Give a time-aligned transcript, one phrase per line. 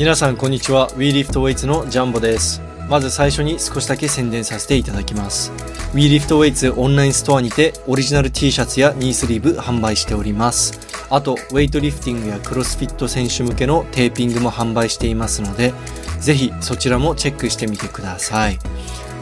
[0.00, 0.88] 皆さんこんにちは。
[0.92, 2.62] WeLiftWeights のジャンボです。
[2.88, 5.52] まず最初に少しだけ宣伝させていただきます。
[5.92, 10.80] WeLiftWeights オンラインストアにてオリジナル T シャツやニースリーブ販売しております。
[11.10, 15.74] あとウェイトリフティングやクロスフィット選手向けのテーピングも販売していますので
[16.18, 18.58] ぜひそちらもチェックしてみてください。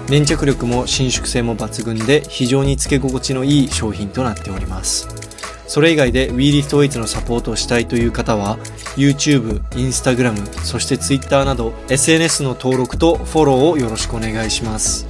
[0.08, 5.27] 粘着力も伸縮性も抜群で非常につけ心地のいい商品となっております。
[5.68, 8.58] それ以外で w e l i f t w e i g h t のサポートをしたいという方は
[8.96, 15.06] YouTube、Instagram、そして Twitter など SNS の登録とフォローをよろしくお願いします。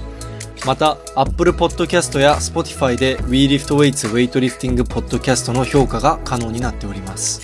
[0.67, 7.41] また Apple Podcast や Spotify で WeLiftWeights ウェイトリフティングポッドキャストの評価が可能になっております。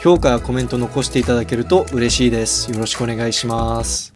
[0.00, 2.70] 評価やコメント残していただけると嬉しいです。
[2.70, 4.14] よろしくお願いします。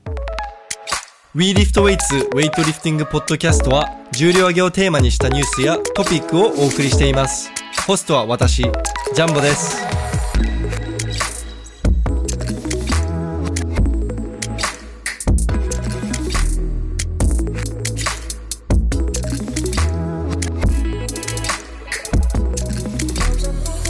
[1.35, 7.66] WeLiftWeights ウェイトリフティングポッドキャストは重量挙げをテーマにしたニュースやトピックをお送りしています。
[7.87, 9.87] ホストは私、ジャンボです。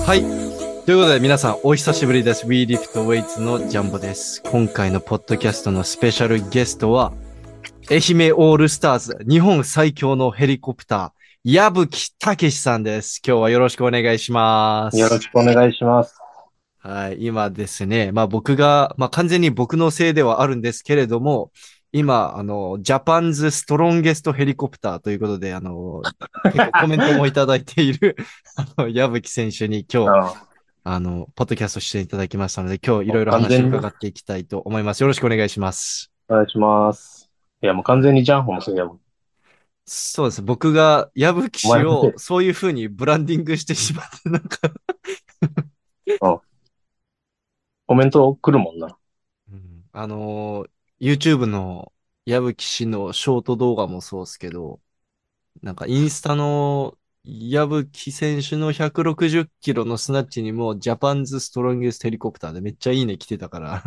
[0.05, 0.21] はい。
[0.85, 2.47] ということで皆さんお久しぶりです。
[2.47, 4.43] WeLiftWeights のジャンボです。
[4.43, 7.15] 今回のポッドキャストのスペシャルゲストは、
[7.89, 11.16] 愛媛オールスターズ日本最強のヘリコプター、
[11.49, 13.23] 矢吹武さんです。
[13.25, 14.99] 今日はよろしくお願いします。
[14.99, 16.19] よろしくお願いします。
[16.79, 17.25] はい。
[17.25, 21.53] 今ですね、まあ僕が、まあ完全に僕のせいではあるんですけれども、
[21.93, 26.03] 今、あの、ジャパンズストロンゲストヘリコプターということで、あの、
[26.53, 28.17] 結構コメントもいただいている、
[28.77, 30.35] あの、矢吹選手に今日、あ
[30.83, 35.03] あの、ポッドキャストしていただきましたので、今日いろいろ話を伺っていきたいと思います。
[35.03, 36.11] よろしくお願いします。
[36.29, 37.31] お願いします。
[37.63, 39.01] いや、もう完全にジャンホのせいやもん。
[39.87, 40.43] そうです。
[40.43, 44.59] 僕が矢吹氏をそういう風にブランディングしてしまって、なんか、
[47.87, 48.97] コメント来るもんな。
[49.51, 49.85] うん。
[49.93, 51.93] あのー YouTube の
[52.25, 54.81] 矢吹氏のショート動画もそうですけど、
[55.63, 63.83] なんかインスタの矢吹選手の160キロのスナッチにもジャパンズストロンゲストヘリコプターでめっちゃいいね来てたから。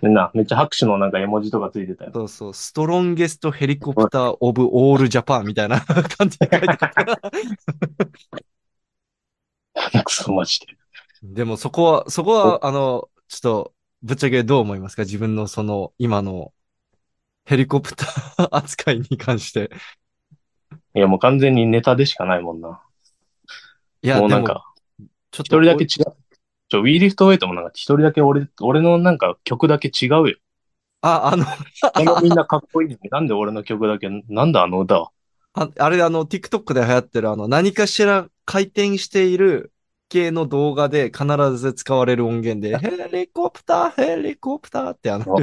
[0.00, 2.12] み んな、めっちゃ拍手のなんか絵文字とかついてたよ。
[2.14, 5.80] そうそう、ストロンゲストヘリコプターオブオールジャパンみたいな
[6.16, 6.92] 感じで書いてた。
[10.04, 10.76] クソマジで。
[11.24, 15.02] でもそこは、そこは、あの、ちょっと、ぶっちゃけどう思いますか？
[15.02, 16.52] 自分のその、今の
[17.46, 19.70] ヘリコプター扱いに関して。
[20.94, 22.80] いや、もう完全にネタでしかないもんな。
[24.02, 24.64] いや、でも、もうなんか、
[25.30, 25.88] ちょっと、一人だけ違う。
[26.68, 30.36] ちょ、ウィーリフトウェイトもなんか一人だけ俺、俺のなんか曲だけ違うよ。
[31.00, 35.10] あ、あの、このみんなかっこいいのに、なんで俺の曲だけ、なんだあの歌は。
[35.54, 39.72] ああれ、あの、TikTok で流行ってる、あの、何かしら回転している
[40.08, 41.26] 系の動画で必
[41.56, 45.42] ず使われる音源で、 ヘリコプター、ヘリコプターってあの、あ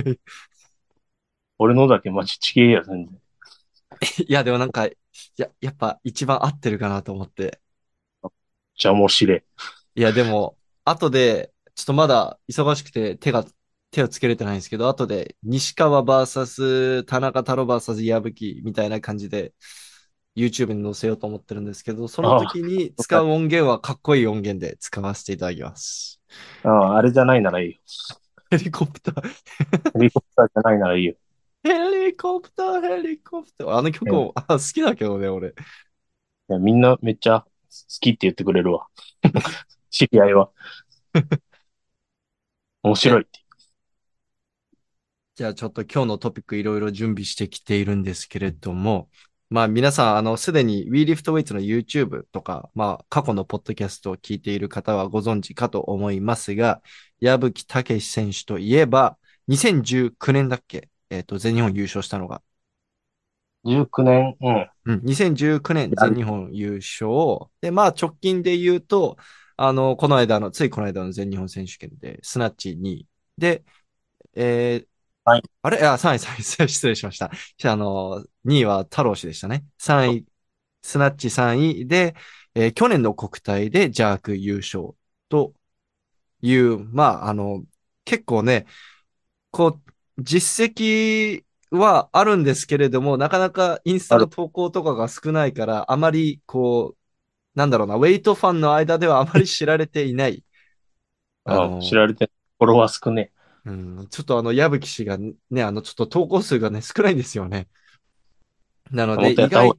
[1.59, 3.21] 俺のだけマジちげえや、全然。
[4.27, 4.97] いや、でもなんか、い
[5.37, 7.61] や、やっぱ一番合ってるかなと思って。
[8.77, 9.43] じゃあもう知れ。
[9.95, 13.45] いや、でも、後で、ちょっとまだ忙しくて手が、
[13.91, 19.53] 手をつけれてないんですけど、後で、西川 VS 田中太郎 VS 矢吹みたいな感じで、
[20.35, 26.21] YouTube に載せようと思ってるんですけど、その時に使う音源はかっこいい音源で使わせていただきます。
[26.63, 27.77] ああ、あれじゃないならいいよ。
[28.49, 29.21] ヘリコプター、
[29.93, 31.15] ヘリコプターじゃないならいいよ。
[31.63, 31.69] ヘ
[32.07, 33.69] リコプター、ヘリコプター。
[33.71, 35.49] あの曲も、あ好きだけどね、俺。
[35.49, 35.51] い
[36.49, 37.47] や、みんなめっちゃ好
[37.99, 38.87] きって言ってくれるわ。
[39.89, 40.51] 知り合いは。
[42.83, 43.41] 面白いって。
[45.35, 49.09] じゃあちょっと今日のトピックいろいろ準備してきているんですけれども、
[49.49, 56.81] まあ皆さん、あの、すでに WeLiftWeights の YouTube とか、まあ過去のポッドキャストを聞いている方はご存知かと思いますが、
[57.19, 59.17] 矢吹武選手といえば、
[59.47, 62.41] 2019年だっけえっ、と、全日本優勝したのが。
[63.63, 64.69] 19年、うん。
[64.85, 67.49] うん、2019年全日本優勝。
[67.61, 69.17] で、まあ直近で言うと、
[69.57, 73.07] あの、この間の、ついこの間の全日本選手権で、スナッチ2位。
[73.37, 73.63] で、
[74.35, 74.87] えー
[75.25, 75.83] はいあれ？
[75.85, 77.31] あ、3位、3位、 失礼しました。
[77.65, 79.65] あの、2位は太郎氏でしたね。
[79.77, 80.25] 3位、
[80.83, 82.15] スナッチ3位で、
[82.55, 84.95] えー去年の国体でジャーク優勝
[85.29, 85.53] と
[86.41, 87.63] いう、まあ、あの、
[88.05, 88.65] 結構ね、
[89.51, 100.43] こう、実績はあるんですけれども、なかなかインスタの投稿とかが少ないから、あまりこう、なんだろうな、ウェイトファンの間ではあまり知られていない。
[101.45, 102.29] あ知られて、
[102.59, 103.31] フォロワー少ね
[103.65, 107.67] うん、ちょっとあの、矢吹氏がね、あの、ちょっと投稿数がね、 少ないんですよね。
[108.91, 109.73] なので、意外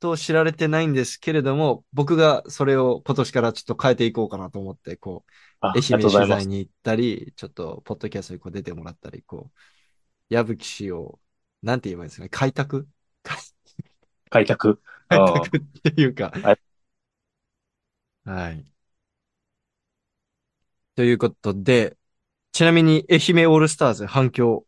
[0.00, 6.10] と知られてないんですけれども、僕がそれを今年からちょっと変えていこうかなと思って、こう、あ愛媛。
[6.10, 11.20] 取材に行ったり、ちょっと、ポッドキャストにこう出てもらったり、こう、矢吹氏を、
[11.62, 12.88] なんて言えばいいんですかね、開拓？
[14.30, 14.80] 開拓？
[15.08, 15.60] 開うん拓っ
[15.92, 16.60] ていうかはい。
[18.24, 18.64] はい。
[20.96, 21.96] ということで、
[22.52, 24.66] ちなみに愛媛オールスターズ反響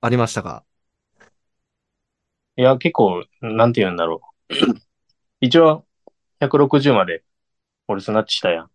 [0.00, 0.64] ありましたか？
[2.56, 4.54] いや、結構、なんて言うんだろう。
[5.40, 5.86] 一応、
[6.40, 7.24] 160まで、
[7.88, 8.72] 俺スナッチしたやん。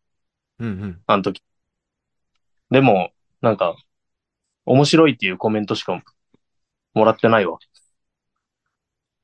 [0.59, 1.05] うんうん。
[1.07, 1.41] ああの時。
[2.69, 3.11] でも、
[3.41, 3.75] なんか、
[4.65, 6.01] 面白いっていうコメントしか
[6.93, 7.57] もらってないわ。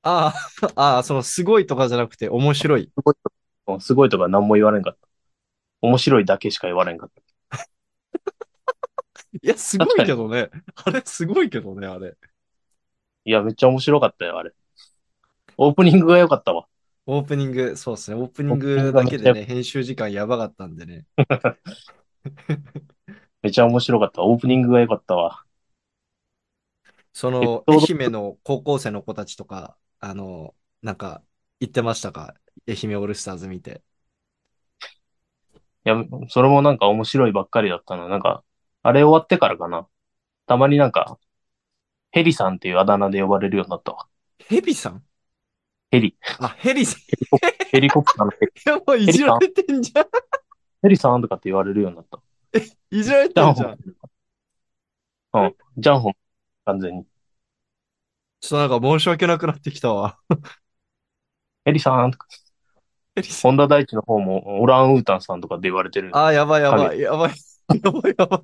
[0.01, 0.33] あ、
[0.75, 2.91] ああ、そのすごいとかじゃなくて面白い。
[3.79, 5.07] すごいとか何も言われんかった。
[5.81, 7.21] 面白いだけしか言われんかった。
[9.41, 10.49] いや、すごいけどね。
[10.75, 12.17] あれ、すごいけどね、あれ。
[13.25, 14.53] いや、めっちゃ面白かったよ、あれ。
[15.57, 16.67] オープニングが良かったわ。
[17.05, 18.17] オープニング、そうですね。
[18.17, 21.05] オープニングだけでね、編集時間やばかったんでね。
[23.41, 24.23] めっちゃ面白かった。
[24.23, 25.43] オープニングが良かったわ。
[27.13, 31.21] その、え愛媛の高校生の子たちとか、あの、なんか、
[31.59, 32.35] 言ってましたか？
[32.67, 33.81] 愛媛オールスターズ見て。
[35.85, 35.95] いや、
[36.27, 38.07] それもなんか面白いばっかりだったな。
[38.07, 38.43] なんか、
[38.83, 39.87] あれ終わってからかな。
[40.45, 41.17] たまになんか、
[42.11, 44.07] ヘリさんっていうあだ名で呼ばれるようになったわ。
[44.37, 45.03] ヘビさん？
[45.91, 46.17] ヘリ。
[46.39, 47.01] あ、ヘリさん。
[47.71, 48.25] ヘリコプター。
[48.25, 48.51] のヘリ。
[48.53, 50.05] いや、もういじられてんじゃん。
[50.83, 51.21] ヘリさん？
[51.21, 52.19] とかって言われるようになった。
[52.91, 55.45] いじられジャンホンてんじゃん。。
[55.45, 55.55] うん。
[55.77, 56.13] ジャンホン。
[56.65, 57.05] 完全に。
[58.41, 60.17] ちょっとなんか申し訳なくなってきたわ。
[61.65, 62.27] ヘリさんとか。
[63.15, 63.51] ヘリさん。
[63.51, 66.09] 本田大地の方もオランウータンさんとかって言われてる。
[66.13, 67.31] あー、やばいやばい、やばい。
[67.83, 68.41] やばいやばい。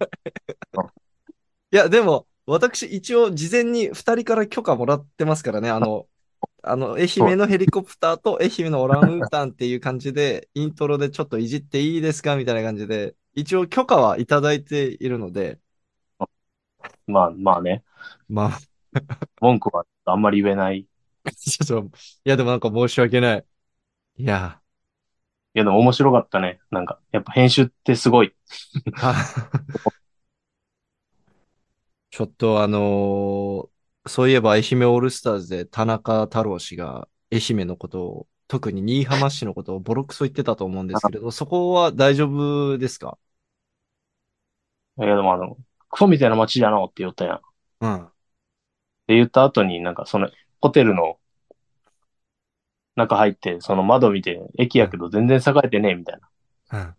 [1.71, 5.69] いや、でも、私一応事前に二人から許可もらってますからね。
[5.69, 6.07] あの、
[6.63, 15.59] あの、愛媛のヘリコプターと愛媛のオランウータンっていう感じで、イントロでちょっといじっていいですかみたいな感じで、一応許可はいただいているので、
[17.07, 17.83] まあまあね。
[18.27, 18.59] まあ、
[19.41, 20.79] 文句はあんまり言えない。
[20.79, 20.87] い
[21.35, 23.45] ちょっと、いやでもなんか申し訳ない。
[24.17, 24.61] いや、
[25.53, 26.59] やでも面白かったね。
[26.69, 28.35] なんか、やっぱ編集ってすごい。
[29.01, 29.15] あ
[32.11, 33.74] ちょっとあのー
[34.07, 43.17] そういえば愛媛オールスターズで田中太郎氏が愛媛のことを、特に新居浜市のことをボロクソ言ってたと思うんですけれど、そこは大丈夫ですか？
[44.99, 45.57] いやでもあの、
[45.89, 47.41] クソみたいな街じゃのって言ったやん。
[47.81, 48.07] うん。
[49.07, 50.29] で言った後になんかその、
[50.61, 51.17] ホテルの
[52.95, 56.19] 中入って、その窓見て、駅やけど全然栄えてねえみたい
[56.71, 56.79] な。
[56.79, 56.95] うん。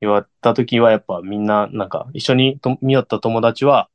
[0.00, 3.90] 言われた時はやっぱみんな、なんか一緒にと見よった友達は、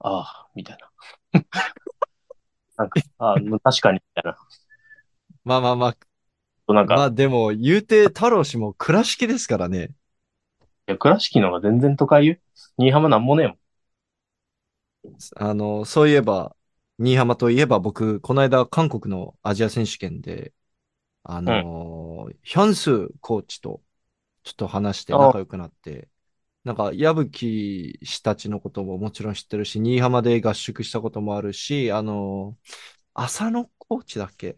[0.00, 0.88] ああ、みたいな。
[2.76, 4.38] なんか、ああ、確かに、みたいな。
[5.44, 5.96] まあまあまあ、
[6.68, 9.94] なんか、まあでも言うて太郎氏も倉敷ですからね。
[10.88, 12.36] いや、倉敷の方が全然都会よ。
[12.78, 13.58] 新居浜なんもねえもん。
[15.36, 16.56] あの、そういえば、
[16.98, 20.52] 新居浜といえば僕、この間韓国のアジア選手権で、
[21.24, 23.82] あのーヒョンスコーチと
[24.44, 26.08] ちょっと話して仲良くなって、
[26.64, 34.56] なんか、矢吹氏たちのことももちろん知ってるし、新居浜で合宿したこともあるし、あのー浅野コーチだっけ？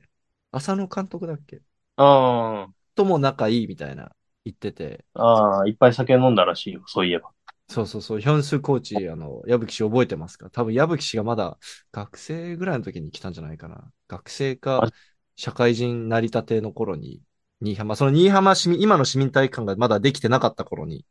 [0.52, 1.60] 浅野監督だっけ？
[1.96, 4.12] あとも仲いいみたいな
[4.44, 7.30] 言ってて、あ、ああ、いっぱい酒飲んだらしいよ、そういえば。
[7.68, 10.50] そうそうそう、ヒョンスコーチ、あの、矢吹氏覚えてますか？
[10.50, 11.58] 多分矢吹氏がまだ
[11.92, 13.90] 学生ぐらいの時に来たんじゃないかな。
[14.06, 14.90] 学生かあ、
[15.34, 17.22] 社会人なりたての頃に、
[17.60, 21.04] 新居浜、その新居浜市民、今の市民体育館がまだできてなかった頃に、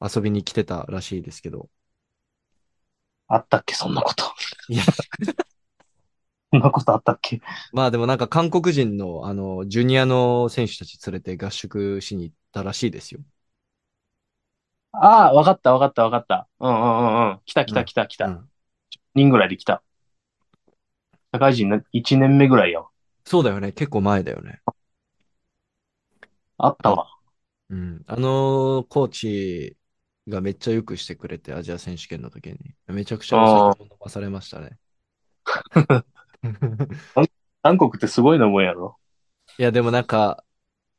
[0.00, 1.68] 遊びに来てたらしいですけど。
[3.28, 4.24] あったっけ、そんなこと。
[4.68, 4.82] いや、
[6.52, 7.40] そんなことあったっけ。
[7.72, 13.20] まあでもなんか韓国人の、あの、ジュニアの選手たち連れて合宿しに行ったらしいですよ。
[14.92, 16.48] ああ、わかった、わかった、わかった。
[16.58, 17.40] うんうんうんうん。
[17.44, 18.26] 来た来た来た来た。
[18.26, 18.50] うん
[19.14, 19.82] 人ぐらいで来た。
[21.32, 22.88] 社会人な1年目ぐらいやわ。
[23.26, 23.72] そうだよね。
[23.72, 24.62] 結構前だよね。
[26.58, 27.06] あったわ。
[27.70, 28.04] うん。
[28.06, 29.76] あのコーチ
[30.28, 32.58] がめっちゃよくしてくれて、アジア選手権の時に。
[32.88, 34.78] めちゃくちゃお酒も飲まされましたね。
[37.62, 38.96] 韓国ってすごいのもんやろ？
[39.58, 40.44] いや、でもなんか、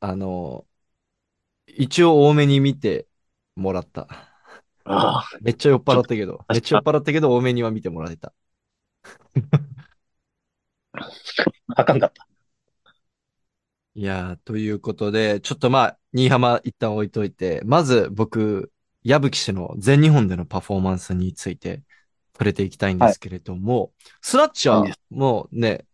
[0.00, 0.66] あの
[1.66, 3.06] 一応多めに見て
[3.56, 4.08] もらった。
[4.84, 8.32] ああ、めっちゃ酔っ払ったけど、かめっちゃ酔っ払ったけど多めには見てもらえた。
[11.76, 12.28] あかんかった。
[13.94, 18.72] いやー、ということで、ちょっとまあ、新居浜一旦置いといて、まず僕、
[19.08, 21.82] 矢吹氏の全日本でのパフォーマンスについて
[22.34, 25.86] 触れていきたいんですけれども、スナッチはもうね、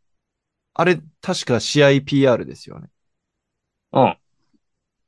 [0.75, 2.89] あれ、確か試合 PR ですよね。
[3.93, 4.17] うん。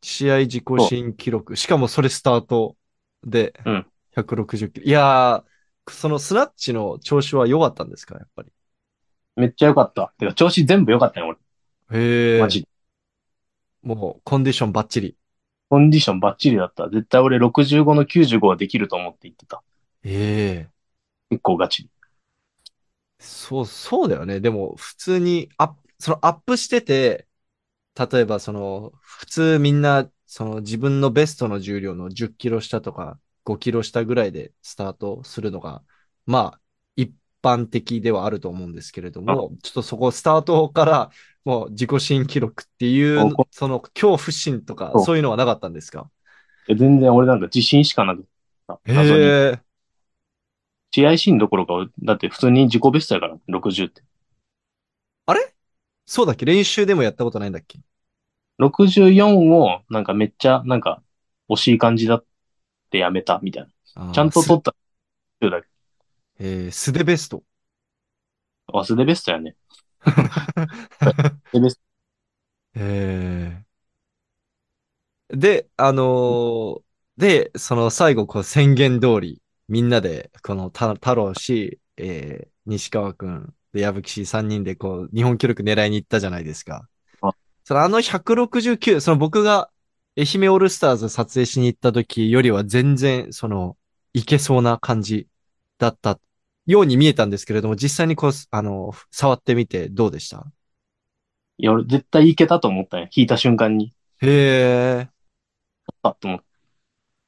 [0.03, 1.57] 試合自己新記録。
[1.57, 2.77] しかもそれスタート
[3.25, 4.87] でうん、160キロ。
[4.87, 8.53] いやー、そのスナッチの調子は良かったんですかやっぱり？
[9.35, 10.15] めっちゃ良かった。
[10.17, 11.27] てか、調子全部良かったよ、
[11.91, 12.01] 俺。
[12.01, 12.41] へえ。
[12.41, 12.69] マジで。
[13.83, 15.17] もう、コンディションバッチリ。
[15.69, 16.89] コンディションバッチリだった。
[16.91, 19.63] 絶対俺65の95はできると思って言ってた。
[20.05, 20.71] ええ
[21.31, 21.91] 結構ガチリ。
[23.19, 24.41] そう、そうだよね。
[24.41, 27.27] でも、普通に、アップ、そのアップしてて、
[27.99, 35.85] 例えばその、普通みんな、その自分のベストの重量の10キロ下とか5キロ下ぐらいでスタートするのが、
[36.27, 36.66] まあ、一
[37.47, 41.11] 般的ではあると思うんですけれども、ちょっとそこスタートから
[41.45, 46.11] もう自己新記録っていうこ、その恐怖心とかそういうのはなかったんですか？
[46.69, 48.25] え全然俺なんか自信しかなくっ
[48.67, 48.81] た。
[48.87, 49.61] え。
[50.91, 54.03] 試合シーンどころか、だって普通に自己ベストやから、60って。
[55.27, 55.55] あれ？
[56.07, 56.47] そうだっけ？
[56.47, 57.79] 練習でもやったことないんだっけ
[58.59, 61.03] ？64をなんかめっちゃなんか
[61.51, 62.25] 惜しい感じだっ
[62.91, 64.13] てやめたみたいな。
[64.13, 64.75] ちゃんと取った。
[65.41, 65.69] だけ。
[66.39, 67.43] えー、素手ベスト。
[68.73, 69.57] あ、素でベストやね。
[71.53, 71.97] 素でベスト。
[72.75, 73.67] えー
[75.29, 76.83] で、あのー
[77.17, 86.89] で、その最後、こう宣言通り、みんなで、このた太郎氏、えー西川くん、で、矢吹氏3人で、こう、日本記録狙いに行ったじゃないですか。
[87.23, 87.33] あ
[87.65, 89.71] そのあの169、その僕が
[90.17, 93.77] 愛媛オールスターズ撮影しに行った時よりは全然、その、
[94.13, 95.29] いけそうな感じ
[95.79, 96.19] だった
[96.67, 100.45] ように見えたんですけれども、実際にこう、あの、触ってみてどうでした？
[101.59, 103.09] いや、俺絶対いけたと思ったんや。
[103.15, 103.95] 引いた瞬間に。
[104.21, 105.09] へえ。
[106.03, 106.41] あっと思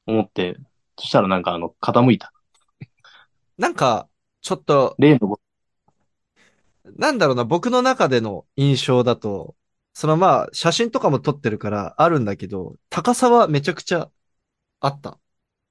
[0.05, 0.57] 思って、
[0.97, 2.33] そしたらなんかあの、傾いた。
[3.57, 4.07] なんか、
[4.41, 5.39] ちょっと、例のご
[6.95, 9.55] なんだろうな、僕の中での印象だと、
[9.93, 14.09] そのまあ、写真とかも撮ってるからあるんだけど、高さはめちゃくちゃ
[14.79, 15.19] あった。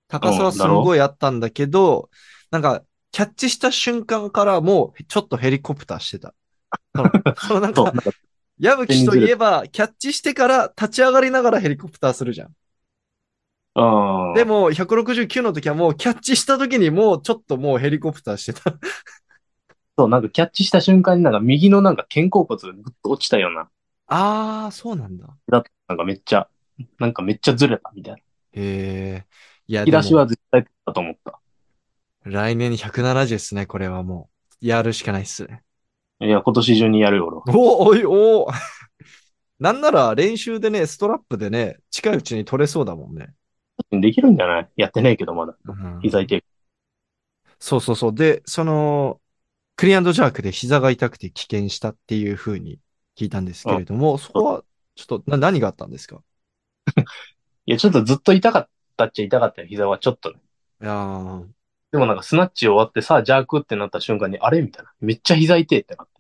[0.09, 2.11] 高さはすごいあったんだけど、
[2.51, 6.35] なんか、キャッチした瞬間からもうちょっとヘリコプターしてた。
[6.95, 7.93] その そのなんか
[8.59, 12.55] 矢吹といえば、キャッチしてから立ち上がりながらヘリコプターするじゃん。
[13.77, 14.35] うん。
[14.35, 18.79] でも、169の時はもうキャッチした時にもうちょっともうヘリコプターしてた。
[19.97, 23.69] そう、なんかキャッチした瞬間になんか右のなんか肩甲骨がぐっと落ちたような、
[24.07, 25.27] あー、そうなんだ。
[25.49, 25.59] な
[25.95, 26.49] んかめっちゃ、
[26.99, 28.21] なんかめっちゃずれたみたいな。
[28.21, 28.25] へ
[28.55, 29.27] え。
[29.67, 31.41] いや、引き出しは絶対だと思った。
[32.31, 34.31] 来年170っすね、これはも
[34.63, 34.67] う。
[34.67, 35.63] やるしかないっすね。
[36.21, 38.49] いや、今年中にやるよ、俺はおおい、おお
[39.61, 43.35] なんなら練習でね、ストラップでね、近いうちに取れそうだもんね。
[43.91, 44.69] できるんじゃない？
[44.77, 45.57] やってないけど、まだ。
[45.65, 46.45] うん膝痛い。
[47.61, 48.15] そうそうそう。
[48.15, 49.21] で、その、
[49.77, 52.81] クリアンドジャークで膝が痛くて棄権したっていう風に
[53.17, 54.65] 聞いたんですけれども、そこは、
[54.97, 56.23] ちょっと、な、何があったんですか？
[57.67, 60.41] いや、ちょっとずっと痛かったっちゃ痛かったよ、膝はちょっとね。
[60.81, 61.49] いやー
[61.91, 64.93] でもなんかスナッチ終わってさあ、ジャークってなった瞬間に、あれみたいな。
[65.01, 66.13] めっちゃ膝痛いってなって。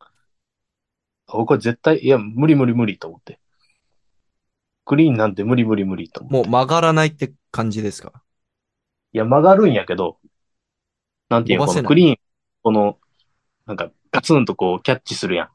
[0.00, 3.40] あこれ絶対、いや、無理無理無理と思って。
[4.84, 6.48] クリーンなんて無理無理無理と思って。
[6.48, 8.22] もう曲がらないって感じですか？
[9.12, 10.18] いや、曲がるんやけど、
[11.30, 12.16] なんていうの、このクリーン、
[12.62, 12.98] この、
[13.64, 15.48] なんか、ガツンとこう、キャッチするやん。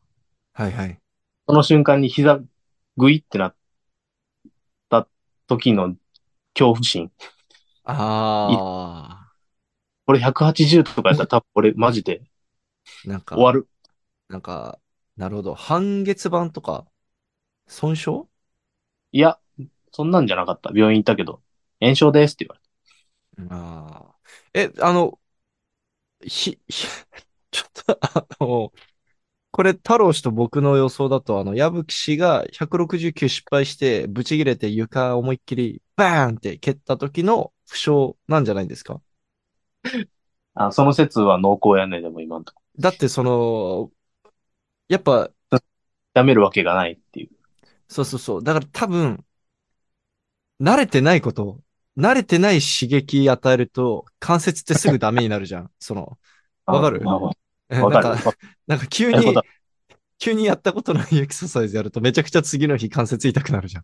[0.53, 0.99] はいはい。
[1.47, 2.39] その瞬間に膝、
[2.95, 3.55] グイってなっ
[4.89, 5.07] た
[5.45, 5.95] 時の
[6.55, 7.11] 恐怖心。
[7.83, 9.26] あ
[10.07, 13.69] これ180とかやったら多分俺マジでー、なんか終、わる。
[14.29, 14.79] なんか、
[15.17, 15.55] なるほど。
[15.55, 16.87] 半月板とか、
[17.67, 18.27] 損傷？
[19.11, 19.37] いや、
[19.91, 20.71] そんなんじゃなかった。
[20.73, 21.41] 病院行ったけど、
[21.81, 22.61] 炎症ですって言われ
[23.49, 24.15] ああ。
[24.53, 25.19] え、あの、
[26.21, 26.87] ひ、ひ、
[27.51, 28.73] ちょっと、あの、
[29.51, 37.91] これ、太郎氏と僕の予想だと、あの、矢吹氏が169失敗して、ブチ切れて床思いっきり、バーンって蹴った時の負傷
[38.27, 38.95] なんじゃないですか？
[38.95, 39.06] た。
[40.53, 42.61] あ、その説は濃厚やね、でも今んとこ。
[42.79, 43.91] だって、その、
[44.87, 45.31] やっぱ、
[46.13, 47.29] やめるわけがないっていう。
[47.87, 48.43] そうそうそう。
[48.43, 49.23] だから多分、
[50.59, 51.61] 慣れてないこと、
[51.97, 55.71] 慣れてない刺激与えると、関節ってすぐダメになるじゃん。
[55.79, 56.17] その、
[56.65, 57.01] わかる？
[57.05, 58.35] あわかる。
[58.65, 59.35] なんか、急に
[60.19, 63.83] 急にやったことないエクササイズやるとめちゃくちゃ次の日関節痛くなるじゃん。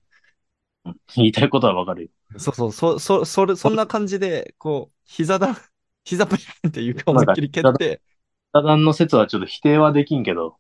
[1.16, 2.40] 言いたいことはわかるよ。
[2.40, 5.56] そうそう、そ、そ、それ、そんな感じで、こう、膝だ、
[6.04, 8.02] 膝プリンって床思いっきり蹴って、
[8.52, 10.58] ただの説はちょっと否定はできんけど、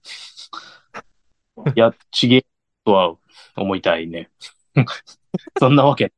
[1.76, 2.46] いや、ちげえ
[2.86, 3.16] とは
[3.56, 4.32] 思いたいね。
[5.60, 6.12] そんなわけ。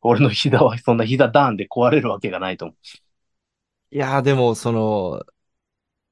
[0.00, 2.76] 俺の膝はそんな膝ダーンで壊れるわけがないと思う。
[3.94, 5.22] いやーでも、その、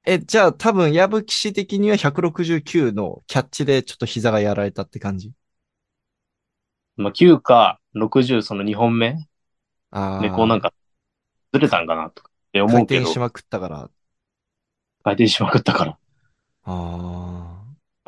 [0.05, 5.33] え、じゃあ多分、矢吹氏的には169のキャッチでちょっと膝がやられたって感じ？
[6.97, 9.17] まあ、9か60その2本目
[9.91, 10.23] ああ。
[10.23, 10.73] で、こうなんか、
[11.53, 13.91] ずれたんかなとかって回思うけど、転しまくったから。
[15.03, 15.99] 回転しまくったから。
[16.65, 17.65] あ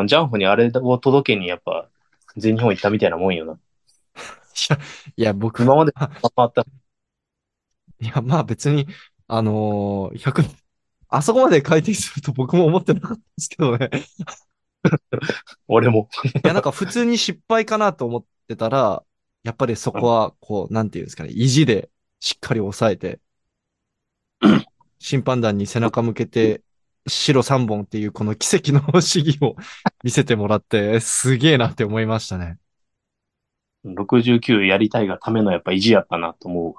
[0.06, 1.88] ジャンプにあれを届けにやっぱ、
[2.36, 3.52] 全日本行ったみたいなもんよな。
[4.70, 4.78] あ。
[5.16, 6.08] いや、僕、今まで回
[6.46, 6.64] った。
[8.00, 8.86] いや、まあ別に、
[9.28, 10.44] あのー、100、
[11.08, 13.90] あそこまで回転すると僕も思ってなかったんですけどね。
[15.68, 16.08] 俺も。
[16.24, 19.04] いや、なんか普通に失敗かなと思ってたら、
[19.42, 23.20] やっぱりそこは、こう、なんていうんですかね、意地でしっかり抑えて、
[24.98, 26.62] 審判団に背中向けて、
[27.06, 29.56] 白3本っていうこの奇跡の試技を
[30.04, 32.58] 見せてもらって、すげえなって思いましたね。
[33.84, 36.74] 69やりたいがためのやっぱ意地やったなと思う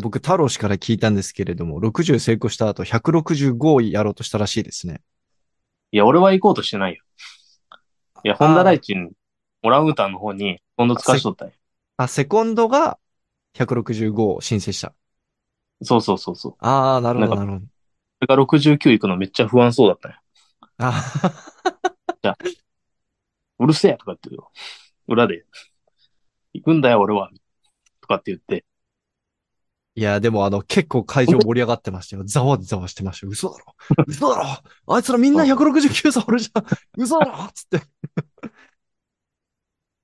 [0.00, 5.00] 僕、太郎氏から聞いたんですけれども、60成功した後、165やろうとしたらしいですね。
[5.92, 7.02] いや、俺は行こうとしてないよ。
[8.24, 9.10] いや、本田大地に、
[9.62, 11.52] オランウータンの方に、今度使わしとったよ。
[11.96, 12.98] あ、セコンドが
[13.54, 14.94] 165を申請した。
[15.82, 16.54] そうそうそうそう。
[16.60, 17.66] ああ、なるほど、ななるほど。
[18.20, 20.16] それが69行くのめっちゃ不安そうだったよ。
[20.78, 21.02] あ
[23.58, 24.50] うるせえとかって言うよ。
[25.06, 25.44] 裏で。
[26.52, 27.30] 行くんだよ、俺は。
[28.00, 28.64] とかって言って。
[29.94, 32.24] いや、でもあの、結構会場盛り上がってましたよ。
[32.24, 33.30] ざわざわしてましたよ。
[33.32, 33.74] 嘘だろ
[34.06, 36.64] 嘘だろあいつらみんな169差あるじゃん
[36.96, 37.82] 嘘だろつって。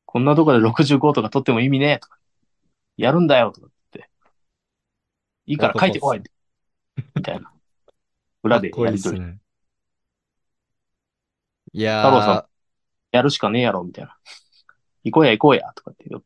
[0.04, 2.18] こんなとこで65とか取っても意味ねえとか。
[2.96, 3.68] やるんだよとか。
[5.46, 6.20] いいから書いてこい。
[7.14, 7.52] みたいな。
[8.42, 9.20] 裏でやりとり。
[11.72, 14.16] いや太郎さー、やるしかねえやろ、みたいな。
[15.04, 16.24] 行こうや行こうや、とかって言うよ。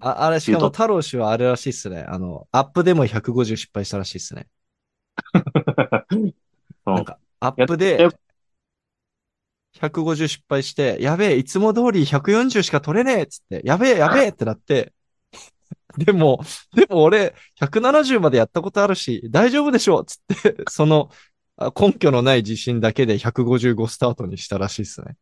[0.00, 2.04] ああれ、しかも太郎氏はあれらしいっすね。
[2.08, 4.48] あの、アップでも150失敗したらしいっすね。
[6.10, 6.34] うん
[6.92, 8.12] なんか、アップやでっ、
[9.72, 14.93] 150失敗して、やべえ、いつも通り140しか取れねえっつって、やべえ、やべえってなって、
[15.98, 16.40] でも、
[16.74, 21.10] でも俺、170までやったことあるし、大丈夫でしょっつって、 その、
[21.56, 25.16] あ根拠のない自信だけで155スタートにしたらしいっすね。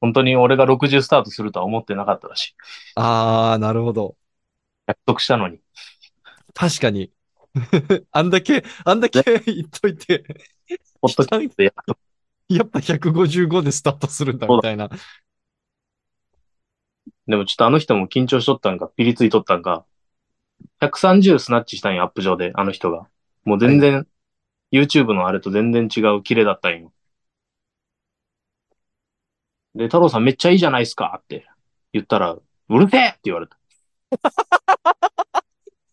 [0.00, 2.54] 本当に俺が60スタートするとは思ってなかったらしい。
[2.96, 4.16] あー、なるほど。
[4.86, 5.60] 約束したのに。
[6.54, 7.10] 確かに。
[8.10, 10.24] あんだけ、あんだけ言っといて、
[11.00, 11.30] ほっとき
[12.48, 14.90] やっぱ155でスタートするんだみたいな。
[17.26, 19.86] でもちょっとあの人も緊張しとったんか、ピリついとったんか、
[20.80, 23.08] 130スナッチしたんよ、アップ上で、あの人が。
[23.44, 24.06] もう全然、
[24.72, 26.92] YouTube のあれと全然違うキレだったんよ。
[29.74, 31.46] で、太郎さんめっちゃいいじゃないですかって
[31.92, 32.42] 言ったら、う
[32.78, 33.58] るせえって言われた。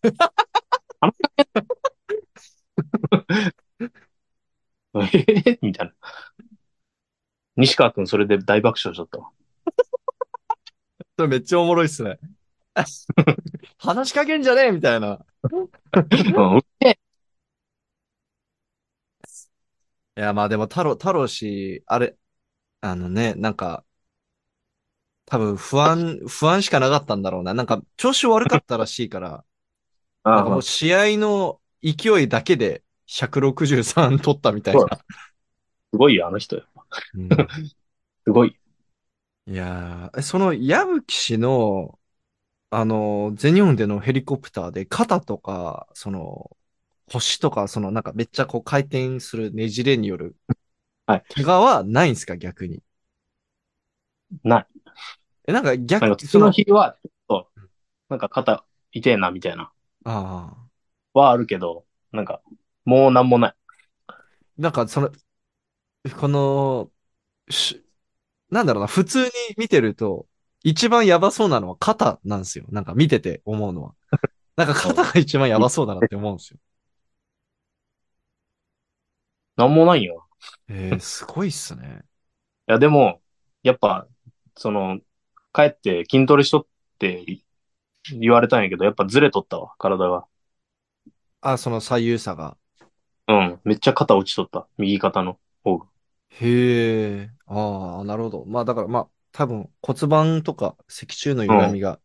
[5.13, 5.93] ええみたいな。
[7.55, 9.29] 西川くんそれで大爆笑しとったわ。
[11.21, 12.17] それめっちゃおもろいっすね。
[13.77, 15.19] 話しかけんじゃねえみたいな。
[20.17, 22.17] いや、まあでも、太郎、太郎氏、あれ、
[22.81, 23.85] あのね、なんか、
[25.25, 27.53] 多分不安、不安しかなかったんだろうな。
[27.53, 29.45] なんか、調子悪かったらしいから、
[30.25, 34.81] なんかもう試合の勢いだけで163取ったみたいな。
[35.93, 36.63] すごいよ、あの人よ。
[37.13, 37.29] うん
[38.25, 38.55] すごい。
[39.47, 41.99] いやーえその矢吹氏の、
[42.71, 46.57] あの、全日本でのヘリコプターで肩とか、その、
[47.11, 50.37] 腰とか、そのなんかめっちゃこう回転するねじれによる、
[51.07, 52.83] はい怪我はないんすか、逆に。
[54.43, 54.67] ない。
[55.47, 57.51] え、なんかなん逆か次の日は、ちょっと、
[58.09, 59.71] なんか肩痛えな、みたいな、
[60.05, 60.11] あ
[60.57, 60.71] あ。
[61.13, 62.41] はあるけど、なんか、
[62.85, 63.55] もうなんもない。
[64.57, 65.11] なんかその、
[66.19, 66.91] この、
[67.49, 67.83] し
[68.51, 70.27] なんだろうな、普通に見てると、
[70.63, 72.65] 一番やばそうなのは肩なんですよ。
[72.69, 73.95] なんか見てて思うのは。
[74.55, 76.59] なんか肩が一番やばそうだなって思うんですよ。
[79.55, 80.27] なんもないよ。
[80.67, 82.03] えー、すごいっすね。
[82.67, 83.21] いや、でも、
[83.63, 84.07] やっぱ、
[84.55, 84.99] その、
[85.53, 86.65] 帰って筋トレしとっ
[86.99, 87.25] て
[88.17, 90.25] 言われたんやけど、やっぱずれとったわ、体が。
[91.41, 92.57] あ、その左右差が。
[93.27, 93.59] うん。
[93.63, 94.67] めっちゃ肩落ちとった。
[94.77, 95.87] 右肩の方が。
[96.31, 97.31] へえ。
[97.45, 98.45] ああ、なるほど。
[98.45, 101.99] まあだからまあ、多分骨盤とか脊柱の歪みが。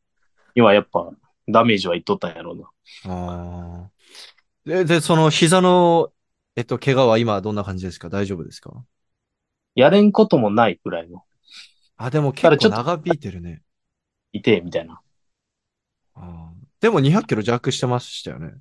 [0.55, 1.11] 今やっぱ、
[1.49, 2.71] ダメージはいっとったんやろうな。
[3.05, 3.91] ああ。
[4.65, 6.13] で、で、その膝の、
[6.57, 8.09] えっと、怪我は今どんな感じですか？
[8.11, 8.85] 大丈夫ですか？
[9.77, 11.23] やれんこともないくらいの、
[11.97, 13.63] あ、でもただちょっと結構長引いてるね。
[14.33, 15.01] 痛え、みたいな。
[16.15, 18.55] あーでも200キロ弱してましたよね。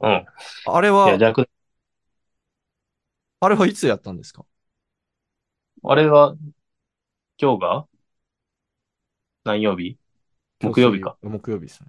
[0.00, 0.26] うん。
[0.64, 1.48] あれいや、は、逆、
[3.40, 4.44] あれはいつやったんですか？
[5.86, 6.34] あれは、
[7.38, 7.86] 今日が？
[9.44, 9.98] 何曜日？
[10.62, 11.18] 木曜日か。
[11.20, 11.88] 木曜日ですね。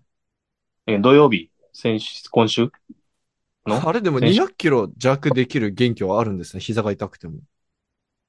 [0.85, 1.49] え土曜日？
[1.71, 2.69] 先週、今週？
[3.65, 3.87] の？
[3.87, 6.59] あれでも先週200キロ弱できる元気はあるんですね。
[6.59, 7.39] 膝が痛くても。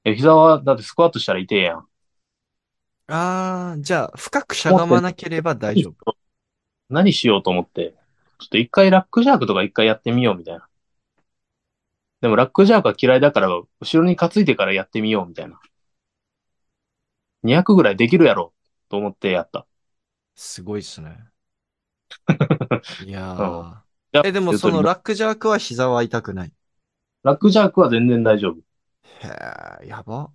[0.05, 1.85] え、膝は、だってスクワットしたら痛えやん。
[3.07, 6.17] あー、じゃあ、深くしゃがまなければ大丈夫。
[6.89, 7.93] 何しようと思って、
[8.39, 10.65] ちょっと一回ラックジャークとか一回やってみようみたいな。
[12.21, 13.67] でもラックジャークは嫌いだから、後
[14.01, 15.59] ろに担いでからやってみようみたいな。
[17.43, 18.53] 200ぐらいできるやろ
[18.89, 19.67] と思ってやった。
[20.35, 21.31] すごいっすね。
[23.05, 23.77] いやうんー。
[24.13, 26.53] じゃえ、でもそのラックジャークは膝は痛くない？
[27.23, 28.57] ラックジャークは全然大丈夫。
[29.21, 30.31] へー、やば。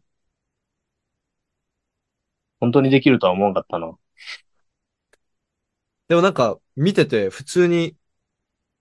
[2.60, 3.98] 本当にできるとは思わなかったな。
[6.08, 7.96] でもなんか、見てて、普通に、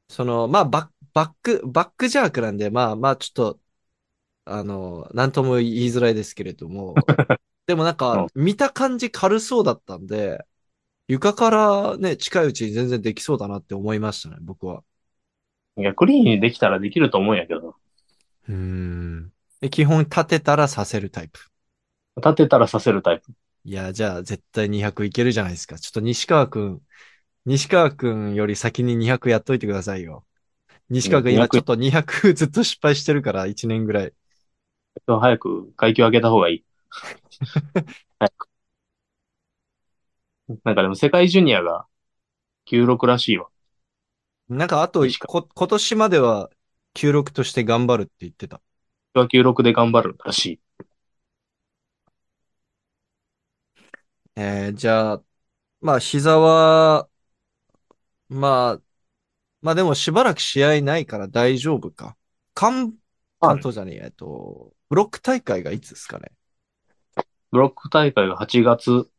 [0.09, 3.61] その、まあ、バッバック、バックジャークなんで、まあまあ、ちょっと、
[4.45, 7.07] あの、なんとも言いづらいですけれども、
[7.67, 10.45] でもなんか、見た感じ軽そうだったんで、
[11.07, 14.83] 床からね、近いうちに全然できそうだなって思いましたね、僕は。
[15.77, 17.75] いや、クリーンにできたらできると思うんやけどな。
[18.47, 19.33] うーん。
[19.61, 21.39] で基本立てたらさせるタイプ。
[22.15, 23.33] 立てたらさせるタイプ。
[23.63, 25.77] いや、じゃあ絶対200いけるじゃないですか。
[25.79, 26.81] ちょっと西川くん、
[27.45, 30.25] 西川くんより先に200やっといてくださいよ。
[30.91, 34.13] 西川くんいや今ちょっと200ずっと失敗してるから1年ぐらい。
[35.05, 36.63] 早く階級上げた方がいい。
[38.19, 38.49] 早く。
[40.63, 41.85] なんかでも世界ジュニアが
[42.65, 43.47] 96らしいわ。
[44.49, 46.49] なんかあと西こ、今年までは
[46.93, 48.61] 96として頑張るって言ってた。
[49.13, 50.59] は96で頑張るらしい。
[54.35, 55.23] えー、じゃあ、
[55.81, 57.09] まあ膝は、
[58.29, 58.81] まあ、
[59.61, 62.17] まあでもしばらく試合ないから大丈夫か。
[62.53, 62.93] 関、
[63.39, 66.31] 関東じゃねえや、えっと、ブロック大会がいつですかね？
[67.51, 69.09] ブロック大会が8月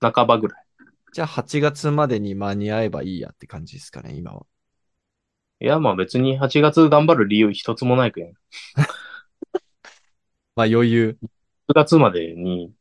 [0.00, 0.64] 半ばぐらい。
[1.12, 4.46] じゃあ8月までに間に合えばいいやって感じですかね、今は。
[5.60, 8.34] いや、まあ別に8月頑張る理由一つもないけん。
[10.56, 11.18] まあ余裕。
[11.68, 12.72] 9月までに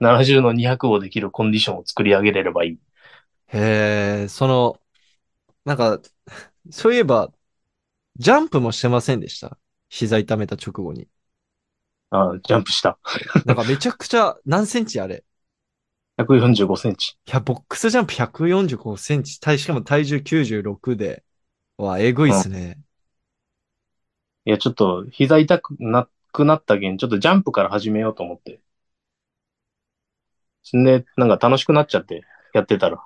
[0.00, 2.78] 70の200をできるコンディションを作り上げれればいい。
[3.48, 4.80] へえ、その、
[5.64, 6.00] なんか、
[6.70, 7.32] そういえば、
[8.16, 9.58] ジャンプもしてませんでした？
[9.88, 11.08] 膝痛めた直後に。
[12.10, 12.98] あジャンプした。
[13.44, 15.24] なんかめちゃくちゃ、何センチあれ
[16.16, 17.16] ？145センチ。
[17.26, 21.24] いや、ボックスジャンプ145センチ、体しかも体重96で、
[21.76, 22.78] わ、えぐいっすね。
[24.44, 28.60] いや、ちょっと膝痛くなくなったけん、ちょっとジャンプから始めようと思って。
[30.76, 32.22] んで、なんか楽しくなっちゃって、
[32.52, 33.04] やってたら。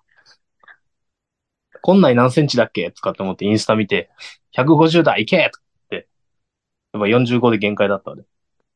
[1.82, 2.90] こんなん何センチだっけ？
[2.90, 4.10] とかって思ってインスタ見て、
[4.52, 6.08] 150代いけとかって。
[6.92, 8.22] やっぱ45で限界だったんで。
[8.22, 8.26] い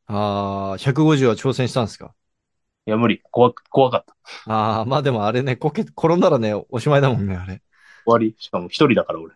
[0.07, 2.15] あー、150は挑戦したんですか？
[2.87, 3.21] や、無理。
[3.31, 4.17] 怖く、怖かった。
[4.47, 7.63] あー、まあでもあれね、こけ、転んだらね、おしまいだもんね、あれ。
[8.05, 8.35] 終わり。
[8.39, 9.35] しかも一人だから俺。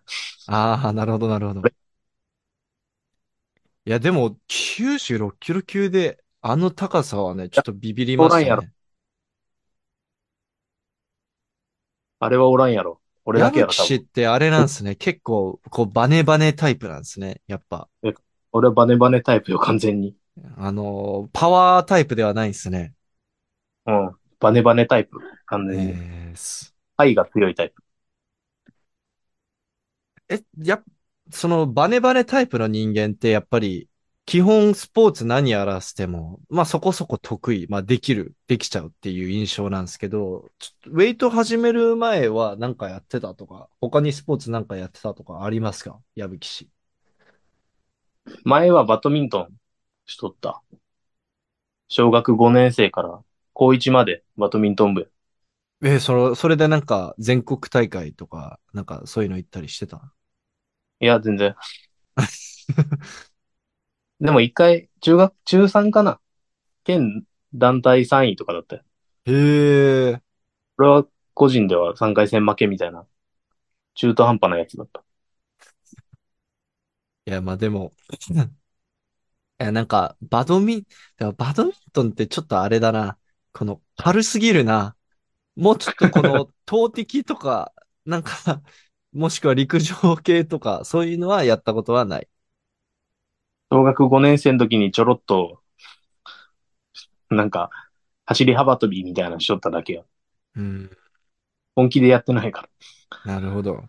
[0.49, 1.61] あー、なるほど、なるほど。
[3.87, 8.73] いや、でも、96キロ級で、あの高さはね、ちょっとビビりましたそうなんやね。
[12.19, 13.01] あれはおらんやろ。
[13.27, 14.07] 俺だけやろ、多分。
[14.07, 14.95] てあれなんですね。
[14.95, 17.43] 結構、こう、バネバネタイプなんですね。
[17.49, 17.89] やっぱ。
[18.53, 20.15] 俺はバネバネタイプよ、完全に。
[20.57, 22.95] あのー、パワータイプではないんですね。
[23.87, 24.11] うん。
[24.39, 25.19] バネバネタイプ。
[25.47, 25.93] 完全に。
[25.93, 27.83] えーす愛が強いタイプ。
[30.29, 30.85] え、やっ、
[31.31, 33.89] そのバネバネタイプの人間ってやっぱり、
[34.27, 40.51] 基本スポーツ何やらせても、まあそこそこ得意、まあできる、できちゃうっていう印象なんですけど、
[40.87, 46.01] ウェイト始める前は何かやってたとか、他にスポーツなんかやってたとかありますか？
[46.17, 46.69] 矢吹氏。
[48.45, 49.49] 前はバドミントン
[50.07, 50.61] しとった。
[51.89, 53.21] 小学5年生から
[53.53, 55.13] 高1までバドミントン部。
[55.85, 60.13] えーその、それでなんか全国大会とか、なんかそういうの行ったりしてた？
[61.01, 61.55] いや、全然。
[64.21, 66.21] でも一回、中学、中3かな？
[66.85, 67.25] 県
[67.55, 68.83] 団体3位とかだったよ。
[69.27, 70.23] へえ。
[70.77, 73.07] これは個人では3回戦負けみたいな、
[73.95, 75.05] 中途半端なやつだった。
[77.27, 77.93] いや、まあでも、
[79.59, 83.19] いや、なんか、バドミン、でもバドミントンってちょっとあれだな。
[83.53, 84.97] この、軽すぎるな。
[85.57, 87.73] もうちょっとこの、 投擲とか、
[88.07, 88.63] なんか、
[89.13, 92.29] もしくは陸上系とか、そういうのはやったことはない。
[93.71, 95.61] 小学5年生の時にちょろっと、
[97.31, 97.71] なんか、
[98.25, 100.07] 走り幅跳びみたいなのしとっただけよ。
[100.57, 100.91] うん。
[101.75, 102.69] 本気でやってないか
[103.25, 103.35] ら。
[103.35, 103.85] なるほど。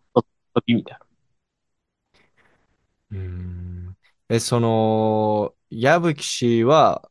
[0.53, 0.99] 時みたい
[3.11, 3.17] な。
[3.19, 3.97] うん。
[4.29, 7.09] え、その、矢吹氏は、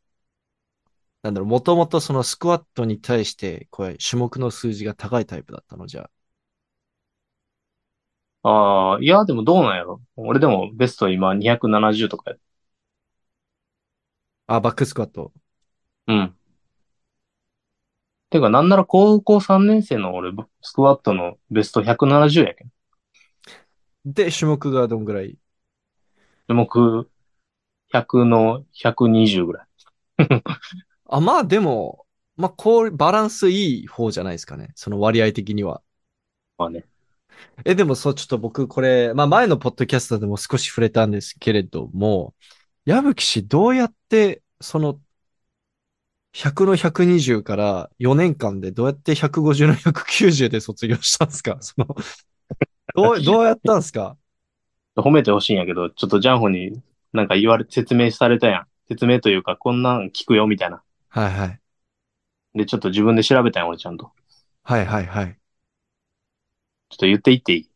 [1.23, 5.87] なんだろう、もともとそのスクワットに対して、これ、種目の数字が高いタイプだったの？
[5.87, 6.11] じゃ
[8.43, 10.01] ああ、いや、でもどうなんやろ。
[10.17, 12.37] 俺でもベスト今270とかや。
[14.47, 15.33] あ、バックスクワット。
[16.07, 16.37] うん。
[18.31, 20.33] てか、なんなら高校3年生の俺、
[20.63, 22.71] スクワットのベスト170やけん。
[24.07, 25.39] で、種目がどんぐらい？
[26.49, 27.09] 種目
[27.89, 29.67] 100の120ぐらい。
[31.07, 32.07] あ、まあでも、
[32.37, 34.73] まあこう、バランスいい方じゃないですかね。
[34.75, 35.83] その割合的には。
[36.59, 36.87] まあね。
[37.65, 42.35] え、でもそう、ちょっと僕これ、まあ前のポッドキャストでも少し触れたんですけれども、
[42.87, 45.01] 矢吹氏どうやって、その、
[46.33, 51.59] 100の120から4年間でどうやって150の190で卒業したんですか？
[51.63, 51.87] その、
[52.95, 54.17] どう、どうやったんですか？
[54.97, 58.67] 褒めてほしいんやけど、ちょっとジャンホになんか言われ、説明されたやん。
[58.89, 60.83] 説明というか、こんなん聞くよ、みたいな。
[61.09, 61.61] はいはい。
[62.55, 64.13] で、ちょっと自分で調べたんや、俺ちゃんと。
[64.63, 65.39] はいはいはい。
[66.91, 67.71] ちょっと言っていっていい？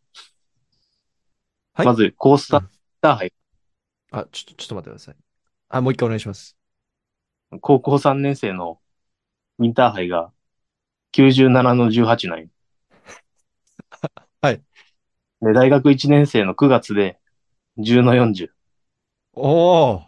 [1.74, 1.86] はい。
[1.86, 3.32] まず、コースター杯。
[4.10, 5.16] あ、ちょっと、ちょっと待ってください。
[5.68, 6.56] あ、もう一回お願いします。
[7.60, 8.80] 高校3年生の
[9.58, 10.32] インターハイが
[11.12, 12.48] 97の18なんよ。
[14.42, 14.62] はい。
[15.42, 17.18] で、大学1年生の9月で
[17.78, 18.50] 10の40。
[19.34, 20.02] おお。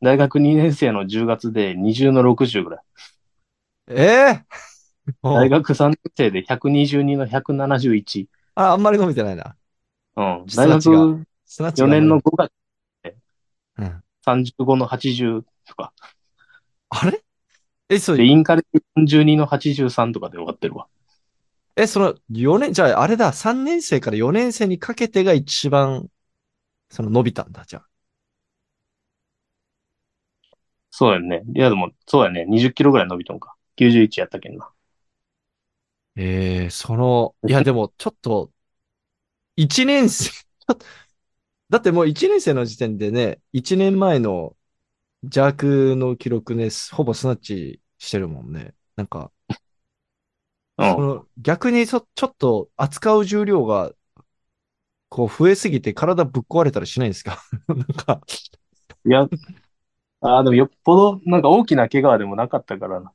[0.00, 2.80] 大学2年生の10月で20の60ぐらい。
[3.88, 8.28] ええー、 大学3年生で122の171。
[8.54, 9.56] あ、あんまり伸びてないな。
[10.16, 10.46] うん。
[10.54, 11.24] 大学
[11.76, 12.52] 4年の5月
[13.78, 13.92] で
[14.24, 15.92] 35の80とか。
[16.90, 17.22] あれ？
[17.90, 18.16] え、そう。
[18.16, 18.62] で、インカレ
[18.96, 20.88] 42の83とかで終わってるわ。
[21.76, 26.08] え、その4年、じゃああれだ、3年生から4年生にかけてが一番、
[26.90, 27.88] その伸びたんだ、じゃあ。
[30.90, 31.42] そうやね。
[31.54, 32.44] いや、でも、そうやね。
[32.46, 33.54] 20キロぐらい伸びとんか。
[33.76, 34.70] 91やったけんな。
[36.16, 38.52] ええー、その、いや、でも、ちょっと、
[39.56, 40.30] 1年生、
[41.70, 44.56] だってもう1年生の時点でね、1年前の
[45.22, 48.74] 邪悪の記録ね、ほぼスナッチしてるもんね。
[48.96, 49.32] なんか、
[50.78, 53.92] うん、その逆にそちょっと扱う重量が、
[55.10, 57.42] こう増えすぎて体ぶっ壊れたりしないんですか？
[57.68, 58.20] なんか
[59.04, 59.26] いや、
[60.20, 63.12] ああ、でもよっぽど、なんか大きな怪我でもなかったからな。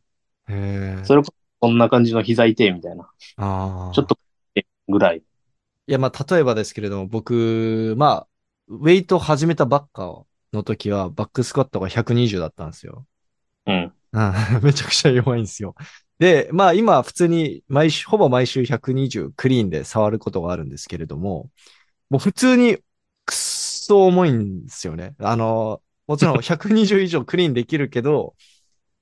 [0.48, 1.06] へえ。
[1.06, 3.10] それこそこんな感じの膝痛いみたいな。
[3.38, 3.94] ああ。
[3.94, 4.18] ちょっと、
[4.88, 5.24] ぐらい。
[5.88, 8.28] いや、まあ、例えばですけれども、僕、まあ、
[8.68, 10.24] ウェイト始めたばっか
[10.54, 13.06] の時は、バックスクワットが120だったんですよ。
[13.66, 13.94] うん。
[14.62, 15.76] めちゃくちゃ弱いんですよ。
[16.20, 21.50] で、まあ今普通に毎週、ほぼ毎週120クリーンで触ることがあるんですけれども、
[22.10, 22.78] もう普通に
[23.26, 25.16] くっそ重いんですよね。
[25.20, 28.36] あの、もちろん120以上クリーンできるけど、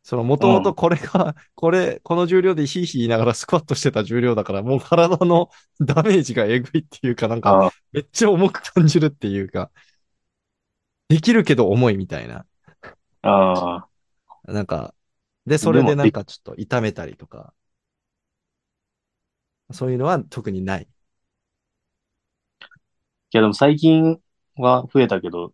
[0.03, 9.71] そのもともとこれが、 これ、この重量でヒーヒー言いながら スクワットしてた重量だから、もう体の ダメージがえぐいっていうか、なんか、めっちゃ重く感じるっていうか、
[11.09, 12.45] できるけど重いみたいな。
[13.21, 13.91] ああ。
[14.45, 14.93] なんか、
[15.45, 17.53] で、それでなんかちょっと痛めたりとか、
[19.71, 20.83] そういうのは特にない。
[20.83, 20.87] い
[23.31, 24.21] や、でも最近
[24.55, 25.53] は増えたけど、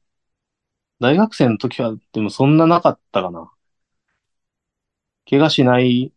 [0.99, 3.51] 大学生の時は、でもそんななかったかな。
[5.29, 6.13] 怪我しない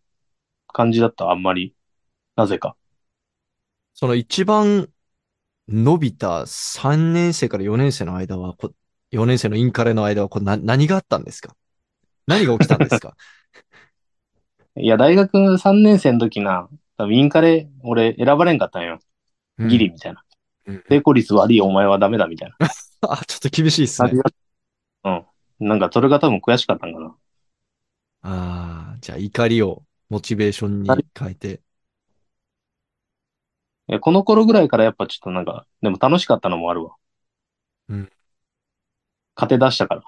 [0.68, 1.75] 感じだった、あんまり。
[2.37, 2.77] なぜか。
[3.94, 4.88] その一番
[5.68, 8.57] 伸びた3年生から4年生の間は、
[9.11, 11.57] 4年生のインカレの間はこな何があったんですか？
[12.27, 13.16] 何が起きたんですか？
[14.77, 18.99] いや、大学3年生の時な、多分インカレ俺選ばれんかったんよ。
[19.59, 20.25] ギリみたいな。
[20.88, 22.57] 成功率悪いお前はダメだみたいな。
[23.03, 24.12] あ、ちょっと厳しいっすね。
[25.05, 25.25] うん。
[25.59, 27.14] なんかそれが多分悔しかったんかな。
[28.22, 31.62] ああ、じゃあ怒りをモチベーションに変えて。
[33.88, 36.94] え、この頃ぐらいからやっぱちょっとなんか、でも楽しかったのもあるわ。
[37.88, 38.11] うん。
[39.35, 40.02] 勝て出したから。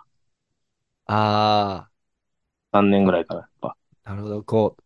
[1.06, 1.90] ああ。
[2.72, 3.76] 3年ぐらいからやっぱ。
[4.04, 4.42] なるほど。
[4.42, 4.76] こ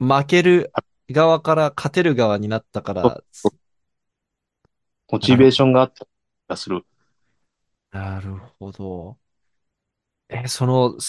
[0.00, 0.72] う、負ける
[1.10, 3.22] 側から勝てる側になったから。
[5.10, 6.08] モチベーションがあった気
[6.48, 6.84] がする。
[7.90, 9.18] なるほど。
[10.28, 11.00] え、その、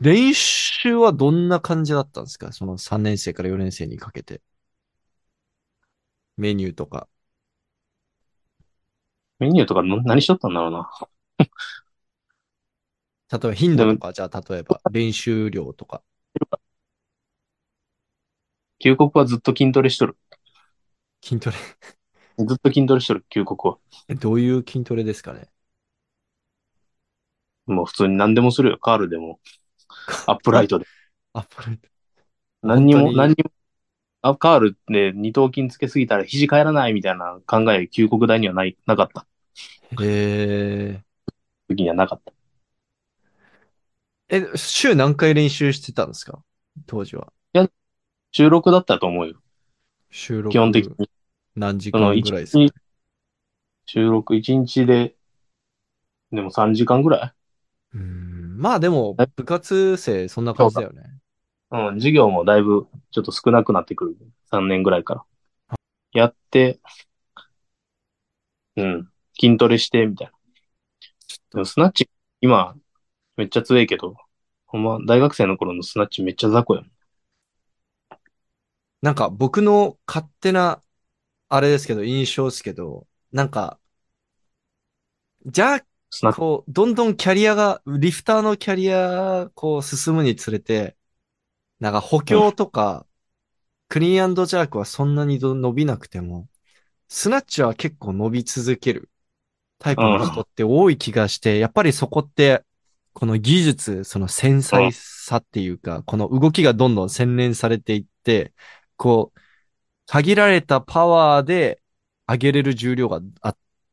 [0.00, 2.52] 練習はどんな感じだったんですか？
[2.52, 4.40] その3年生から4年生にかけて。
[6.36, 7.08] メニューとか。
[9.40, 10.88] メニューとか何しとったんだろうな。
[13.32, 16.02] 例えば頻度とか、じゃあ例えば練習量とか。
[18.80, 20.16] 休国はずっと筋トレしとる。
[21.22, 21.56] 筋トレ？
[22.38, 23.78] ずっと筋トレしとる、休国は。
[24.20, 25.48] どういう筋トレですかね？
[27.66, 28.78] もう普通に何でもするよ。
[28.78, 29.40] カールでも、
[30.26, 30.86] アップライトで。
[31.32, 31.88] アップライト。
[32.62, 33.50] 何にも、何にも、
[34.22, 39.26] アカールで二頭筋つけすぎたら肘返らないみたいな考え、旧国大にはない、なかった。
[40.02, 41.02] へ
[41.68, 42.32] 時にはなかった。
[44.28, 44.38] え。
[44.38, 46.42] え、週何回練習してたんですか？
[46.86, 47.32] 当時は。
[48.32, 49.40] 収録だったと思うよ。
[50.10, 50.52] 収録。
[50.52, 51.10] 基本的に。
[51.56, 52.58] 何時間ぐらいですか？
[52.60, 52.72] 日、
[53.86, 55.16] 収録一日で、
[56.30, 57.32] でも3時間ぐらい
[57.94, 58.29] うん。
[58.60, 61.02] まあでも、部活生そんな感じだよね。
[61.70, 64.16] うん、授業もだいぶちょっと少なくなってくる。
[64.50, 65.24] 3年ぐらいから。
[66.12, 66.78] やって、
[68.76, 69.08] うん、
[69.40, 70.32] 筋トレして、みたいな。
[71.52, 72.10] でもスナッチ、
[72.42, 72.74] 今、
[73.36, 74.14] めっちゃ強いけど、
[74.66, 76.90] ほんま、大学生の頃のスナッチめっちゃ雑魚やん。
[79.00, 80.82] なんか僕の勝手な、
[81.48, 83.80] あれですけど、印象ですけど、なんか、
[85.46, 85.89] じゃあ、スナッチ、
[86.30, 90.96] こう、どんどんキャリアが、リフターのキャリア、こう、進むにつれて、
[91.80, 93.06] なんか補強とか、
[93.88, 96.48] クリーンジャークはそんなに伸びなくても、
[97.08, 99.10] スナッチは結構伸び続ける
[99.78, 102.64] タイプの人って多い気がして、やっぱりそこって、
[103.14, 108.54] この技術、その繊細さっていうか、この動きがどんどん洗練されていって、
[108.96, 109.40] こう、
[110.06, 111.82] 限られたパワーで
[112.28, 113.20] 上げれる重量が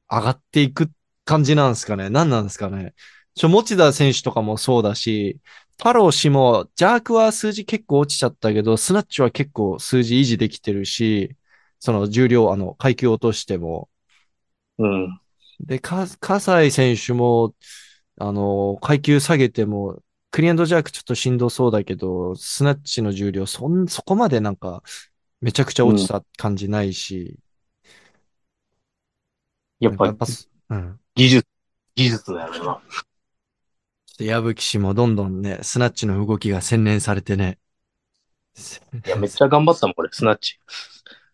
[0.10, 0.92] 上がっていく
[1.28, 2.10] 感じなんですかね？
[2.10, 2.96] 何なんですかね？
[3.36, 5.40] ちょ、持田選手とかもそうだし、
[5.78, 11.36] 太郎氏も、ジャークは数字結構落ちちゃったけど、スナッチは結構数字維持できてるし、
[11.80, 13.90] その重量、あの、階級落としても。
[14.80, 15.20] うん。
[15.60, 17.54] で、か、葛西選手も、
[18.20, 24.82] あの、階級下げても、クリアンドジャークちょっとしんどそうだけど、スナッチの重量、そん、そこまでなんか、
[25.42, 27.38] めちゃくちゃ落ちた感じないし、
[29.80, 31.00] やっぱやっぱす、うん。
[31.18, 31.48] 技術、
[31.96, 32.54] 技術だよな。
[32.54, 32.80] ちょっ
[34.18, 37.58] と矢吹氏もどんどんね、スナッチの動きが洗練されてね。
[39.06, 40.60] いや、めっちゃ頑張ったもん、俺、スナッチ。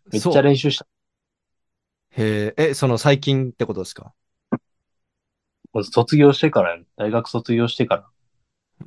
[0.10, 0.88] めっちゃ練習した。
[2.12, 4.14] へえ、え、その最近ってことですか？
[5.92, 8.06] 卒業してから大学卒業してから、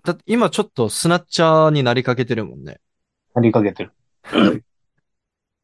[0.04, 2.80] だって今ちょっとスナッチャーになりかけてるもんね。
[3.35, 3.92] なりかけてる。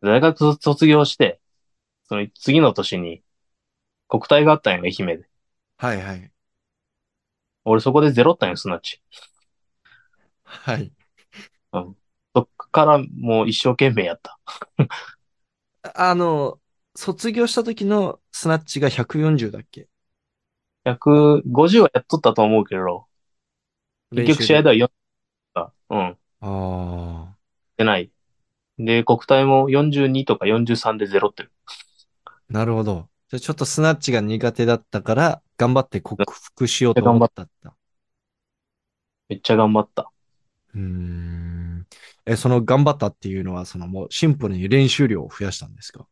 [0.03, 1.41] 大学卒業して、
[2.05, 3.23] その次の年に、
[4.13, 5.27] 国体があったんよ、愛媛で。
[5.79, 6.31] はいはい。
[7.65, 9.01] 俺そこでゼロったんよ、スナッチ。
[10.45, 10.93] はい。
[11.73, 11.97] そ
[12.43, 14.39] っからもう一生懸命やった。
[15.95, 16.61] あの、
[16.95, 19.89] 卒業した時のスナッチが140だっけ
[20.85, 23.07] ？150はやっとったと思うけど、
[24.11, 24.91] 結局試合では4
[25.55, 27.37] か、うん、ああ。
[27.79, 28.11] 出ない。
[28.79, 31.53] で、国体も42とか43でゼロってる。
[32.51, 33.09] なるほど。
[33.33, 37.49] じゃあちょっとスナッチが苦手だったから、頑張って克服しようと思った。
[39.31, 40.13] めっちゃ頑張った。
[40.75, 41.87] うーん。
[42.27, 46.07] え、その頑張ったっていうのは、そのもうシンプルに練習量を増やしたんですか？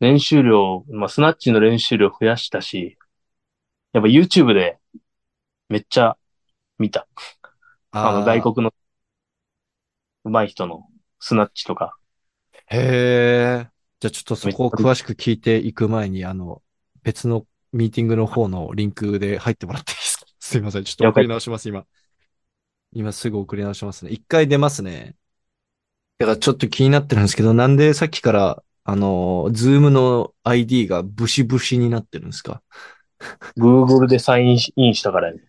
[0.00, 2.98] 練習量、まあ、スナッチの練習量増やしたし、
[3.92, 4.78] やっぱ YouTube で
[5.68, 6.16] めっちゃ
[6.78, 7.06] 見た。
[7.92, 8.74] あの、ー外国の
[10.24, 10.88] 上手い人の
[11.20, 11.96] スナッチとか。
[12.66, 12.76] へ
[13.68, 13.71] え。
[14.02, 16.60] じゃあちょっとそこを詳しく聞いていく前に、あの、
[17.04, 20.26] 別のミーティングの方のリンクで入ってもらっていいですか？
[20.40, 20.82] すいません。
[20.82, 21.84] ちょっと送り直します、今。
[22.92, 24.10] 今すぐ送り直しますね。
[24.10, 25.14] 一回出ますね。
[26.18, 32.60] だからちょっと気になってるんですけど、なんでさっきから、あの、ズームの ID がブシブシになってるんですか
[33.56, 35.42] ？Google でサインインしたからやね。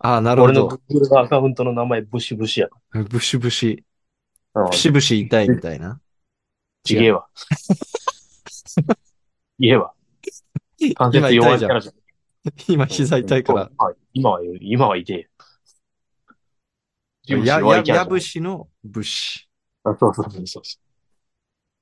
[0.00, 0.80] ああ、なるほ俺のど。
[0.90, 2.68] Google のアカウントの名前ブシブシや。
[2.92, 3.82] ブシブシ、
[4.54, 5.98] うんブシブシ痛いみたいな。
[6.84, 7.26] ちげえわ。
[9.58, 9.92] 言えわ。
[10.96, 11.70] 関今節弱痛いじゃん。
[11.70, 11.94] いキャラじゃん。
[12.68, 13.70] 今膝痛いから。
[13.78, 13.94] はい。
[14.12, 15.28] 今は、今は痛え。
[17.26, 19.48] や、や、やぶしのブシ。
[19.82, 20.62] あそうそうそうそう。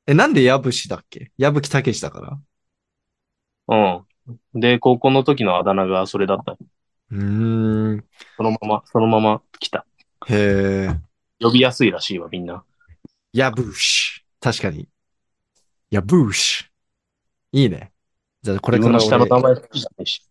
[0.06, 1.32] え、なんでやぶしだっけ？
[1.36, 2.40] 矢吹たけしだか
[3.66, 4.06] ら？
[4.26, 4.60] うん。
[4.60, 6.52] で、高校の時のあだ名がそれだった。
[6.52, 8.04] うーん。
[8.36, 9.84] そのまま、そのまま来た。
[10.28, 11.00] へえ。
[11.40, 12.62] 呼びやすいらしいわ、みんな。
[13.32, 14.24] やぶし。
[14.40, 14.88] 確かに。
[15.92, 16.64] やぶし。
[17.52, 17.92] いいね。
[18.40, 20.26] じゃあこれから俺、の名前好きじゃないし。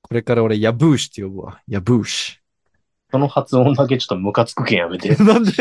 [0.00, 1.60] これから俺、やぶーしって呼ぶわ。
[1.66, 2.40] やぶーし。
[3.10, 5.16] その発音だけちょっとムカつくけんやめて。
[5.24, 5.50] なんで？
[5.50, 5.54] い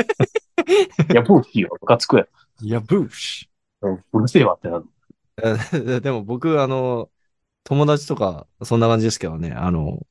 [1.16, 1.76] や、ブーキーよ。
[1.82, 2.28] ムカつくや
[2.62, 3.50] やぶーし。
[3.84, 3.88] ん。
[4.14, 4.86] うるせえわってなる。
[5.74, 7.10] えでも僕、あの、
[7.64, 9.54] 友達とか、そんな感じですけどね。
[9.54, 10.06] あの、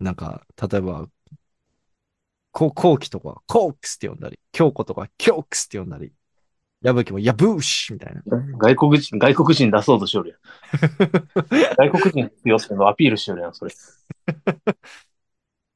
[0.00, 1.06] なんか、例えば、
[2.50, 6.12] こ、こうきとか、コークスって呼んだり、京子とか、キョークスって呼んだり、
[6.86, 8.22] 矢吹も、やぶーしみたいな。
[8.58, 10.38] 外国人、外国人出そうとしよるやん。
[11.90, 13.72] 外国人強ってのアピールしよるやん、それ。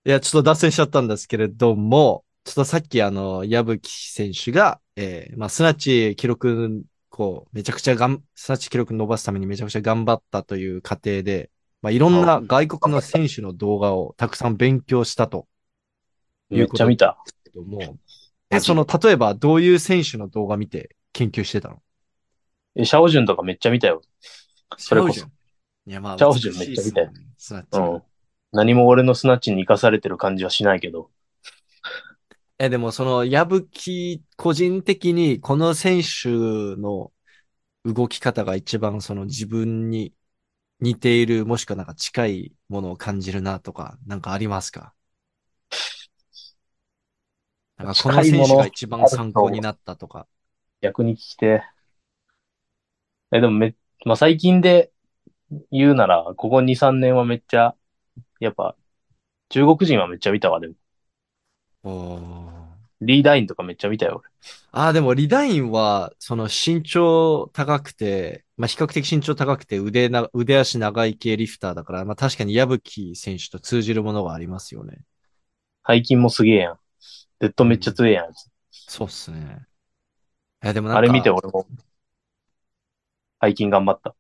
[0.06, 11.50] いや、ちょっと脱線しちゃったんですけれども、ちょっとさっきあの、矢吹選手が、えー、まあ、スナッチ記録、こう、めちゃくちゃがん、スナッチ記録伸ばすためにめちゃくちゃ頑張ったという過程で、
[11.82, 15.48] まあ、いろんな外国の選手の動画をたくさん勉強したと
[16.50, 17.18] めっちゃ見た。
[17.42, 17.98] けども、
[18.50, 21.82] え、その、例えばどういう選手の動画見て研究してたの？
[22.76, 24.02] え、シャオジュンとかめっちゃ見たよ。
[24.76, 25.30] それこそシャオジュン？
[25.90, 28.02] いや、まあ、シャオジュンめっちゃ見たよスナッチがうん。
[28.52, 31.10] 何も俺のスナッチに生かされてる感じはしないけど。
[32.58, 37.12] え、でもその、矢吹、個人的にこの選手の
[37.84, 40.12] 動き方が一番その自分に
[40.80, 44.94] 似ている、もしくはなんか近いものを感じるなとか、なんかありますか？
[47.78, 50.26] なんかこの選手が一番参考になったとか。
[50.80, 51.62] 逆に聞きて。
[53.32, 53.74] え、でもめ、
[54.04, 54.92] まあ、最近で
[55.70, 57.76] 言うなら、ここ2、3年はめっちゃ、
[58.40, 58.76] やっぱ、
[59.50, 60.74] 中国人はめっちゃ見たわ、でも。
[61.82, 62.50] おー
[63.00, 64.22] リーダインとかめっちゃ見たよ、
[64.72, 75.00] ああ、でもリダインは、その身長高くて、まあ、比較的身長高くて腕な、腕足長い系リフターだから、まあ、確かに矢吹選手と通じるものがありますよね。
[75.84, 75.98] 俺。
[75.98, 76.78] 背筋もすげえやん。
[77.40, 78.32] デッドめっちゃ強えやん、
[78.70, 79.66] そうっすね。
[80.62, 81.66] え、でもなんか、あれ見て俺も、
[83.42, 84.14] 背筋頑張った。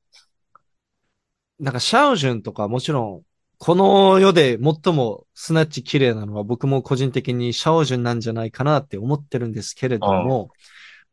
[1.58, 3.22] なんかシャオジュンとかもちろん、
[3.58, 10.50] この世で最もスナッチ綺麗なのは僕も個人的にシャオジュンなんじゃないかなって思ってるんですけれども、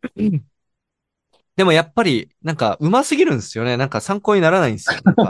[1.57, 3.75] でもやっぱりなんか上手すぎるんですよね。
[3.75, 5.01] なんか参考にならないんですよ。
[5.03, 5.23] なんか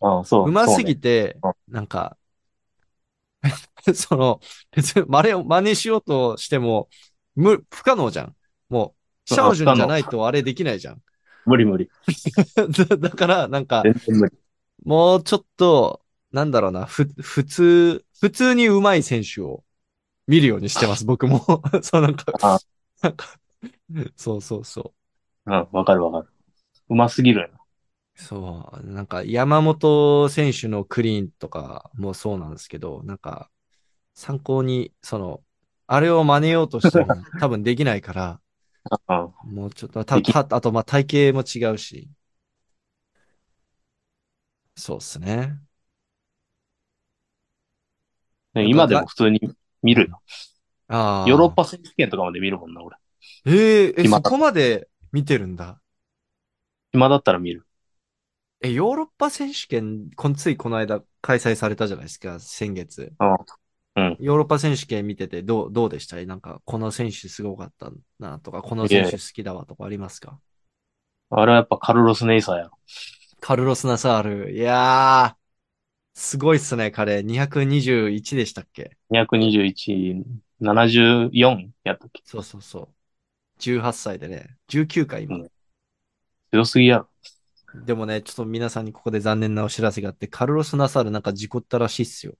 [0.00, 0.50] ああ、そう。
[0.52, 2.16] 上手すぎてうん、なんか、
[3.94, 6.88] その、別に真似を、真似しようとしても、
[7.34, 8.36] 無、不可能じゃん。
[8.68, 8.93] もう、
[9.26, 11.02] シャオジュンじゃないとあれできないじゃん。
[11.46, 11.90] 無理無理。
[12.56, 13.82] だ だから、なんか。
[14.84, 16.02] もうちょっと、
[16.32, 19.64] なんだろうな、ふ、普通、普通に上手い選手を
[20.26, 21.62] 見るようにしてます、僕も。
[21.82, 22.58] そう、なんかあ、
[23.02, 23.26] なんか、
[24.16, 24.94] そうそうそ
[25.46, 25.50] う。
[25.50, 26.32] うん、わかるわかる。
[26.88, 27.50] うますぎる。
[28.16, 33.50] そう、なんか山本選手のクリーンとかもそうなんですけど、なんか
[34.14, 35.40] 参考に、その、
[35.86, 37.08] あれを真似ようとしても
[37.40, 38.38] 多分できないから、うん。
[39.44, 42.08] もうちょっと、た、た、あとまあ体型も違うし。
[44.76, 45.58] そうっすね。
[48.54, 49.40] ね今でも普通に
[49.82, 50.22] 見るよ。
[50.88, 51.28] ああ。
[51.28, 52.96] ヨーロッパ選手権とかまで見るもんな、俺。
[53.46, 55.80] えええ、今そこまで見てるんだ？
[56.92, 57.66] 暇だったら見る。
[58.62, 63.12] え、ヨーロッパ選手権、こんついこの間開催されたじゃないですか、先月。
[63.96, 64.16] うん。
[64.20, 66.16] ヨーロッパ選手権見ててどう、どうでした？
[66.26, 70.38] なんか、この選手すごかったなとか、この選手好きだわとかありますか？
[71.30, 72.70] あれはやっぱカルロス・ネイサーやろ。
[73.40, 74.52] カルロス・ナサール。
[74.52, 77.18] いやー、すごいっすね、彼。
[77.18, 80.24] 221でしたっけ？221、
[80.60, 82.22] 74やったっけ？
[82.24, 82.88] そうそうそう。
[83.60, 85.36] 18歳でね、19回今。
[85.36, 85.48] うん
[86.52, 87.08] 強すぎやろ。
[87.84, 92.34] でもね、ちょっと皆さんにここで残念なお知らせがあって、カルロス・ナサールなんか事故ったらしいっすよ。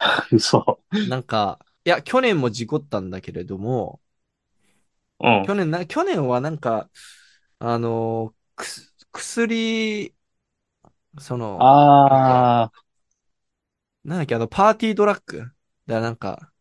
[0.32, 0.78] 嘘。
[1.04, 4.00] なんか、いや、去年も事故ったんだけれども、
[5.20, 5.42] うん。
[5.42, 6.90] 去年な、去年はなんか、
[7.58, 10.14] あの、くす、薬、
[11.20, 12.70] その、あ
[14.04, 15.44] なんだっけ、あの、パーティードラッグ
[15.86, 16.52] だ、なんか、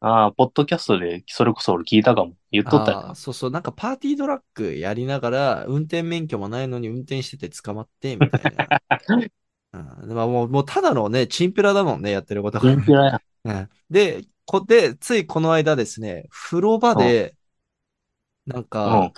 [0.00, 2.36] あ、ああ、ポッドキャストで、それこそ俺聞いたかも。
[2.50, 8.72] 言っとったよそうそう、なんかパーティードラッグやりながら、運転免許もないのに運転してて捕まって、みたいな。
[9.72, 12.70] うん、でももう、もうただのね、チンピラだもんね、やってることな。
[12.70, 12.76] が。
[12.76, 13.22] チンピラや。
[13.44, 17.36] うんで、こ、で、ついこの間ですね、風呂場で、
[18.46, 19.14] なんうかん、。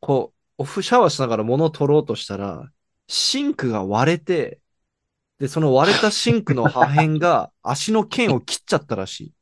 [0.00, 2.70] こう、オフシャワーしながら物を取ろうとしたら、
[3.08, 4.60] シンクが割れて、
[5.38, 9.34] で、その割れたシンクの破片が 足の腱を切っちゃったらし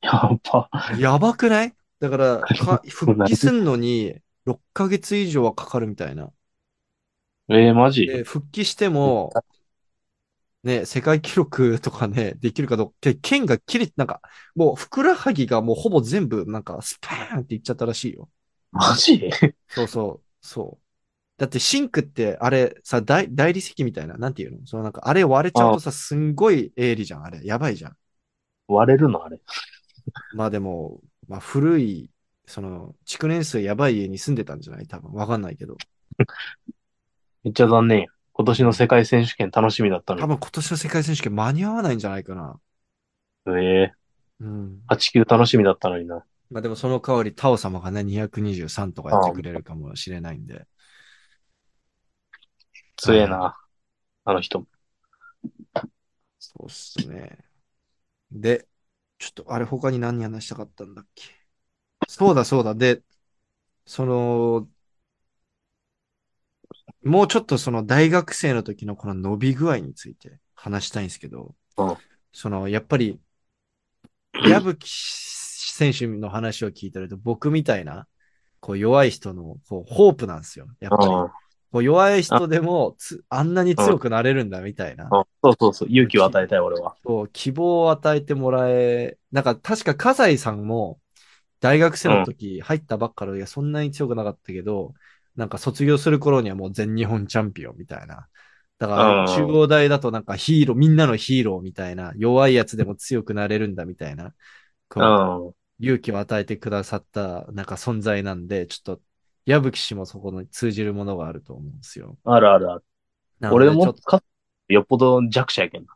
[0.00, 0.68] やっぱ。
[0.96, 1.00] い。
[1.00, 1.74] やばくない？
[2.00, 6.32] だから、か 復帰すんのに6ヶ月以上はかかるみたいな。
[7.50, 8.06] えー、マジ？
[8.06, 9.32] で、復帰しても、
[10.64, 14.20] ね、世界記録とかね、 できるかどうか、剣が切れ、なんか、
[14.54, 18.28] もう、ふくらはぎがもうほぼ全部、なんか、スパーンっていっちゃったらしいよ。
[18.72, 19.30] マジ？
[19.68, 20.84] そうそう、そう。
[21.38, 24.66] だって、シンクって、あれ、さ、大、大理石みたいな、なんていうの？
[24.66, 27.40] そのなんか、あれ割れちゃうとさ、すんごい鋭利じゃん、あれ。
[27.44, 27.96] やばいじゃん。
[28.66, 29.40] 割れるのあれ？
[30.34, 32.10] まあでも、まあ古い、
[32.46, 34.86] その、築年数やばい家に住んでたんじゃない？
[34.86, 35.76] 多分、わかんないけど。
[37.44, 38.06] めっちゃ残念や。
[38.32, 40.22] 今年の世界選手権楽しみだったのに。
[40.22, 42.60] 多分今年の世界選手権間に合わないんじゃないかな。
[43.46, 43.50] え
[43.82, 43.92] え
[44.40, 44.82] うん。
[44.86, 46.24] 8、9楽しみだったのにな。
[46.50, 50.66] まあでもその代わりタオ様がね、223とかやってくれるかもしれないんで。
[52.96, 53.56] 強えな。
[54.24, 54.66] あの人も。
[56.38, 57.38] そうっすね。
[58.30, 58.68] で、
[59.18, 61.24] ちょっと、あれ、他に何話したかったんだっけ？
[62.08, 62.74] そうだ、そうだ。
[62.74, 63.02] で、
[63.86, 64.68] その、
[67.04, 71.96] もうちょっとその大学生の時のこの伸び具合について話したいんですけど、うん
[72.32, 73.18] その、やっぱり、
[74.46, 78.06] 矢吹選手の話を聞いてると、僕みたいな、
[78.60, 80.66] こう弱い人の、こう、ホープなんですよ。
[80.80, 81.12] やっぱり。
[81.12, 81.30] うん
[81.70, 85.04] こう弱い人でもつ、あんなに強くなれるんだみたいな。
[85.04, 86.96] うんそうそうそう、勇気を与えたい、俺は。
[87.04, 90.98] そう希望を与えてもらえ、なんか確か葛西さんも
[91.60, 94.94] 大学生の時入ったばっかりでそんなに強くなかったけど、
[95.38, 98.26] なんか卒業する頃にはもう全日本チャンピオンみたいな。
[98.78, 104.34] だからうん中央大だとなんかヒーロー、みんなのヒーローみたいな、弱いやつでも強くなれるんだみたいな、
[104.88, 105.54] こううん。
[105.80, 109.02] 勇気を与えてくださったなんか存在なんで、ちょっと
[109.46, 112.18] 矢吹氏もそこに通じるものがあると思うんですよ。
[112.24, 112.84] あるあるある。
[113.52, 114.22] 俺もか、
[114.66, 115.94] よっぽど弱者やけんな。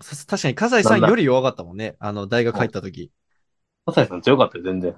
[0.00, 1.96] そ確かに葛西さんより弱かったもんね。
[2.00, 3.12] あの大学入った時。
[3.86, 4.94] 葛西さん強かったよ、全然。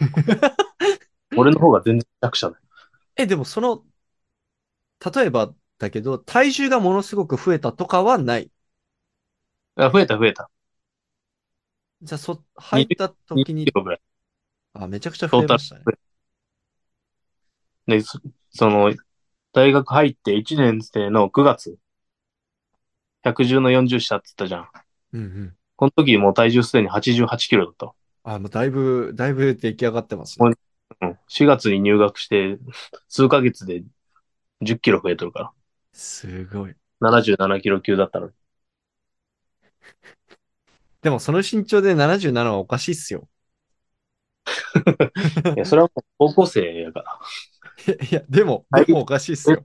[1.36, 2.62] 俺の方が全然弱者だよ。
[3.16, 3.84] え、でもその、
[5.14, 8.50] 例えばだけど、体重がものすごく増えたとかはない。
[9.76, 10.50] あ増えた増えた。
[12.02, 14.00] じゃあ、そ、入った2時にキ、ロぐらい。
[14.72, 15.88] あ、めちゃくちゃ増えましたね。
[17.86, 18.20] で、そ
[18.50, 18.94] その、
[19.52, 21.78] 大学入って1年生の9月、
[23.24, 24.68] 110の40したって言ったじゃん。
[25.12, 25.56] うんうん。
[25.76, 27.94] この時もう体重すでに88キロだったわ。
[28.22, 30.50] あ、もうだいぶ、だいぶ出来上がってますね。
[31.00, 31.18] うん。
[31.28, 32.58] 4月に入学して、
[33.08, 33.82] 数ヶ月で
[34.62, 35.54] 10キロ増えてるか
[35.92, 36.74] すごい。
[37.00, 37.08] ら。
[37.10, 38.32] 77キロ級だったのに。
[41.02, 43.28] でもその身長で77はおかしいっすよ。
[45.56, 47.18] いや、それはもう高校生やから。
[47.86, 49.64] いや、いやでも、はいでもおかしいっすよ。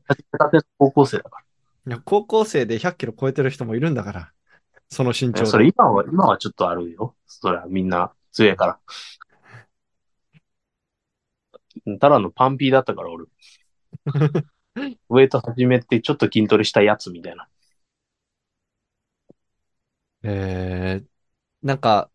[0.77, 1.43] 高校生だか
[1.87, 4.31] いや高校生で100キロ超えてる人もいるんだから。
[4.89, 7.15] その身長それ今は、今はちょっとあるよ。
[7.25, 8.79] それはみんな強いから。
[11.99, 13.25] ただのパンピーだったから、俺。
[15.09, 17.47] ウェイト始めてちょっと筋トレしたやつみたいな。
[20.23, 21.07] えー、
[21.63, 22.11] なんか、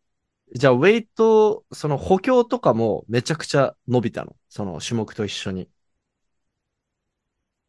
[0.54, 4.36] じゃあ、ウェイト、その補強とかもめちゃくちゃ伸びたの？
[4.48, 5.70] その種目と一緒に。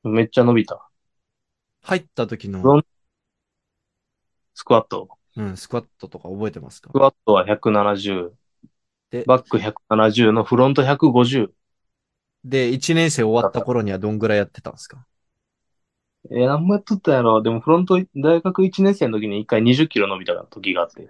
[0.03, 0.89] めっちゃ伸びた。
[1.83, 2.85] 入った時うのん、
[4.53, 5.09] スクワット。
[5.35, 6.89] うん、スクワットとか覚えてますか？
[6.89, 8.33] スクワットは170。
[9.11, 11.51] でバック170のフロント150。
[12.43, 15.05] で、1年生終わった頃にはどんぐらいやってたんですか？
[16.29, 17.41] えー、何もやっとったやろ。
[17.41, 21.03] でもフロント、大学1年生の時に1回20キロ伸びた時があって。
[21.03, 21.07] っ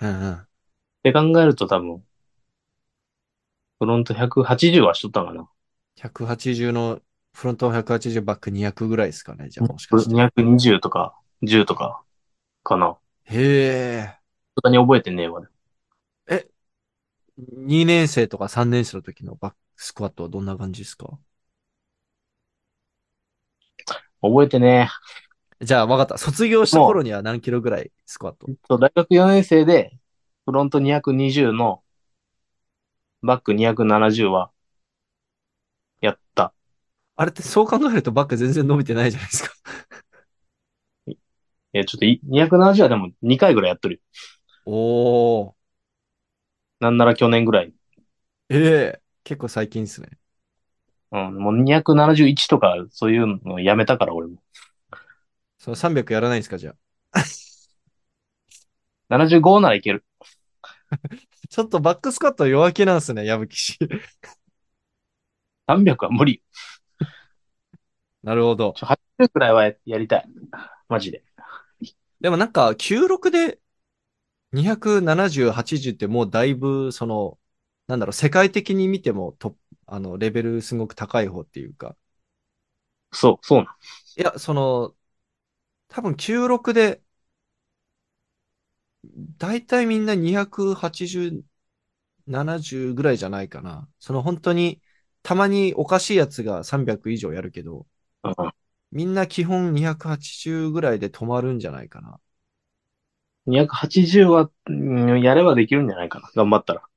[0.00, 0.48] うんうん。
[1.02, 2.04] て考えると多分、
[3.78, 5.48] フロント180はしとったかな。
[5.96, 7.00] 180の、
[7.32, 9.48] フロント180バック200ぐらいですかね？
[9.48, 10.14] じゃあもしかして。
[10.14, 12.02] 220とか10とか
[12.64, 12.96] かな。
[13.24, 14.16] へえ。
[14.54, 15.42] そんなに覚えてねえわ。
[17.38, 21.18] 2年生とか3年生の時のバックスクワットはどんな感じですか？
[24.20, 24.88] 覚えてね
[25.60, 26.18] じゃあ分かった。
[26.18, 28.46] 卒業した頃には何キロぐらいスクワット？
[28.50, 28.54] え。
[28.68, 29.98] そう大学4年生で、
[30.44, 31.82] フロント220の
[33.22, 34.50] バック270は、
[36.00, 36.52] やった。
[37.16, 39.54] あれってそう考えるとバック全然伸びてないじゃないですか。
[41.72, 44.00] え、ちょっとい270はでも2回ぐらいやっとるよ。
[44.66, 45.54] おー。
[46.80, 47.72] なんなら去年ぐらい。
[48.50, 50.08] ええ結構最近ですね。
[51.10, 54.36] うん、もう271とかそういうのやめたから俺も。
[55.58, 56.76] その300やらないんですかじゃ
[57.10, 57.18] あ？
[59.08, 60.04] 75ならいける。
[61.50, 63.78] ちょっとバックスクワット弱気なんですね、矢吹氏。
[65.66, 66.40] 300は無理。
[68.22, 68.74] なるほど。
[68.76, 70.28] ちょ80くらいはややりたい。
[70.88, 71.24] マジで。
[72.20, 73.58] でもなんか、96で
[74.52, 77.38] 270、80ってもうだいぶ、その、
[77.88, 81.96] なんだろう、世界的に見てもトップ、あの、レベルすごく高い方っていうか。
[83.12, 83.76] そう、そうなん。
[84.16, 84.96] いや、その、
[85.88, 87.02] 多分96で、
[89.38, 91.44] だいたいみんな280、
[92.28, 93.88] 70ぐらいじゃないかな。
[94.00, 94.82] その本当に、
[95.22, 97.86] たまにおかしいやつが300以上やるけど、
[98.22, 98.52] うん
[98.90, 102.18] みんな基本280ぐらいで止まるんじゃないかな。
[103.46, 106.30] 280は、うんやればできるんじゃないかな。
[106.34, 106.88] 頑張ったら。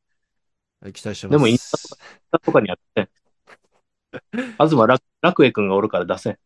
[0.93, 1.31] 期待してます。
[1.31, 1.97] でもインス
[2.31, 3.09] タとかにやって。
[4.59, 6.39] 東楽楽栄くんがおるから出せん。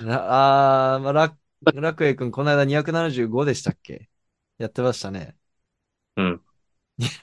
[0.00, 1.38] なあー、まあ、楽、
[1.74, 4.08] 楽栄くん、この間275でしたっけ？
[4.58, 5.36] やってましたね。
[6.16, 6.40] うん。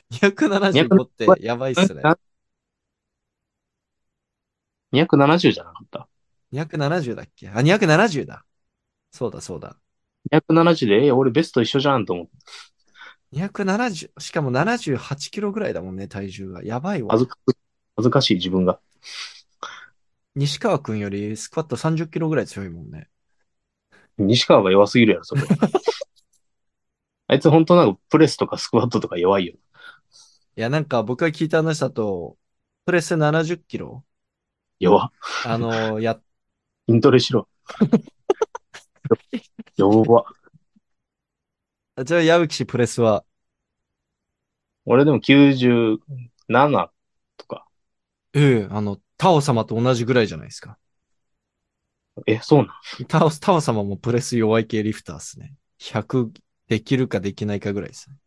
[0.10, 2.02] 275ってやばいっすね。
[4.92, 6.08] 270じゃなかった
[6.52, 7.50] ？270だっけ？
[7.50, 8.46] あ、270だ。
[9.12, 9.78] そうだそうだ。
[10.32, 12.32] 270で、え、俺ベスト一緒じゃんと思って。
[13.32, 16.64] 270、しかも78キロぐらいだもんね、体重が。
[16.64, 17.24] やばいわ恥。
[17.24, 17.38] ずか
[17.96, 18.80] 恥ずかしい自分が。
[20.36, 23.10] 西川くんよりスクワット30キロぐらい強いもんね。
[24.18, 25.48] 西川が弱すぎるやろ、それは。
[27.28, 29.56] あいつ本当なんかプレスとかスクワットとか弱いよ。
[30.56, 32.38] いや、なんか僕が聞いた話だと、
[32.86, 34.04] プレス70キロ？
[34.80, 35.12] 弱。
[35.46, 36.20] あの、や、
[36.88, 37.48] 筋トレしろ。
[39.76, 40.26] 弱。
[42.06, 43.26] じゃあ、矢吹氏プレスは、
[44.86, 46.92] 俺でも97
[47.38, 47.68] とか。
[48.34, 50.78] ええあの、タオ様と同じぐらいじゃないですか。
[52.26, 55.56] え、そうなんタオ、タオ様もプレス弱い系リフターですね。
[55.78, 56.32] 100
[56.68, 58.18] できるかできないかぐらいですね。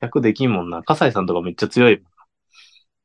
[0.00, 0.82] ?100 できんもんな。
[0.82, 2.02] 笠井さんとかめっちゃ強い。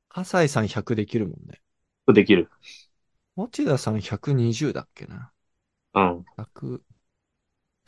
[0.10, 1.62] 笠井さん100できるもんね。
[2.06, 2.50] 100できる。
[3.38, 5.32] 持田さん120だっけな。
[5.94, 6.26] うん。
[6.36, 6.84] 100、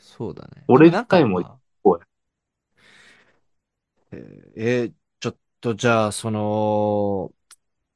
[0.00, 0.68] そうだね。
[0.68, 2.06] 俺でなんか自体もまあこう
[4.12, 7.34] えーえーちょっとじゃあ、その、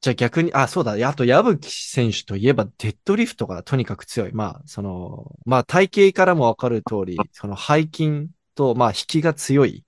[0.01, 4.33] じゃあ逆に、あ、そうだ、あと矢吹選手といえばデッドリフトがとにかく強い。
[4.33, 9.85] まあ、その、まあ体型からもわかる通り、その背筋と、まあ引きが強い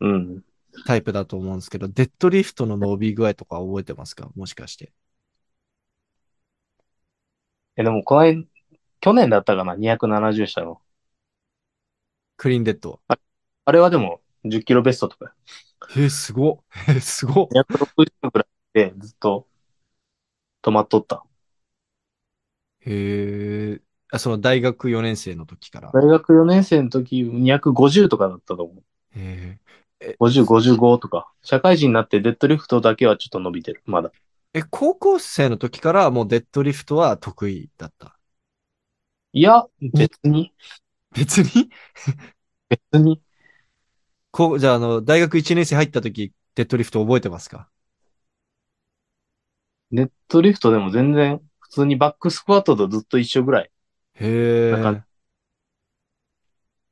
[0.00, 0.44] うん。
[0.86, 4.30] タイプだと思うんですけど、デッドリフトの伸び具合とか覚えてますか？
[4.36, 4.92] もしかして。
[7.76, 8.44] え、でもこの間、
[9.00, 10.80] 去年だったかな ?270 したの。
[12.36, 13.00] クリーンデッド。
[13.64, 15.34] あれはでも10キロベストとか。
[15.96, 16.58] えー、すごっ。
[16.88, 17.48] えー、すごっ。
[17.50, 19.46] 260くらいでずっと
[20.62, 21.24] 止まっとった。
[22.80, 23.80] へえ。
[24.10, 25.90] あ、その大学4年生の時から。
[25.92, 28.84] 大学4年生の時250とかだったと思う。
[29.18, 29.58] へ
[30.18, 31.32] 50、55とか。
[31.42, 33.82] 社会人になってデッドリフトだけはちょっと伸びてる。
[33.86, 34.12] まだ。
[34.54, 34.60] え。
[34.60, 38.18] え、高校生の時からもうデッドリフトは得意だった？
[39.32, 40.52] いや、別に、
[41.16, 41.70] 別に？
[42.68, 43.22] 別に。
[44.30, 47.68] こう、じゃあ、あの、大学1年生入った時、デッドリフト覚えてますか？
[49.92, 53.70] デッドリフトでも全然、普通にバックスクワットとずっと一緒ぐらい。
[54.14, 54.26] へ
[54.70, 55.16] なんえ。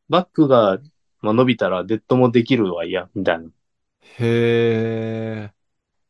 [0.08, 0.78] バックが、
[1.20, 3.50] まあ、伸びたらデッドもできるわ、いや、みたいな。
[4.02, 5.54] へえ。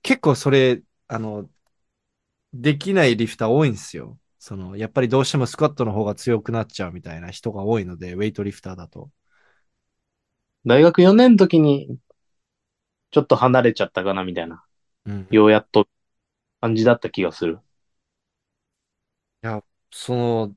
[0.03, 1.51] 結構それ、あの、
[2.55, 4.19] できないリフター多いんですよ。
[4.47, 9.09] その、やっぱりどうしてもスクワットの方が強くなっちゃうみたいな人が多いので、ウェイトリフターだと。
[10.67, 11.97] 大学4年の時に、
[13.11, 14.63] ちょっと離れちゃったかな、みたいな。
[15.07, 15.29] うん。
[15.31, 15.89] ようやっと、
[16.61, 17.59] 感じだった気がする。
[19.91, 20.55] その、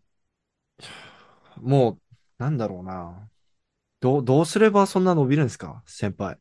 [1.55, 1.99] もう、
[2.39, 3.29] なんだろうな。
[4.01, 5.81] どう、どうすればそんな伸びるんですか？
[5.85, 6.37] 先輩。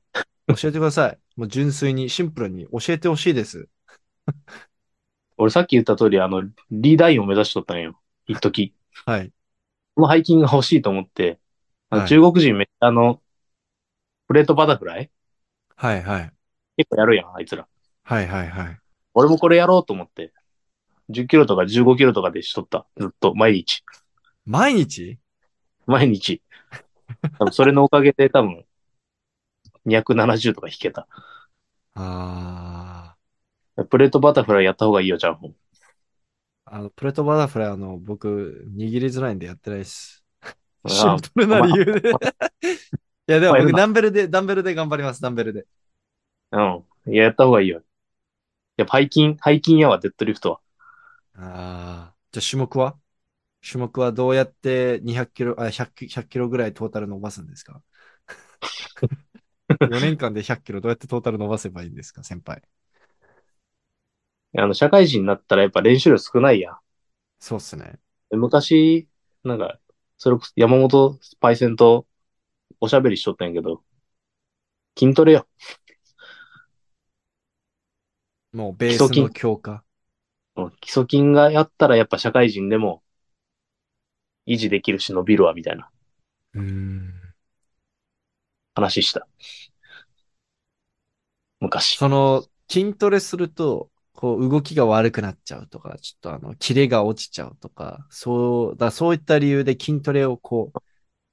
[0.49, 1.19] 教えてください。
[1.37, 3.69] もう純粋に、シンプルに教えてほしいです。
[5.39, 8.01] 俺さっき言った通り、あの、リーダー員を目指しとったんよ。
[8.27, 8.75] 一時。
[9.05, 9.33] はい。
[9.95, 11.39] この背筋が欲しいと思って、
[11.91, 13.21] あのはい中国人めっちゃあの、
[14.29, 15.11] プレートバタフライ？
[15.77, 16.33] はい、はい。
[16.77, 17.67] 結構やるやん、あいつら。
[18.03, 18.79] はい、はい、はい。
[19.15, 20.33] 俺もこれやろうと思って、
[21.11, 22.87] 10キロとか15キロとかでしとった。
[22.97, 23.83] ずっと、毎日。
[24.45, 25.19] 毎日？
[25.87, 26.43] 毎日。
[27.39, 28.65] 多分それのおかげで多分、
[29.85, 31.07] 270とか引けた。
[31.95, 32.76] あ
[33.85, 35.35] プレートバタフライやった方がいいよ、じゃん。
[35.35, 35.53] ー。
[36.65, 40.25] あの、プレートバタフライ、あの、僕、握りづらいんでやってないです。
[40.83, 42.11] あシンプルな理由で。
[43.29, 45.67] いや、でも僕、ダンベルで、ダンベルで頑張ります、ダンベルで。
[46.53, 47.13] うん。
[47.13, 47.83] いや、やった方がいいよ。
[48.77, 50.61] やっぱ背筋、背筋やわ、デッドリフトは。
[51.35, 52.17] ああ。
[52.33, 52.99] じゃあ種目は？
[53.69, 57.83] 種目はどうやって200キロ、あ、100キ、100キロぐらいトータル伸ばすんですか
[59.91, 62.63] ?4 年間で100キロどうやってトータル伸ばせばいいんですか先輩？
[64.57, 66.79] あの、社会人になったらやっぱ練習量少ないやん。
[67.39, 67.99] そうっすね。
[68.31, 69.09] で昔、
[69.45, 69.79] なんか、
[70.19, 72.07] それこそ山本パイセンと
[72.81, 73.83] おしゃべりしとったんやけど、
[74.99, 75.47] 筋トレよ。
[78.53, 79.85] もうベースの強化。
[80.57, 83.03] うん基礎筋がやったらやっぱ社会人でも
[84.47, 85.91] 維持できるし伸びるわ、みたいな
[86.55, 87.13] うーん。
[88.75, 89.27] 話した。
[91.61, 91.97] 昔。
[91.97, 100.79] その、筋トレすると、こう、動きが悪くなっちゃうとか、ちょっとあの、キレが落ちちゃうとか、そう、だそういった理由で筋トレをこう、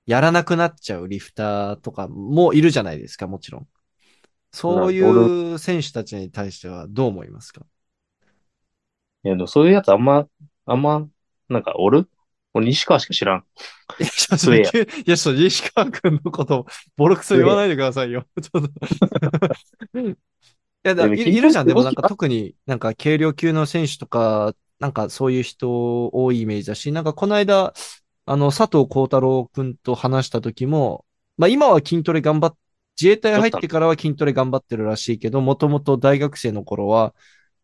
[0.06, 3.68] やらなくなっちゃうリフターとかもいるじゃないですか、もちろん。
[4.52, 7.66] そういう選手たちに対してはどう思いますか？
[9.24, 10.28] いや、そういうやつあんま、
[10.66, 11.08] あんま、
[11.50, 12.10] なんかおる？
[12.54, 13.46] 俺西川しか知らん。
[14.00, 14.60] いや、ちょっと、い
[15.08, 16.68] や、ちょっと、西川くんのこと、
[16.98, 18.28] ボロクソ言わないでくださいよ。
[18.42, 18.70] ちょっと。
[20.86, 21.68] いや、だいいるじゃん。
[21.68, 27.74] でもなんか特になんか軽量級の選手とか、なんかそういう人多いイメージだし、なんかこの間、
[28.26, 31.06] あの、佐藤幸太郎くんと話した時も、
[31.38, 32.58] まあ今は筋トレ頑張っ、
[33.00, 37.16] 自衛隊入ってからは筋トレ頑張ってるらしいけど、もともと大学生の頃は、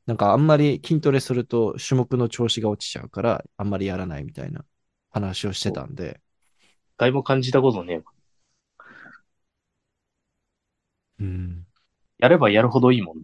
[0.06, 4.66] なんかあんまり筋トレすると種目の調子が落ちちゃうから、あんまりやらないみたいな
[5.12, 6.22] 話をしてたんで。
[6.98, 8.04] だいぶ感じたことねえわ。
[11.20, 11.66] うん。
[12.20, 13.24] やればやるほどいいもん。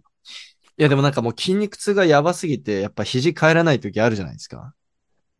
[0.78, 4.74] いやでもなんかもう筋肉痛がやばすぎて、やっぱ肘変えらない時あるじゃないですか。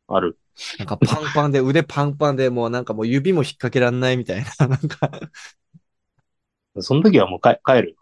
[0.09, 0.39] ある。
[0.79, 4.67] なんかパンパンで、腕パンパンで、もうなんかもう指も引っ掛けらんないみたいな。
[4.69, 5.11] なんか、
[6.81, 7.97] その時はもう帰帰るよ。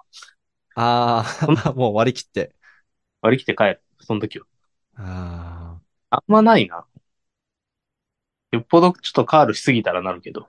[0.76, 1.24] あ
[1.66, 2.54] あ、 もう割り切って。
[3.22, 3.82] 割り切って帰る。
[4.00, 4.46] その時は。
[4.96, 5.78] あ
[6.10, 6.86] あんまないな。
[8.52, 10.48] よっぽどちょっとカールしすぎたらなるけど。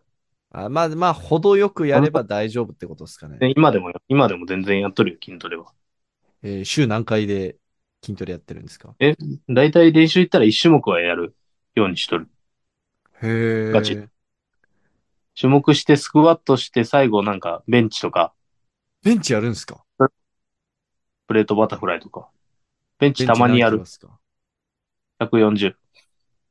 [0.63, 0.69] ーあ。
[0.69, 3.37] まあまあ、程よくやれば大丈夫ってことですかね。
[3.37, 5.71] で今でも、今でも全然やっとるよ、筋トレは。
[6.43, 7.57] えー週何回で
[8.03, 8.95] 筋トレやってるんですか？
[9.49, 11.35] だいたい練習行ったら一種目はやる
[11.73, 12.27] ようにしとる。
[13.21, 13.71] へえ。
[13.71, 13.99] ガチ
[15.39, 18.33] 種目してスクワットして最後なんかベンチとか
[19.03, 19.83] ベンチやるんですか？
[21.27, 22.29] プレートバタフライとか。
[22.99, 23.85] ベンチたまにやるベン。
[23.85, 23.99] チ
[25.19, 25.73] 何キロっ140。
[25.73, 25.79] す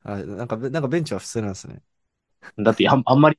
[0.02, 0.11] か？
[0.12, 1.82] あなんか、なんかベンチは普通なんですね。
[2.59, 3.38] だってあんあんまり、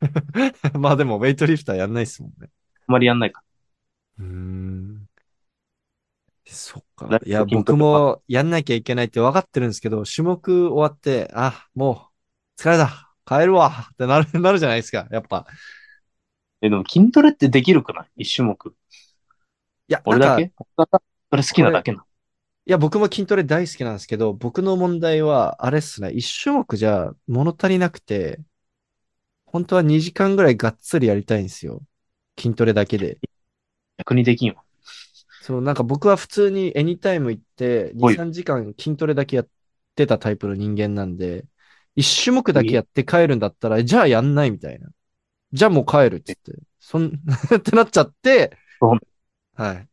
[0.78, 2.48] まあでも、ウェイトリフターやんないっすもんね。
[2.88, 3.42] あんまりやんないか
[4.18, 5.08] うーん。
[6.46, 7.20] そっかだ。
[7.24, 12.10] いや、僕もやんなきゃいけないって分かってるんですけど、種目終わって、あ、も
[12.58, 13.06] う、疲れた。
[13.26, 15.06] 帰るわってなる、 なるじゃないですか。
[15.10, 15.46] やっぱ。
[15.46, 15.46] ら。
[16.62, 18.24] え、でも筋トレってできるくない？
[18.24, 18.74] 一種目。
[19.88, 20.52] いや、俺だけ？
[21.30, 22.04] それ好きなだけな。
[22.70, 26.10] や、僕も筋トレ大好きなんですけど、僕の問題は、あれっすね。
[26.12, 28.40] 一種目じゃ物足りなくて、
[29.52, 31.82] 本当は2時間ぐらいがっつりやりたいんですよ。
[32.38, 33.18] 筋トレだけで。
[33.98, 34.62] 逆にできんわ。
[35.42, 39.48] そう、なんか僕は普通にエニタイム行って、2、はい3時間筋トレだけやっ
[39.96, 41.46] てたタイプの人間なんで、
[41.96, 44.88] 一種目だけやって帰るんだったら、じゃあやんないみたいな。
[45.52, 46.52] じゃあもう帰るっつって。
[46.78, 47.06] そん、
[47.56, 48.56] ってなっちゃって
[49.54, 49.88] はい。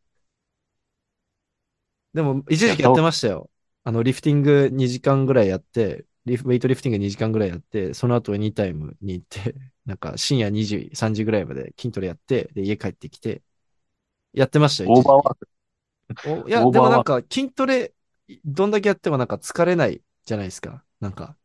[2.13, 3.49] でも、一時期やってましたよ。
[3.83, 6.05] あの、リフティング2時間ぐらいやって、
[6.35, 9.55] ウェイトリフティング2時間ぐらいやって、その後エニタイムに行って、
[9.85, 13.41] なんか深夜2時、3時ぐらいまで筋トレやって、で、家帰ってきて、
[14.33, 14.91] やってましたよ。
[14.91, 15.49] オーバーワーク。
[16.45, 17.93] おいや、でもなんか筋トレ、
[18.45, 20.83] どんだけやってもなんか疲れないじゃないですか。
[20.99, 21.37] なんか。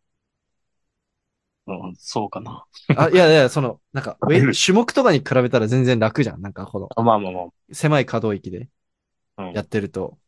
[1.67, 2.65] うん、そうかな。
[2.97, 4.19] あ、いやいや、その、なんか、
[4.65, 6.41] 種目とかに比べたら全然楽じゃん。
[6.41, 7.47] なんかこの、あまあまあまあ。
[7.73, 8.69] 狭い可動域で
[9.39, 10.19] うんやってると。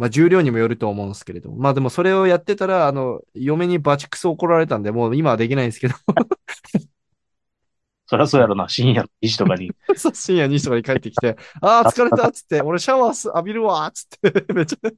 [0.00, 1.52] まあ重量にもよると思うんですけれど。
[1.52, 5.94] まあでもそれをやってたら、あの、嫁にバチクソ怒られたんで、もう今はできないんですけど、
[8.06, 8.66] そりゃそうやろな。
[8.66, 9.70] 深夜の2時とかに。
[9.94, 14.78] そう深夜2時とかに帰ってきて、ああ、疲れたっつって、俺シャワーす浴びるわっつって、 めっちゃ。
[14.82, 14.90] そ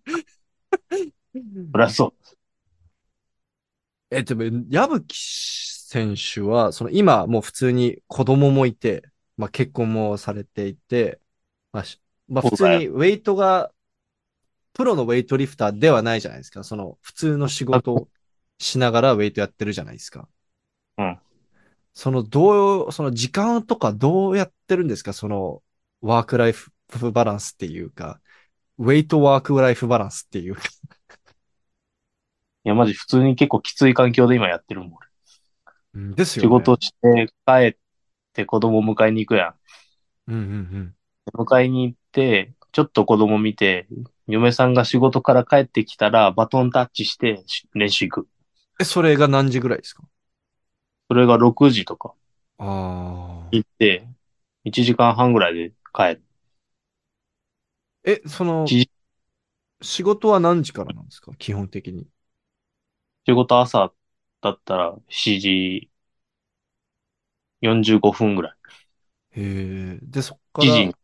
[1.78, 2.36] りゃそう。
[4.12, 9.02] え、でも、矢吹選手は、その今もう普通に子供もいて、
[9.36, 11.20] まあ結婚もされていて、
[11.72, 13.72] まあ、しまあ普通にウェイトが、
[14.74, 16.64] プロのウェイトリフターではないじゃないですか。
[16.64, 18.08] その普通の仕事を
[18.58, 20.28] しながらウェイトやってるじゃないですか。
[20.98, 21.18] うん。
[21.94, 25.12] そのどう、その時間とかどうやってるんですか？
[25.12, 25.62] その
[26.00, 26.72] ワークライフ
[27.12, 28.20] バランスっていうか、
[28.78, 30.62] ウェイトワークライフバランスっていうか。
[32.64, 34.92] いや、マジ普通に結構きつい環境で今やってるもん。
[34.94, 35.08] 俺
[35.94, 36.46] うんですよね。
[36.46, 37.76] 仕事して帰っ
[38.32, 39.54] て子供迎えに行くやん。
[40.28, 41.44] うんうんうん。
[41.44, 43.86] 迎えに行って、ちょっと子供見て、
[44.26, 48.28] 嫁さんが仕事から帰ってきたらバトンタッチしてし練習行く。
[48.80, 50.02] え、それが何時ぐらいですか？
[51.08, 52.14] それが6時とか
[52.58, 52.64] あ
[53.48, 53.52] あ。
[53.52, 54.08] 行って、
[54.64, 56.22] 1時間半ぐらいで帰る。
[58.04, 58.66] え、その
[59.82, 61.32] 仕事は何時からなんですか？
[61.34, 62.08] 基本的に。
[63.26, 63.92] 仕事朝
[64.40, 65.90] だったら7時
[67.60, 68.52] 45分ぐらい。
[69.32, 69.98] へえ。
[70.02, 70.94] で、そっか7時らに。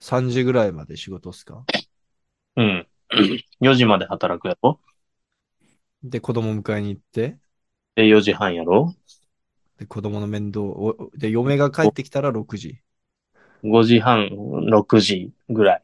[0.00, 1.64] 3時ぐらいまで仕事っすか？
[2.56, 2.86] うん。
[3.60, 4.80] 4時まで働くやろ？
[6.02, 7.38] で、子供迎えに行って、
[7.94, 8.94] で、4時半やろ？
[9.78, 12.80] で、子供の面倒を、で、嫁が帰ってきたら6時。
[13.62, 15.82] ?5 時半、6時ぐらい。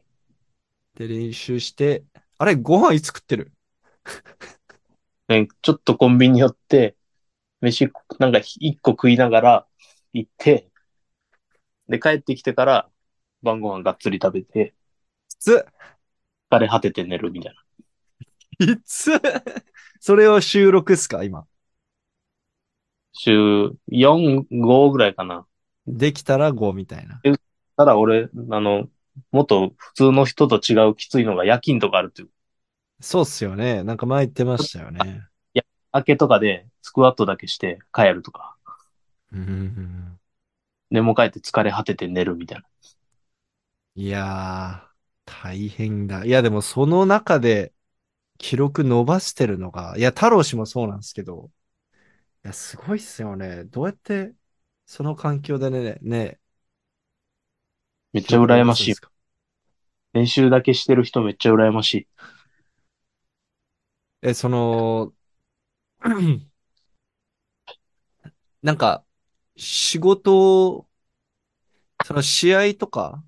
[0.95, 2.05] で、練習して、
[2.39, 3.53] あれ、ご飯いつ食ってる？
[5.29, 6.97] ね、ちょっとコンビニ寄って、
[7.61, 9.67] 飯、なんか1個食いながら
[10.13, 10.69] 行って、
[11.89, 12.89] で、帰ってきてから
[13.43, 14.75] 晩ご飯がっつり食べて、
[15.31, 15.67] いつ
[16.51, 18.73] 疲れ果てて寝るみたいな。
[18.73, 19.11] いつ
[20.01, 21.47] それを収録っすか今。
[23.13, 25.47] 週4、5ぐらいかな。
[25.87, 27.21] できたら5みたいな。
[27.77, 28.89] ただ俺、あの、
[29.31, 32.29] もっと普通の人と違うきついのが夜勤とかあるっていう。
[33.01, 33.83] そうっすよね。
[33.83, 35.23] なんか前言ってましたよね。
[35.95, 38.57] 明けとかでスクワットだけして帰るとか。
[39.33, 40.19] うん。
[40.91, 42.65] でも帰って疲れ果てて寝るみたいな。
[43.95, 46.25] いやー、大変だ。
[46.25, 47.75] いや、でもその中で
[48.39, 51.51] 記録伸ばしてるのが、いや、太郎氏もそうなんですけど、
[52.45, 53.65] いや、すごいっすよね。
[53.67, 54.35] どうやって、
[54.87, 56.41] その環境でね、ね、
[58.13, 58.95] めっちゃ羨ましい
[60.15, 62.09] 練習だけしてる人めっちゃ羨ましい。
[64.23, 65.15] え、その、
[68.63, 69.05] なんか、
[69.57, 70.87] 仕事、
[72.03, 73.25] その試合とか、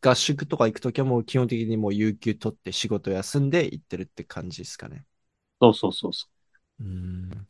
[0.00, 5.06] 合宿とか行くときはもう基本的にもう有給取って仕事休んで行ってるって感じですかね。
[5.60, 6.38] そうそうそうそう。
[6.80, 7.46] うん。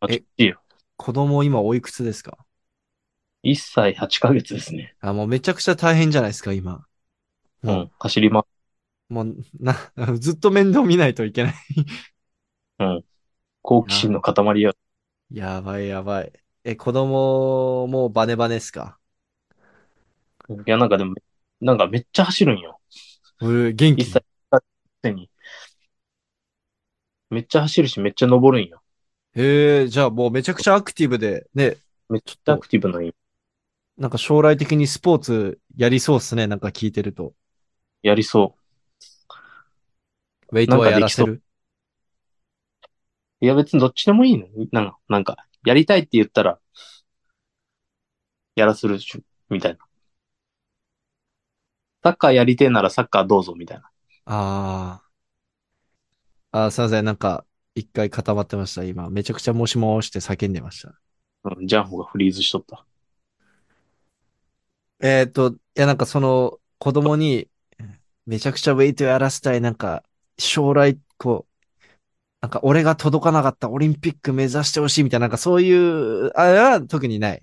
[0.00, 0.60] あえきついよ。
[0.96, 2.46] 子供今おいくつですか
[3.42, 4.96] ？1歳8ヶ月ですね。
[5.00, 6.86] あ、もうめちゃくちゃ大変じゃないですか、今。
[7.62, 7.90] もうん。
[7.98, 8.44] 走りま、
[9.10, 9.74] う、もう、な、
[10.18, 11.54] ずっと面倒見ないといけない。
[12.78, 13.04] うん。
[13.62, 14.74] 好奇心の塊よ。
[15.30, 16.32] やばいやばい。
[16.64, 18.98] え、子供もうバネバネっすか？
[20.66, 21.14] いや、なんかでも、
[21.60, 22.80] なんかめっちゃ走るんよ。
[23.40, 24.62] う元気？1歳8ヶ
[25.02, 25.30] 月に。
[27.30, 28.82] めっちゃ走るし、めっちゃ登るんよ。
[29.34, 31.76] へえ、じゃあもうめちゃくちゃアクティブで、ね、
[32.08, 33.12] めっちゃアクティブなんよ。
[33.96, 37.34] なんか将来的にスポーツやりそうっすね、なんか聞いてると。
[38.02, 38.54] やりそ
[40.50, 41.32] ウェイトはやらせる？
[41.32, 41.42] う。
[43.40, 44.46] いや、別にどっちでもいいの。
[44.72, 46.58] なんか、なんか、やりたいって言ったら、
[48.56, 49.87] やらせるし、みたいな。
[52.02, 53.90] サッカーやりてえならサッカーどうぞ、みたいな。
[54.26, 55.00] あ
[56.52, 56.64] あ。
[56.64, 57.44] あー、すいません、なんか、
[57.74, 59.08] 一回固まってました、今。
[59.10, 60.98] めちゃくちゃもしもーして叫んでました。
[61.44, 62.84] うん、ジャンホがフリーズしとった。
[65.00, 67.48] えっと、いや、なんかその、子供に、
[68.26, 70.04] めちゃくちゃウェイトやらせたい、なんか、
[70.38, 71.64] 将来、こう、
[72.40, 77.42] なんか俺が届かなかったオリンピック目指してほしいみたいな、なんかそういう、あれは特にない。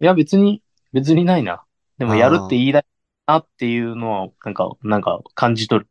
[0.00, 1.64] いや、別に、別にないな。
[1.98, 2.86] でも、あーやるって言いたい
[3.28, 5.90] なっていうのは、なんか、なんか、感じ取る。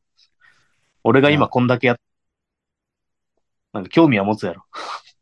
[1.04, 1.98] 俺が今こんだけやっ、
[3.74, 4.66] なんか興味は持つやろ。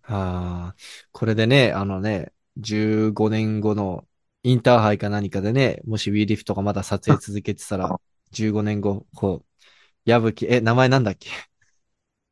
[0.04, 0.76] ああ、
[1.12, 4.08] これでね、あのね、15年後の
[4.44, 8.00] インターハイか何かでね、もし WeLift とかまだ撮影続けてたら、
[8.32, 9.64] 15年後、こう、
[10.06, 11.30] 矢吹、え、名前なんだっけ？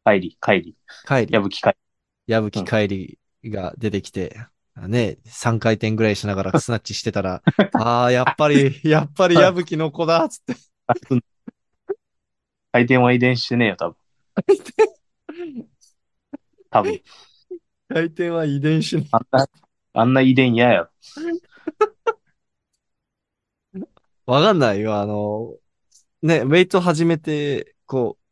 [0.06, 0.76] 帰り、帰り。
[1.06, 1.76] 帰り矢、吹帰り。
[2.28, 3.20] 矢吹帰り
[3.52, 4.38] が出てきて、
[4.76, 7.44] ね、3回転ぐらいしながらスナッチしてたら、
[7.74, 10.56] ああ、やっぱり、やっぱり矢吹の子だっつって。
[12.72, 13.96] 回転は遺伝してねえよ、多分。
[16.72, 17.02] 多分。
[17.88, 19.04] 回転は遺伝子の。
[19.12, 19.48] あんな、
[19.94, 20.90] あんな遺伝嫌やろ。
[24.26, 25.56] わかんないよ、あの、
[26.24, 28.24] ね、ウェイト始めて、こう、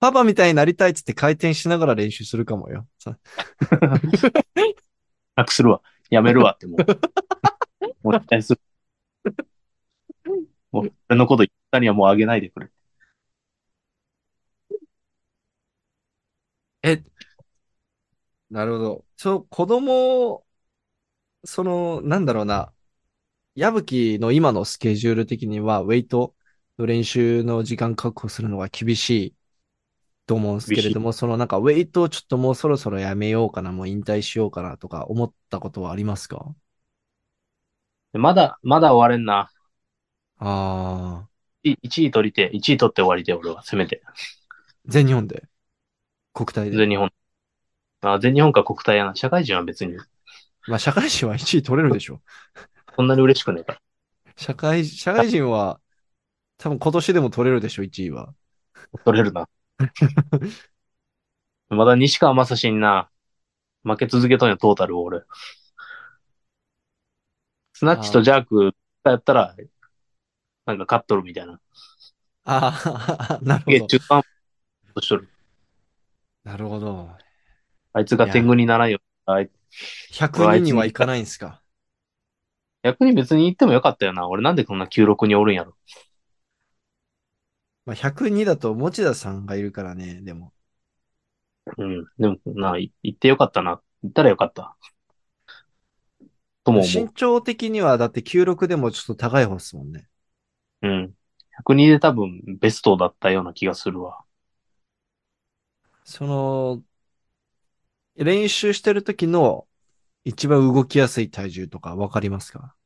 [0.00, 2.86] パパみたいになりたいっつって回転しながら練習するかもよ。
[5.36, 5.82] さなくするわ。
[6.10, 6.86] やめるわ ってもう。
[8.02, 8.60] もう期待する。
[10.72, 12.70] もう、俺のこと言ったにはもうあげないでくれ。
[16.82, 17.02] え、
[18.50, 19.06] なるほど。
[19.16, 20.46] そう、子供、
[21.44, 22.74] その、なんだろうな。
[23.56, 26.36] 矢吹の今のスケジュール的には、ウェイト
[26.78, 29.36] の練習の時間確保するのが厳しい
[30.26, 36.54] と思うんですけれども、そのなんかウェイトをちょっともうそろそろやめようかな、もう引退しようかなとか思ったことはありますか？
[38.12, 39.50] まだ、まだ終われんな。
[40.38, 41.28] ああ、
[41.62, 44.02] 1位取りて、1位取って終わりて、俺は、せめて。
[44.86, 45.44] 全日本で？
[46.32, 46.76] 国体で？
[46.76, 47.12] 全日本。
[48.02, 49.14] あ、全日本か国体やな。
[49.14, 49.96] 社会人は別に、
[50.66, 52.20] まあ社会人は1位取れるでしょ。
[52.96, 53.80] そんなに嬉しくねえから。
[54.36, 55.80] 社会、社会人は
[56.58, 58.34] 多分今年でも取れるでしょ、1位は。
[59.04, 59.48] 取れるな。
[61.68, 63.10] まだ西川正史にな、
[63.84, 65.22] 負け続けとんよ、トータルを俺。
[67.74, 68.74] スナッチとジャーク
[69.04, 69.54] やったら、
[70.66, 71.60] なんか勝っとるみたいな。
[72.44, 73.76] ああ、 なるほど。
[73.76, 74.26] え中途半端
[74.94, 75.28] としとる。
[76.44, 77.10] なるほど。
[77.92, 78.98] あいつが天狗にならんよ。
[79.24, 79.50] あい
[80.10, 81.62] 100人にはいかないんすか？
[82.82, 84.28] 逆に別に行ってもよかったよな。
[84.28, 85.76] 俺なんでこんな96におるんやろ。
[87.86, 90.52] まあ、102だと持田さんがいるからね、でも。
[91.78, 92.06] うん。
[92.18, 93.80] でもな、い行ってよかったな。
[94.02, 94.76] 行ったらよかった。
[96.64, 100.08] とも思身長的にはだって96でもちょっと高い方っすもんね。
[100.82, 100.88] う。
[100.88, 101.14] うん。
[101.50, 104.24] 102で多分ベストだったような気がするわ。
[106.04, 106.82] その、
[108.16, 109.66] 練習してる時の
[110.24, 112.76] 一番動きやすい体重とかわかりますか？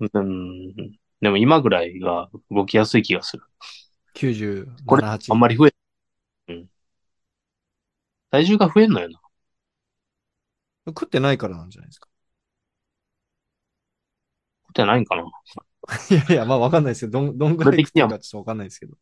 [0.00, 0.98] うん。
[1.20, 3.42] でも今ぐらいが動きやすい気がする。
[4.14, 5.32] ?97、これ8。
[5.32, 5.74] あんまり増え、
[6.48, 6.70] うん。
[8.30, 9.20] 体重が増えんのよな。
[10.86, 12.08] 食ってないからなんじゃないですか。
[14.68, 15.22] 食ってないんかな。
[16.10, 18.96] いやいや、まあわかんないですけど、どん、どんぐらい食ってるかちょっとわかんないですけど。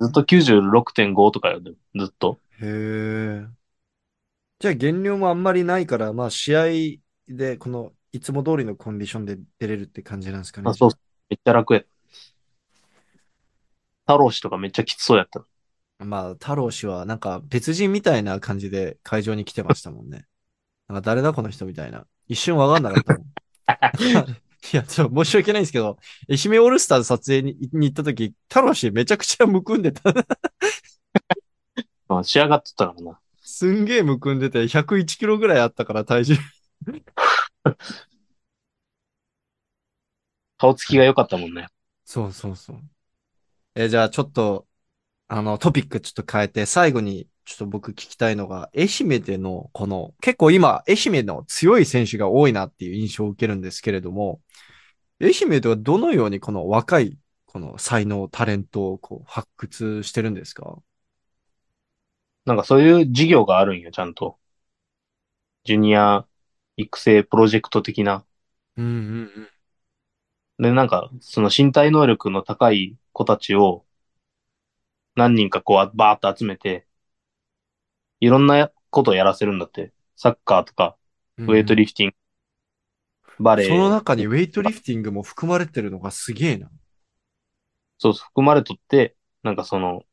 [0.00, 1.76] ずっと96.5とかよ、ず
[2.06, 2.40] っと。
[2.60, 3.46] へえ。
[4.58, 6.64] じゃあ減量もあんまりないから、まあ試合
[7.28, 10.70] でこのいつも通りのコンディションで出れるって感じなんですかね。
[10.70, 10.90] あ、そう。
[11.28, 11.82] めっちゃ楽や。
[14.06, 15.44] 太郎氏とかめっちゃきつそうやった。
[16.04, 20.24] まあ、太郎氏はなんか別人みたいな感じで会場に来てましたもんね。
[20.88, 22.06] なんか誰だこの人みたいな。
[22.26, 23.24] 一瞬わかんなかったもん。
[24.72, 25.98] いや、ちょっと申し訳ないんですけど、
[26.28, 30.02] 愛媛オールスターズ撮影にに行った時、太郎氏めちゃくちゃむくんでた。
[32.08, 33.20] まあ、仕上がっとったからな。
[33.40, 36.34] すんげえむくんでて、101キロぐらいあったから体重。
[40.58, 41.68] 顔つきが良かったもんね。
[42.04, 42.80] そうそうそう。
[43.74, 44.66] えーじゃあちょっと、
[45.28, 54.40] あの、トピックちょっと変えて、最後にちょっと僕聞きたいのが、愛媛でのこの、結構今、愛媛の強い選手が多いなっていう印象を受けるんですけれども、
[55.20, 60.78] 愛媛ではどのようにこの若い、この才能、タレントをこう発掘してるんですか？
[62.44, 64.38] なんかそういう事業があるんよ、ちゃんと。
[65.64, 66.26] ジュニア
[66.80, 68.24] 育成プロジェクト的な。
[68.76, 69.48] うんうん
[70.58, 70.64] うん。
[70.64, 73.84] で、なんか、その身体能力の高い子たちを
[75.14, 76.86] 何人かこう、バーっと集めて、
[78.20, 79.92] いろんなことをやらせるんだって。
[80.16, 80.96] サッカーとか、
[81.38, 82.10] ウェイトリフティン
[83.38, 83.68] グ、バレエ。
[83.68, 86.70] その中にウェイトリフティングも含まれてるのがすげえな。
[87.98, 90.04] そうそう、含まれとって、なんかその、う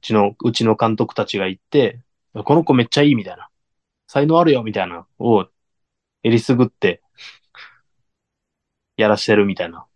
[0.00, 2.00] ちの、うちの監督たちが行って、
[2.32, 3.48] この子めっちゃいいみたいな。
[4.06, 5.48] 才能あるよみたいな、を、
[6.22, 7.02] えりすぐって、
[8.96, 9.86] やらしてるみたいな。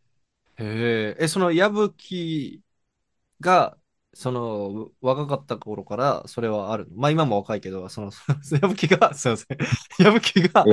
[0.56, 2.62] へえ、え、その矢吹
[3.40, 3.76] が、
[4.14, 6.96] その、若かった頃から、それはあるの？
[6.96, 8.12] まあ今も若いけど、その、
[8.62, 9.58] 矢吹が、すいません。
[9.98, 10.64] 矢吹が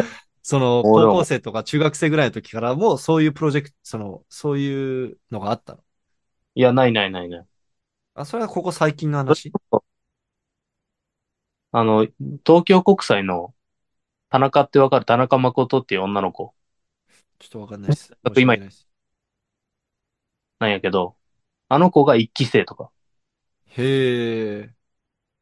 [0.43, 5.79] その、高校生とか中学生ぐらいの時からも、そういうプロジェクト、その、そういうのがあったの？
[6.55, 7.45] いや、ないないないない。
[8.13, 9.51] あ、それはここ最近の話？
[11.71, 12.07] あの、
[12.45, 13.53] 東京国際の
[14.31, 15.05] 田中ってわかる？
[15.05, 16.53] 田中誠っていう女の子
[17.37, 18.11] ちょっとわかんないです。
[18.23, 18.55] あと今
[20.59, 21.15] なんやけど、
[21.69, 22.91] あの子が一期生とか。
[23.65, 24.73] へえ。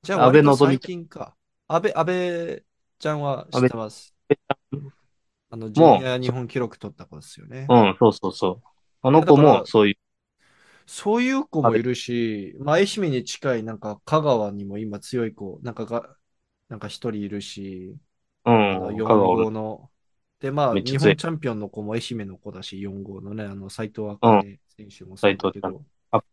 [0.02, 1.36] じゃあ、安倍割と希最近か。
[1.68, 2.64] 安倍、安倍
[2.98, 4.16] ちゃんは知ってます。
[5.52, 7.68] あの、ジュニア日本記録取った子ですよね。
[7.70, 8.68] うん、そうそうそう。
[9.02, 9.96] あの子もそういう、
[10.88, 16.16] そういう子もいるし、まあ、愛媛に近い、なんか、香川にも今強い子、なんかが、
[16.70, 17.96] なんか一人いるし、
[18.46, 19.90] うん、4香川号の、
[20.40, 26.24] で、まあ、日本チャンピオンの子も愛媛の子だし、4号のね、あの、斎藤茜選手もそうだけ斉藤ど、あ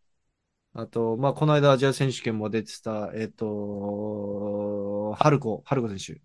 [0.74, 6.20] あと、まあ、この間アジア選手権も出てた、えっ、と、春子、春子選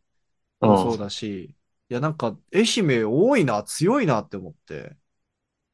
[0.61, 1.55] 手もそうだし、
[1.89, 4.97] いや、なんか、愛媛多いな、強いなって思って、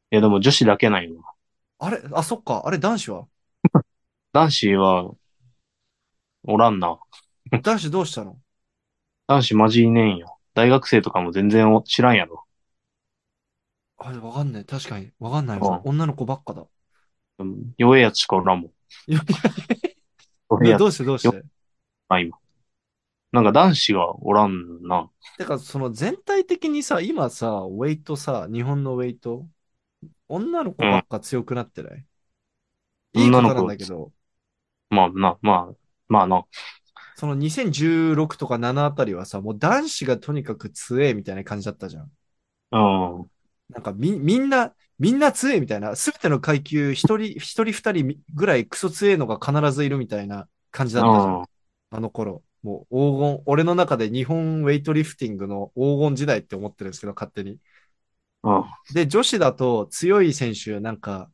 [0.09, 1.21] いや、でも女子だけないよ。
[1.79, 3.27] あれ、あ、そっか、あれ男子は？
[4.31, 5.11] 男子は、
[6.43, 6.97] おらんな。
[7.61, 8.39] 男子どうしたの？
[9.27, 10.37] 男子マジいねえんよ。
[10.53, 12.45] 大学生とかも全然お知らんやろ。
[13.97, 14.65] あれ、わかんない。
[14.65, 15.11] 確かに。
[15.19, 15.77] わかんないわ。
[15.77, 16.65] う女の子ばっかだ。
[17.39, 18.71] うん弱いやつしかおらんもん。
[20.49, 21.43] 弱いやつどうしてどうして？
[22.09, 22.37] あ今。
[23.31, 25.09] なんか男子がおらんな。
[25.37, 29.45] てか、その全体的にさ、今さ、ウェイトさ、日本のウェイト、
[30.29, 34.11] 女の子ばっか強くなってない、うんいい子なんだけど、
[34.89, 35.75] まあな、まあ、
[36.07, 36.45] まあな。
[37.17, 42.11] その2016とか7あたりはさ、もう男子がとにかく強えみたいな感じだったじゃん。
[42.71, 43.29] うん。
[43.69, 51.39] なんかみ、みんな、みんな強えみたいな、すべての階級一人、一人二人ぐらいクソ強えのが必ずいるみたいな感じだったじゃん。
[51.39, 51.45] うん。
[51.89, 52.43] あの頃。
[52.61, 57.57] もう黄金、俺の中で日本ウェイトリフティングの黄金時代って思ってるんですけど、勝手に。
[58.43, 58.63] うん。
[58.93, 61.31] で、女子だと強い選手、なんか、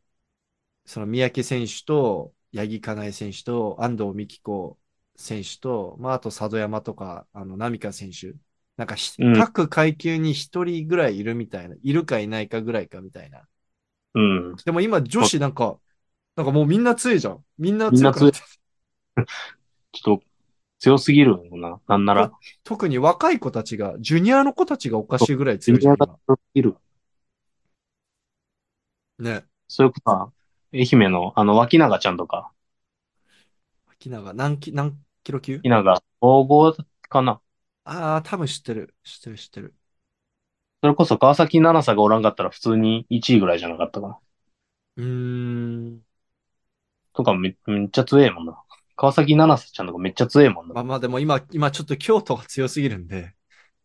[0.86, 4.78] その三宅選手と、八木かなえ選手と、安藤美希子
[5.16, 8.34] 選手と、まあ、あと佐渡山とか、あの、波川選手。
[8.78, 11.76] なんかひ、うん各階級に一人ぐらいいるみたいな。
[11.84, 13.44] いるかいないかぐらいかみたいな。
[14.16, 14.56] うん。
[14.66, 15.78] でも今、女子なんか、
[16.36, 17.46] なんかもうみんな強いじゃん。
[17.58, 18.40] みんなみんな強くなって
[19.92, 20.24] ちょっと、
[20.80, 21.80] 強すぎるもんな。
[21.88, 22.32] なんなら。
[22.64, 26.36] 特に若い子たちが、ジュニアの子たちがおかしいぐらい強いじゃん、ジュニアが今。
[26.36, 26.76] 強すぎる。
[29.20, 29.46] ね。
[29.68, 30.32] そういうことは、
[30.74, 32.52] 愛媛の、あの、脇永ちゃんとか、
[34.00, 35.56] 木永、何キ、何キロ級？
[35.58, 36.76] 脇永、総合
[37.10, 37.40] かな？
[37.86, 38.94] ああ、多分知ってる。
[39.04, 39.74] 知ってる、知ってる。
[40.82, 44.20] それこそ川崎七沙がおらんかったら普通に1位ぐらいじゃなかったかな。
[44.98, 46.02] うーん。
[47.14, 48.62] とかめめっちゃ強えもんな。
[48.96, 50.74] 川崎七瀬ちゃんとかめっちゃ強いもんな。
[50.74, 53.34] まあまあでも今、今ちょっと京都が強すぎるんで。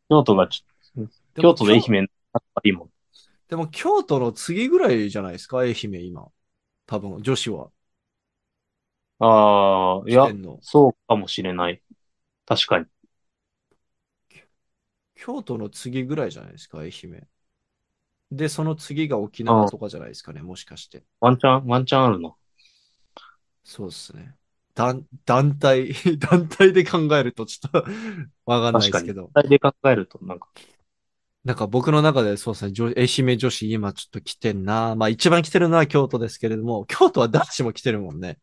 [0.08, 1.02] 京都がちょ、
[1.34, 2.88] 京都と愛媛のいいもん。
[3.48, 6.26] でも京都の次ぐらいじゃないですか、愛媛今。
[6.86, 7.70] 多分、女子は。
[9.20, 10.28] ああ、いや。
[10.60, 11.82] そうかもしれない。
[12.46, 12.86] 確かに。
[15.14, 17.26] 京都の次ぐらいじゃないですか、愛媛。
[18.30, 21.02] で、その次が沖縄とかじゃないですかね、もしかして。
[21.20, 22.34] ワンチャン、ワンチャンあるな。
[23.64, 24.34] そうですね。
[24.74, 27.84] 団、団体、 団体で考えるとちょっと
[28.46, 28.92] わかんない。
[28.92, 29.30] ですけど。
[29.34, 30.48] 全体で考えると、なんか、
[31.44, 34.94] なんか僕の中でそうですね、女愛媛女子今ちょっと来てんな。
[34.94, 38.38] まあ一番来てるのは京都ですけれども、京都は男子も来てるもんね。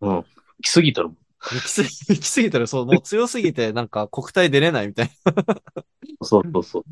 [0.00, 0.24] うん。
[0.62, 1.18] 来すぎたるもん。
[1.40, 1.88] 来すぎ、
[2.20, 2.66] 来すぎてる。
[2.66, 5.10] そう、もう強すぎてなんか国体出れないみたい
[6.22, 6.84] そうそうそう。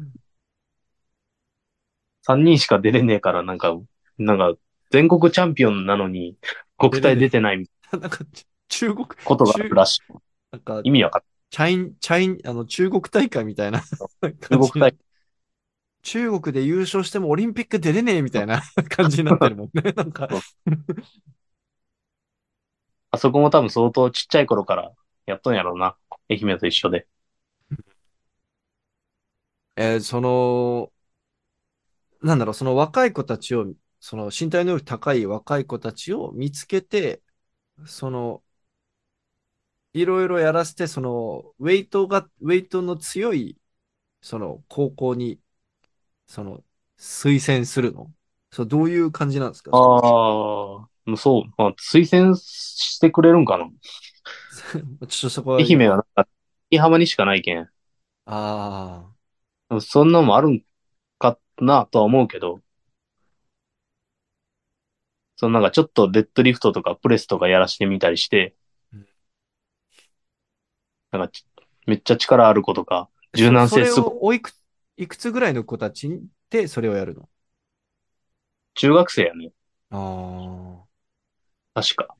[2.23, 3.77] 3人しか出れねえから、なんか、
[4.19, 4.55] なんか、
[4.91, 6.37] 全国チャンピオンなのに、
[6.77, 8.09] 国体出てないみたいな。
[8.09, 8.25] なんか
[8.69, 10.01] 中国、なことがあるらしい。
[10.53, 13.83] なんか意味わかんチャイン、チャイン、あの中国大会みたいな
[14.21, 14.95] 中国大
[16.03, 19.93] 中国で優勝してもオリンピック出れねえみたいな感じになってるもんね。
[19.93, 20.29] なんか、
[23.17, 24.93] あそこも多分相当ちっちゃい頃から
[25.27, 25.97] やっとんやろうな。
[26.31, 27.07] 愛媛と一緒で。
[29.77, 30.93] えーその、
[32.23, 33.67] なんだろう、その若い子たちを、
[34.01, 37.23] その身体能力高い若い子たちを見つけて、
[37.87, 38.45] その、
[39.93, 43.59] いろいろやらせて、その、ウェイトが、ウェイトの強い、
[44.23, 45.41] その、高校に、
[46.27, 46.65] その、
[46.99, 48.13] 推薦するの？
[48.53, 49.73] そう、どういう感じなんですか？
[49.73, 49.79] あ
[50.85, 51.53] あ、そう。
[51.57, 53.67] まあ、推薦してくれるんかな？
[53.71, 55.59] ちょっとそこは。
[55.59, 56.29] 愛媛はなんか、
[56.71, 57.69] 秋浜にしかないけん。
[58.27, 59.09] あ
[59.81, 60.63] そんなのもあるん
[61.19, 62.61] かなとは思うけど。
[65.37, 68.55] そのなんかちょっとデッドリフトとかプレスとかやらしてみたりして
[68.95, 69.07] うん、
[71.13, 71.45] なんかち
[71.87, 73.37] めっちゃ力ある子とか、あ。
[73.37, 74.39] 柔軟性そすごい。
[74.39, 74.51] いく、
[74.97, 77.29] いくつぐらいの子たちでそれをやるの？
[78.75, 79.53] 中学生やね。
[79.91, 80.86] ああ。
[81.77, 82.17] 確か。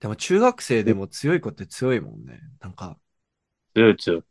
[0.00, 2.40] でも中学生でも強い子って強いもんね。
[2.60, 2.98] なんか、
[3.74, 4.22] 強い強い。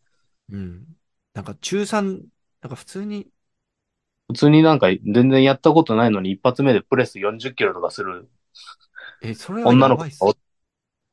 [0.50, 0.98] うん。
[1.34, 2.26] なんか中3、
[2.62, 3.32] なんか普通に、
[4.30, 8.30] 普通になんか全然やったことないのに一発目でプレス40キロとかする
[9.22, 10.38] え、それは女やばいっすの子がお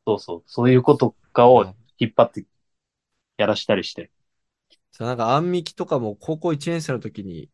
[0.06, 0.42] そうそう。
[0.46, 2.46] そういう子とかをあ引っ張って
[3.38, 4.10] やらしたりして。
[4.92, 7.50] そうなんか、アンミキとかも高校1年生の時に、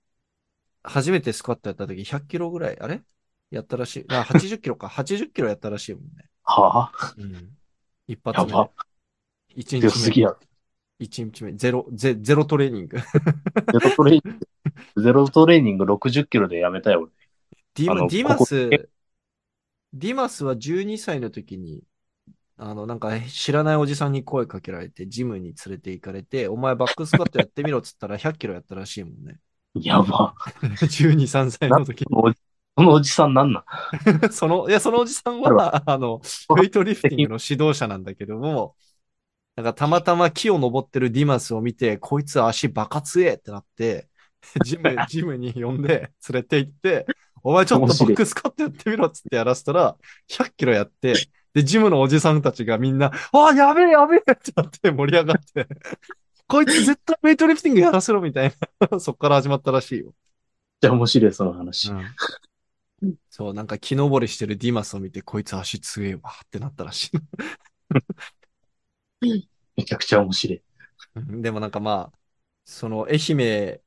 [0.84, 3.02] 初めてスクワットやった時100キロぐらい、あれ？
[3.50, 4.06] やったらしい。
[4.08, 4.86] あ、80キロか。
[4.86, 6.28] 80キロやったらしいもんね。
[6.44, 7.14] はあ？
[7.16, 7.50] うん。
[8.06, 8.70] 一発目やば。
[9.54, 9.62] で。
[9.62, 10.34] 1日目。
[11.00, 11.52] 一日目。
[11.54, 12.98] ゼロ、ゼ ゼロトレーニング。
[12.98, 13.04] ゼ
[13.80, 14.38] ロトレーニン
[14.94, 17.12] グ、ゼロトレーニング60キロでやめたよ、俺。
[17.74, 18.84] ディマディマスここ、
[19.92, 21.82] ディマスは12歳の時に、
[22.56, 29.40] あの、なんか知らないおじさんに声かけられて、ジムに連れて行かれて、お前バックスクワットやってみろっつったら100キロやったらしいもんね。
[29.74, 30.34] やば。
[30.62, 32.36] 12、3歳の時そのおじ
[32.76, 33.64] そのおじさんなんな？
[34.32, 38.76] その、いや、そのおじさんは、あの、ウェイトリフティングの指導者なんだけども、
[39.56, 44.08] なんかたまたま木を登ってるディマスを見て、こいつ足バカ強えってなって、
[44.64, 47.06] ジム、 ジムに呼んで連れて行って、
[47.42, 49.96] お前ちょっとバックスカットやってみろっつってやらせたら、
[50.28, 51.14] 100キロやって、
[51.52, 55.66] で、ジムのおじさんたちがみんな、ああ、やべえやべえってなって盛り上がって、
[56.46, 58.52] こいつ絶対ウェイトリフティングやらせろみたい
[58.90, 60.12] な、そっから始まったらしいよ。
[60.80, 61.90] じゃあ面白い、その話。
[61.90, 62.04] うん、
[63.30, 67.10] そう、なんか木登りしてるディマスを見て、こいつ足強えわってなったらしい。
[69.76, 70.62] めちゃくちゃ面白い。
[71.14, 72.18] うんでもなんかまあ、
[72.64, 73.80] その愛媛、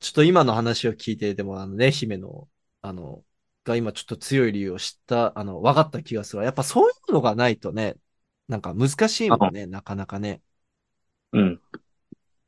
[0.00, 2.48] ちょっと今の話を聞いて、でもあのね、愛媛の、
[2.82, 3.24] あの、
[3.64, 6.44] が今ちょっと強い理由を知った、あの、分かった気がするわ。
[6.44, 7.96] やっぱそういうのがないとね、
[8.48, 10.42] なんか難しいもんね、なかなかね。
[11.32, 11.60] うん。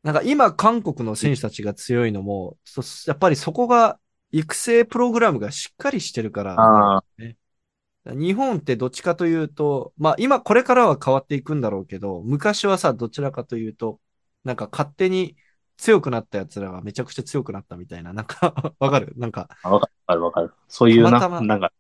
[0.03, 3.99] なんか今韓国の選手たちが強いのも、そやっぱりそこが
[4.32, 7.05] 育成プログラムがしっかりしてるから、ああ、
[8.07, 14.01] 日本ってどっちかというと、まあ今これからは変わっていくんだろうけど、昔はさ、どちらかというと、
[14.44, 15.36] なんか勝手に
[15.77, 19.12] 強くなった奴らがめちゃくちゃ強くなったみたいな、なんか わかる？
[19.16, 20.52] なんか、わかるわかる。
[20.69, 21.40] そういうな、たまたま。
[21.44, 21.73] なんか、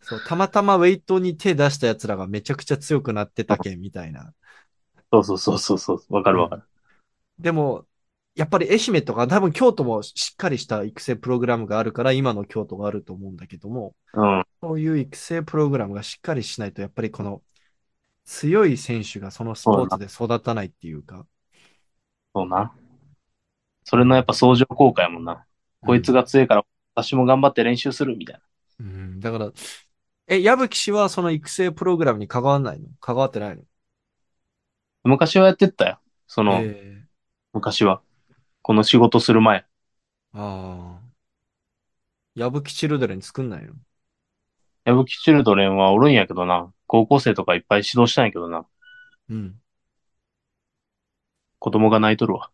[0.00, 4.32] そう、たまたまウェイトに手出した奴らがめちゃくちゃ強くなってたけんみたいな。
[5.12, 6.62] そうそうそうそうそう、わかるわかる。
[7.38, 7.86] でも、
[8.36, 14.44] やっぱり愛媛とか多分京都もしっかりした育成プログラムがあるから今の京都があると思うんだけども、うん。
[14.62, 17.42] そういう育成プログラムがしっかりしないと、やっぱりこの
[18.26, 21.26] 強い選手がそのスポーツで育たないっていうか。
[22.34, 22.72] そうな。
[23.84, 25.46] それのやっぱ相乗効果やもんな。
[25.80, 26.64] こいつが強いから、
[26.94, 28.40] 私も頑張って練習するみたい
[28.80, 28.84] な。
[28.86, 29.52] うん、だから、
[30.26, 32.88] え、矢吹氏はその育成プログラムに関わんないの？
[33.00, 33.62] 関わってないの？
[35.04, 36.00] 昔はやってったよ。
[36.26, 37.04] その、え
[37.52, 38.02] 昔は。
[38.66, 39.58] この仕事する前。
[39.58, 39.64] え
[40.32, 41.00] ああ。
[42.34, 43.74] 矢吹チルドレン作んないの？
[44.84, 46.72] 矢吹チルドレンはおるんやけどな。
[46.88, 48.66] 高校生とかいっぱい指導したんやけどな。
[49.30, 49.60] うん。
[51.60, 52.50] 子供が泣いとるわ。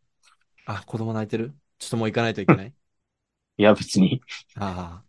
[0.67, 1.55] あ、子供泣いてる？
[1.79, 2.67] ちょっともう行かないといけない？
[3.57, 4.21] いや、別に。
[4.57, 5.05] ああ。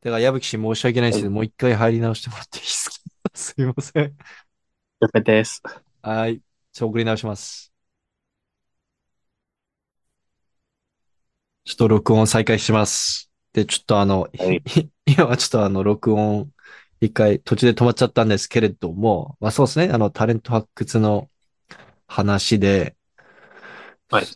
[0.00, 2.96] だから矢吹氏申し訳ないですけど、もう一回入り直してもらっていいですか？
[3.34, 4.16] すいません。
[5.00, 5.60] やめです。
[6.02, 6.40] はい。
[6.72, 7.75] じゃあ送り直します。
[11.66, 13.28] ちょっと録音再開します。
[13.52, 14.62] で、ちょっとあの、はい
[15.04, 16.48] 今はちょっとあの、録音
[17.00, 19.92] 一回途中で止まっちゃったんですけれども、まあそうですね。
[19.92, 21.28] あの、タレント発掘の
[22.06, 22.94] 話で、
[24.08, 24.26] はい。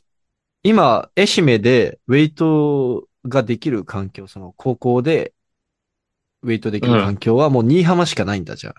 [0.65, 5.33] 今、愛媛でウェイトができる環境、その高校で
[6.43, 8.75] ウェイトできる環境はもう新居浜しかないんだ、じゃあ。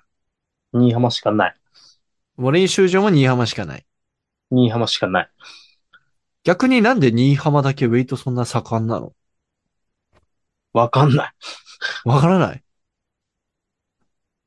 [0.73, 1.55] 新居浜しかない。
[2.35, 3.85] もう練習場も新居浜しかない。
[4.49, 5.29] 新居浜しかない。
[6.43, 9.13] 逆になんで新居浜だけウェイトそんな盛んなの？
[10.73, 11.33] わかんない。
[12.05, 12.63] わからない？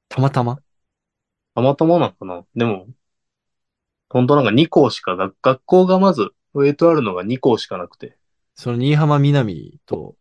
[0.09, 0.59] たまたま？
[1.55, 2.45] たまたまなのかな？
[2.57, 2.89] でも、
[4.09, 8.17] 本当なんか2校しか、学学校がまず、ウェイトあるのが2校しかなくて、
[8.55, 10.17] その新居浜南と、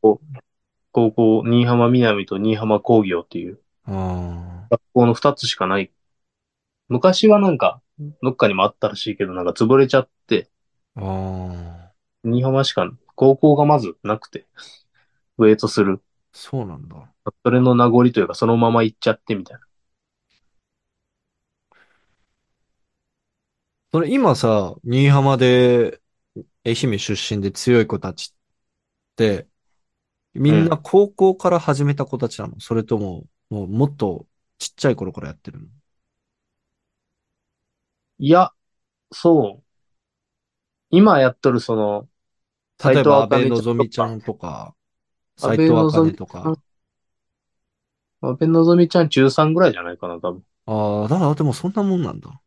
[0.92, 3.60] 高校、新居浜南と新居浜工業っていう。
[3.86, 5.92] あ学校の2つしかない。
[6.90, 7.82] 昔はなんか、
[8.22, 10.50] どっかにもあったらしいけど、なんか潰れちゃって、
[10.96, 11.94] あ、ああ、
[12.24, 14.46] 新居浜しか、高校がまずなくて、
[15.38, 16.02] ウェイトする。
[16.34, 17.14] そうなんだ。
[17.44, 19.66] それの名残というか、そのまま行っちゃってみたいな。
[23.92, 26.02] それ今さ、新居浜で、
[26.66, 28.38] 愛媛出身で強い子たちっ
[29.16, 29.48] て、
[30.36, 34.28] みんな高校から始めた子たちなの、それとも、もうもっと
[34.60, 35.68] ちっちゃい頃からやってるの？
[38.20, 38.52] いや、
[39.12, 39.63] そう。
[40.96, 42.08] 今やっとるその、
[42.88, 44.76] 例えば、安倍のぞみちゃんんとか、
[45.42, 46.60] 安斎藤倍のぞみ茜とか。
[48.22, 50.44] 安倍のぞみちゃん中3ぐらいじゃないかな、多分。
[50.68, 52.42] ああ、だからでもそんなもんなんだ。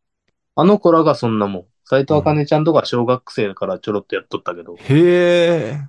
[0.55, 1.66] あの子らがそんなもん。
[1.85, 5.89] 斉藤茜ちゃんとか小学生からちょろっとやっとったけど、へえ。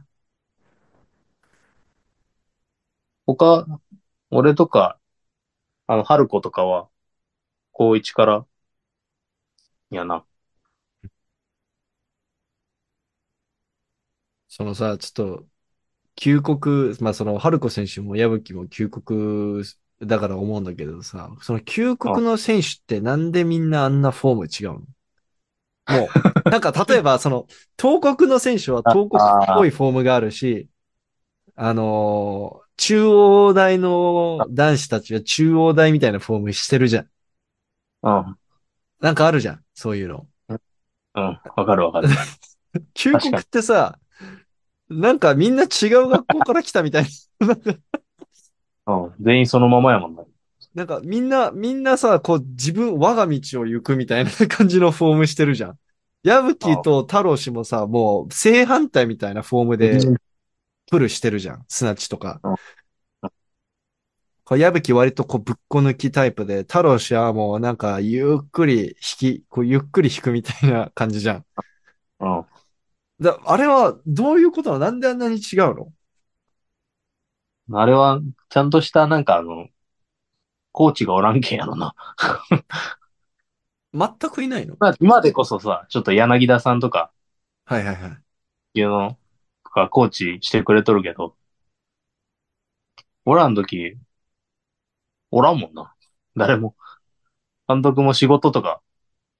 [3.28, 3.66] 他、
[4.32, 5.00] 俺とか、
[5.88, 6.90] あの、春子とかは、
[7.74, 8.46] 高1から、
[9.90, 10.26] やな。
[14.58, 15.48] そのさ、ちょっと、
[16.16, 19.64] 休国、まあその、春子選手も矢吹も休国
[20.04, 24.88] だから思うんだけどさ、その休国の選手ってなんでみんなあんなフォーム違うの？
[25.88, 26.16] も
[26.46, 27.48] う、 なんか例えばその、
[27.80, 30.70] 東国の選手は東国っぽいフォームがあるし、
[31.56, 37.10] あのー中央大の男子たちは中央大みたいなフォームしてるじゃん。
[38.02, 38.38] うん。
[39.00, 40.28] なんかあるじゃん、そういうの。
[41.16, 41.40] うん。
[41.56, 42.08] わかるわかる。
[42.94, 44.00] 休国ってさ、
[44.90, 47.06] なんかみんな違う学校から来たみたい
[47.40, 47.48] な。
[47.48, 47.74] なんか
[48.88, 49.14] うん。
[49.20, 50.24] 全員そのままやもんな。
[50.74, 55.80] なんかみんな、みんなさ、こう自分、我が道を行くみたいな感じのフォームしてるじゃん。
[56.24, 60.00] 矢吹と太郎氏もさ、もう正反対みたいなフォームで
[60.90, 61.66] プルしてるじゃん。
[61.68, 62.56] スナッチとかうん。
[64.44, 71.46] こう矢吹割とこうぶっこ抜きタイプで、太郎氏はもうなんかゆっくり引き、こうゆっくり引くみたいな感じじゃん。
[72.20, 72.46] うん。
[73.20, 74.86] だあれはどういうことなの？
[74.86, 75.94] なんであんなに違うの？
[77.74, 79.68] あれは、ちゃんとした、なんかあの、
[80.72, 81.94] コーチがおらんけんやろな。
[83.94, 84.76] 全くいないの？
[84.80, 87.12] まあ、今でこそさ、ちょっと柳田さんとか、
[87.66, 88.80] はいはいはい。
[88.80, 89.18] いうの
[89.76, 91.36] がコーチしてくれとるけど、
[93.26, 93.98] 俺らの時、
[95.32, 95.94] おらんもんな。
[96.36, 96.76] 誰も。
[97.68, 98.82] 監督も仕事とか、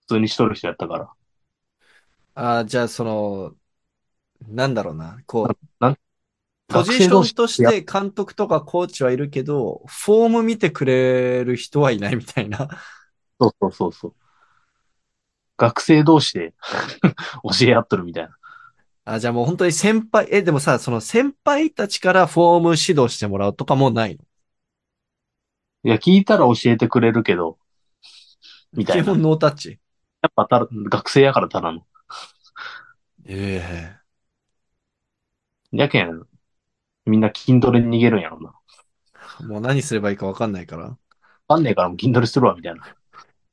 [0.02, 1.14] 普通にしとる人やったから。
[2.36, 3.56] ああ、じゃあその、
[4.48, 5.98] なんだろうな、こう、なん
[6.68, 12.68] ポジションとして監督とかコーチはいるけど、フォーム見てくれる人はいないみたいな。
[13.40, 14.14] そうそうそうそう。
[15.56, 16.54] 学生同士で
[17.44, 18.38] 教え合っとるみたいな。
[19.06, 24.22] あ、じゃあもう本当に先輩、え、でもさ、その先輩たちからフォーム指導してもらうとかもないの？
[25.84, 27.58] いや、聞いたら教えてくれるけど、
[28.74, 29.04] みたいな。
[29.04, 29.80] 基本ノータッチ？
[30.22, 31.86] やっぱただ、学生やからただの。
[33.26, 33.97] え
[35.72, 36.24] やけん、
[37.06, 38.54] みんな筋トレに逃げるんやろな。
[39.42, 40.98] えもう何すればいいかわかんないから。
[41.48, 42.96] わかんねえからもう筋トレするわ、みたいな。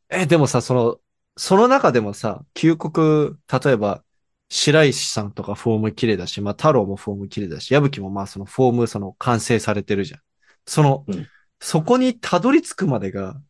[0.09, 1.01] え、でもさ、その、
[1.37, 4.05] その中でもさ、旧国、例えば、
[4.49, 10.21] 白石さんとかフォーム綺麗だし、まあ太郎もフォーム綺麗だし、矢吹もまあそのフォームその完成されてるじゃん。
[10.67, 11.29] その、うん
[11.61, 13.41] そこにたどり着くまでが、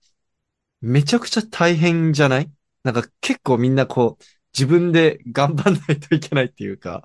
[0.80, 2.50] めちゃくちゃ大変じゃない？
[2.84, 4.24] なんか結構みんなこう、
[4.56, 7.02] 自分で頑張んないといけないっていうか、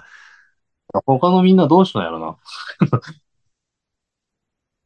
[0.94, 2.38] 他のみんなどうしたんやろな。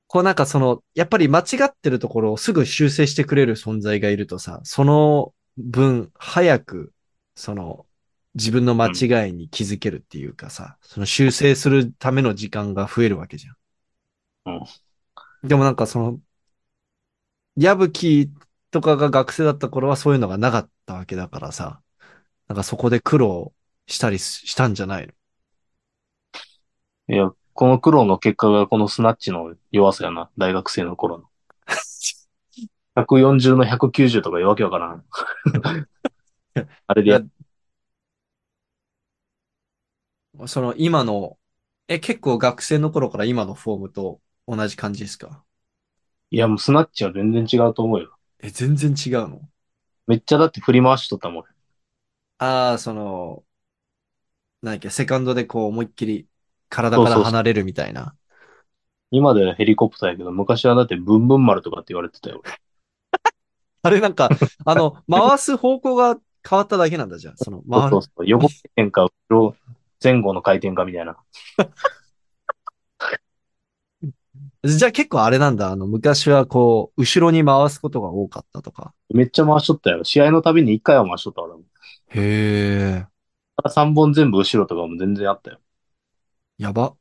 [0.07, 6.93] こうなんかその、やっぱり間違ってるところをすぐ修正してくれる存在がいるとさ、その分早く、
[7.35, 7.88] その、
[8.35, 13.55] 自分の間違いに気づけるっていうかさ、その修正するための時間が増えるわけじゃん。
[15.43, 16.19] でもなんかその、
[17.55, 18.31] 矢吹
[18.71, 21.81] とかが学生だった頃はそういうのがなかったわけだからさ、
[22.47, 23.53] なんかそこで苦労
[23.88, 25.13] したりしたんじゃないの？
[27.07, 30.30] いや、この苦労の結果がこのスナッチの弱さやな。
[30.38, 31.30] 大学生の頃の。
[32.95, 35.05] 140の190とかいうわけわからん。
[36.88, 37.27] あれでやっ
[40.47, 41.38] その今の、
[41.88, 45.43] え、結構学生の頃から今のフォームと同じ感じですか？
[46.31, 48.17] いや、もうスナッチは全然違うと思うよ。
[48.39, 49.49] え、全然違うの？
[50.07, 51.43] めっちゃだって振り回しとったもん。
[52.38, 53.45] ああ、その、
[54.61, 56.27] なんだっけ、セカンドでこう思いっきり
[56.73, 58.15] 体から離れるみたいな。
[59.11, 62.41] 今ではヘリコプターやけど、昔はだってブンブン丸とかって言われてたよ。
[63.83, 64.29] あれなんか、
[64.65, 66.17] あの、回す方向が
[66.47, 67.37] 変わっただけなんだじゃん。
[67.37, 68.25] その、回るそうそう。
[68.25, 69.55] 横回転か、後ろ
[70.03, 71.15] 前後の回転かみたいな。
[74.63, 75.69] じゃあ結構あれなんだ。
[75.69, 78.93] あの、昔はこう、後ろに回すことが多かったとか。
[79.13, 80.03] めっちゃ回しとったよ。
[80.03, 81.55] 試合のたびに1回は回しとったから。
[82.19, 83.05] へえ。
[83.69, 85.59] 3本全部後ろとかも全然あったよ。
[86.64, 86.95] やば。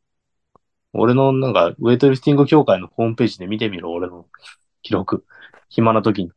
[0.94, 4.26] 俺のなんか、ウェイトリフティング協会のホームページで見てみろ、俺の
[4.82, 5.24] 記録。
[5.70, 6.32] 暇な時に。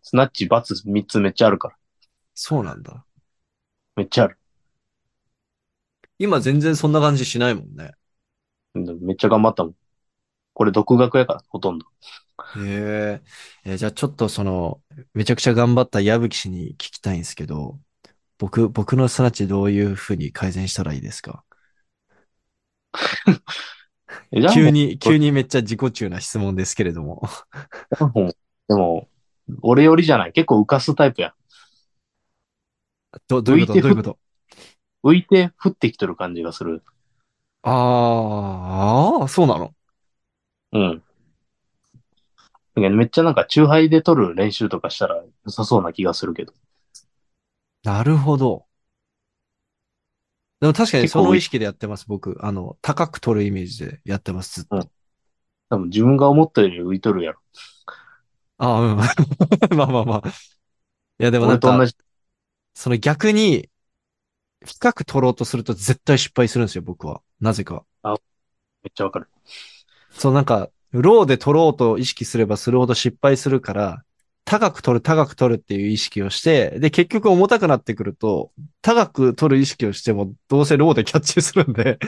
[0.00, 1.76] スナッチバツ3つめっちゃあるから。
[2.34, 3.04] そうなんだ。
[3.96, 4.38] めっちゃある。
[6.18, 7.92] 今全然そんな感じしないもんね。
[8.74, 9.74] うんめっちゃ頑張ったもん。
[10.54, 11.86] これ独学やから、ほとんど。
[12.56, 13.20] へ
[13.64, 13.72] え。
[13.72, 14.82] えじゃあちょっとその、
[15.14, 17.80] めちゃくちゃ頑張った矢吹氏に聞きたいんですけど、
[18.38, 21.44] 僕、僕のスナッチどういうふうに改善したらいいですか？
[24.52, 27.22] 急に、急にめっちゃ自己中な質問ですけれども。
[28.68, 29.08] でも、
[29.62, 30.32] 俺よりじゃない。
[30.32, 31.32] 結構浮かすタイプやん。
[33.28, 33.78] どどういうこと？
[33.78, 34.18] 浮いてどういうこと？
[35.04, 36.82] 浮いて降ってきとる感じがする。
[37.62, 37.72] あー
[39.22, 39.74] あー、そうなの？
[40.72, 41.02] うん。
[42.76, 46.52] めっちゃなんか、チューハイで取る練習とかしたら良さそうな気がするけど。
[47.84, 48.66] なるほど。
[50.66, 52.36] でも確かにその意識でやってます、僕。
[52.44, 54.76] あの、高く取るイメージでやってます、ずっと。
[54.76, 54.90] うん
[55.68, 57.40] 多分自分が思ったより浮いとるやろ。
[58.58, 58.96] ああ、うん。
[59.76, 60.28] まあまあまあ。
[60.28, 61.76] いや、でもなんか。
[62.72, 63.68] その逆に、
[64.64, 67.20] 深く取ろうとすると絶対失敗するんですよ、僕は。
[67.40, 67.84] なぜか。
[68.04, 68.18] めっ
[68.94, 69.28] ちゃわかる。
[70.10, 74.04] そうなんか、ローで取ろうと意識すればするほど失敗するから、
[74.46, 81.98] 高く取る、高く取るっていう意識をして、で、結局重たくなってくると、高く取る意識をしても、どうせローでキャッチするんで、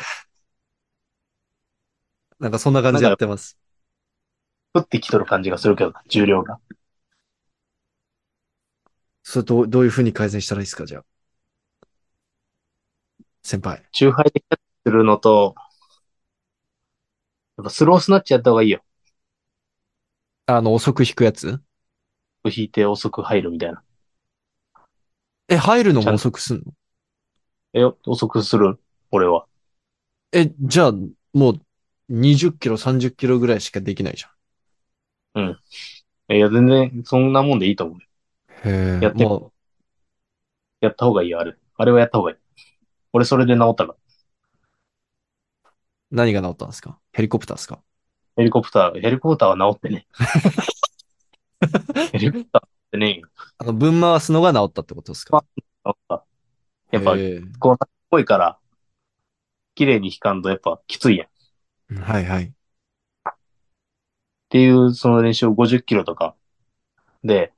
[2.38, 3.58] なんかそんな感じでやってます。
[4.72, 6.60] 降ってきとる感じがするけどな、重量が。
[9.22, 11.04] それどう、どういう風に改善したらいいですか、じゃあ？
[13.42, 13.82] 先輩。
[13.92, 15.54] チューハイでキャッチするのと、
[17.58, 18.82] やっぱスロースナッチやった方がいいよ。
[20.46, 21.60] あの、遅く引くやつ？
[22.44, 23.82] 引いて遅く入るみたいな。
[25.48, 26.62] え、入るのも遅くすんの？
[27.74, 28.78] え、遅くする
[29.10, 29.46] 俺は。
[30.32, 30.92] え、じゃあ、
[31.32, 31.60] もう、
[32.08, 34.24] 20キロ、30キロぐらいしかできないじ
[36.28, 37.98] えいや、全然、そんなもんでいいと思う。
[38.64, 38.70] ゃん。
[38.70, 39.52] へやっても
[40.80, 41.54] やった方がいいよ、あれ。
[41.76, 42.38] あれはやった方がいい。
[43.12, 43.98] 俺それで治ったから。
[46.10, 46.98] う、何が治ったんですか？
[47.12, 47.80] ヘリコプターですか？
[48.36, 50.06] ヘリコプター、ヘリコプターは治ってね。
[52.12, 53.28] ヘリコプターってねえよ。
[53.58, 55.44] あの、分回すのが治ったってことですか？
[55.84, 56.24] 治った。
[56.90, 58.58] やっぱ、へこう、っぽいから、
[59.74, 61.26] 綺麗に引かんとやっぱきついや
[61.90, 61.96] ん。
[61.96, 62.52] はいはい。
[64.48, 66.34] ていう、その練習を50キロとか
[67.22, 67.52] で、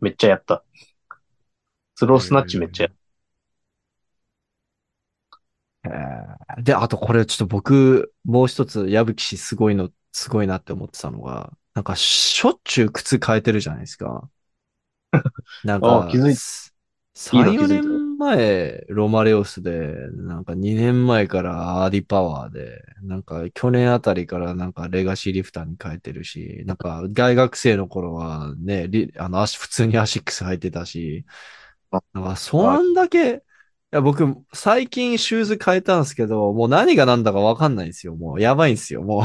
[0.00, 0.62] めっちゃやった。
[1.96, 2.92] スロースナッチめっちゃやっ
[5.84, 14.28] へーで、あとこれちょっと僕、もう一つ、矢吹氏すごいの、すごいなって思ってたのが、なんかしょっちゅう靴変えてるじゃないですか。
[15.62, 16.42] なんかあ、気づい
[17.14, 31.26] 3、4いいの気づいた年前、ロマレオスで、なんか2年前からアーディパワーで、なんか去年あたりからなんかレガシーリフターに変えてるし、なんか大学生の頃はね、リあの足、普通にアシックス履いてたし
[31.90, 33.40] あ、なんかそんだけ、い
[33.92, 34.24] や、僕、
[34.54, 38.16] 最近シューズ変えたんですけど、もう何が何だかわかんないんですよ。
[38.16, 39.02] もう、やばいんですよ。
[39.02, 39.22] もう。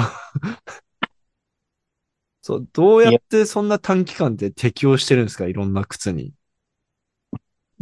[2.42, 5.48] そう、どうやってそんな短期間で適応してるんですか？
[5.48, 6.34] いろんな靴に。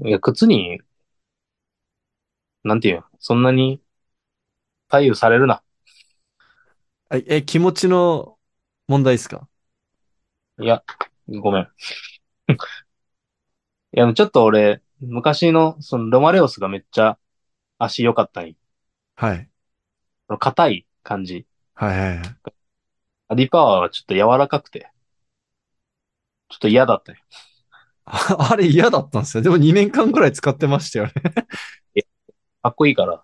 [0.04, 0.82] いや、靴に、
[2.64, 3.04] なんていうの？
[3.20, 3.82] そんなに
[4.90, 5.64] 左右されるな。
[7.12, 8.38] え、え気持ちの
[8.88, 9.48] 問題ですか？
[10.60, 10.84] いや、
[11.28, 11.68] ごめん。
[13.92, 17.18] いや、ちょっと俺、昔の、そのロマレオスがめっちゃ
[17.78, 18.56] 足良かったんよ。
[19.16, 19.50] はい。
[20.40, 21.46] 硬い感じ。
[21.74, 22.59] はいはいはい。
[23.30, 24.92] アディパワーはちょっと柔らかくて、
[26.50, 27.18] ちょっと嫌だったよ。
[28.06, 29.44] あ あれ嫌だったんですよ。
[29.44, 31.14] でも2年間くらい使ってましたよね。
[32.62, 33.22] かっこいいから、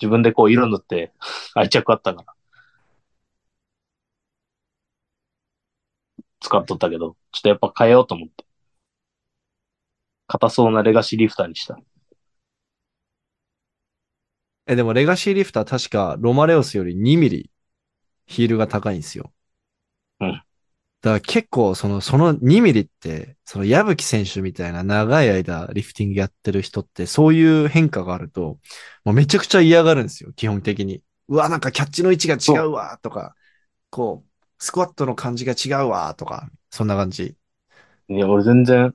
[0.00, 1.12] 自分でこう色塗って
[1.54, 2.34] 愛着あったから。
[6.40, 8.44] 使っとったけど、ちょっとやっぱ変えようと思って。
[10.28, 11.78] 硬そうなレガシーリフターにした。
[14.66, 17.50] え、でもレガシーリフター確かロマレオスより2ミリ
[18.30, 19.32] ヒールが高いんですよ。
[20.20, 20.42] うん。
[21.02, 28.58] だから結構その、その2ミリって、その矢吹選手みたいな長い間リフティングやってる人ってそういう変化があると、
[29.04, 31.02] もうめちゃくちゃ嫌がるんですよ、基本的に。
[31.28, 33.34] うわ、なんかキャッチの位置が違うわ、とか、
[33.90, 37.36] こう、スクワットの感じが違うわ、とか、そんな感じ。
[38.08, 38.92] いや、俺全然、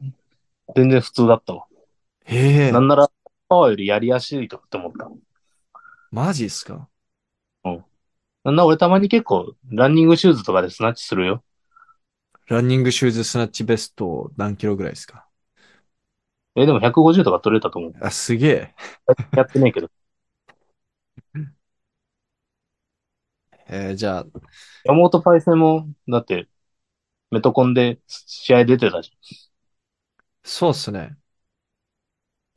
[0.75, 1.67] 全然普通だったわ。
[2.25, 3.09] へえな、んなら、
[3.49, 5.09] パワーよりやりやすいとって思った。
[6.11, 6.89] マジっすか？
[8.45, 11.43] なんな俺たまに結構、ランニングシューズとかでスナッチするよ。
[12.47, 15.27] ランニングシューズスナッチベスト何キロぐらいですか？
[16.55, 17.93] え、でも150とか取れたと思う。
[18.01, 18.75] あ、すげえ。
[19.35, 19.89] やってねえけど。
[23.67, 24.25] えーじゃあ、
[24.83, 26.47] 山本パイセンも、だって、
[27.31, 29.11] メトコンで試合出てたじ
[30.43, 31.17] そうっすね。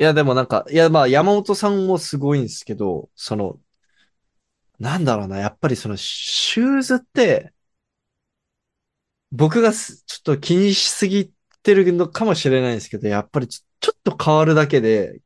[0.00, 3.60] いや、でもなんか、いや、まあ、山本さんもすごいんですけど、その、
[4.78, 7.52] なんだろうな、やっぱりその、シューズって、
[9.30, 11.32] 僕がすちょっと気にしすぎ
[11.62, 15.20] てるのかもしれないんですけど、やっぱりちょっと変わるだけで、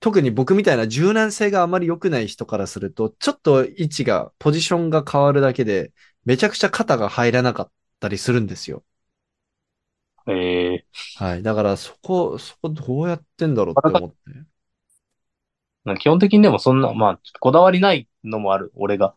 [0.00, 5.92] 特に僕みたいな柔軟性があまり良くない人からすると、ちょっと位置が、ポジションが変わるだけで、
[6.24, 8.84] めちゃくちゃ肩が入らなかったりするんですよ。
[10.26, 10.34] ゃん。
[10.34, 11.42] えはい。
[11.42, 14.16] だから、そこ、そこどうやってんだろうって思って。
[15.98, 19.14] 基本的にでもそんな、まあ、こだわりないのもある、俺が。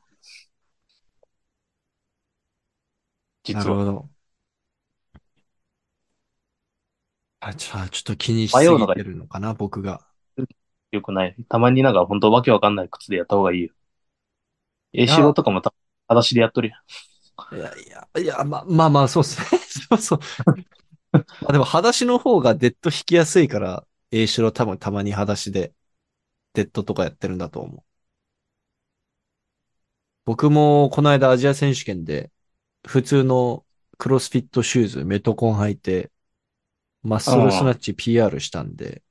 [3.44, 3.78] 実は。
[3.78, 4.10] なるほど。
[7.40, 10.06] あ、じゃあ、ちょっと気にしすぎてるのかな、僕が。
[10.92, 11.36] よくない。
[11.50, 13.74] たまになんか本当わけわかんない靴でやった方がいいよ。
[14.94, 15.74] え、しろとかもた、
[16.08, 16.80] 裸足でやっとるやん。
[17.52, 19.60] いやいや、いや、ま、まあまあ、そうっすね。
[19.90, 20.20] そうそう。
[21.42, 25.74] まあでも、裸足の方がデッド引きやすいから、A しろ多分たまに裸足で、
[26.54, 27.85] デッドとかやってるんだと思う。
[30.26, 32.32] 僕も、この間アジア選手権で、
[32.86, 33.66] 普通の
[33.98, 36.12] クロスフィットシューズ、メトコン履いて、
[37.04, 39.04] マッスルスナッチ PR したんで、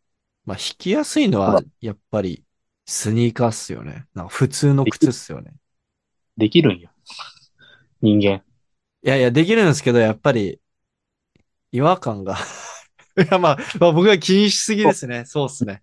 [0.44, 2.44] まあ、引きやすいのは、やっぱり、
[2.86, 4.06] スニーカーっすよね。
[4.14, 5.54] なんか普通の靴っすよね。
[6.36, 6.90] できるんよ。
[8.02, 8.42] 人間。
[9.02, 10.60] いやいや、できるんですけど、やっぱり、
[11.72, 12.36] 違和感が。
[13.16, 15.24] いや、まあ、まあ、僕は気にしすぎですね。
[15.24, 15.82] そうっすね。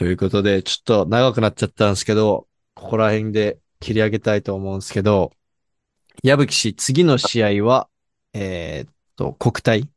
[0.00, 5.30] ということで、ちょっと長くなっちゃったんですけど、ここら辺で切り上げたいと思うんですけど、
[6.22, 7.86] 矢吹氏、次の試合は、
[8.32, 9.90] えーっと、国体？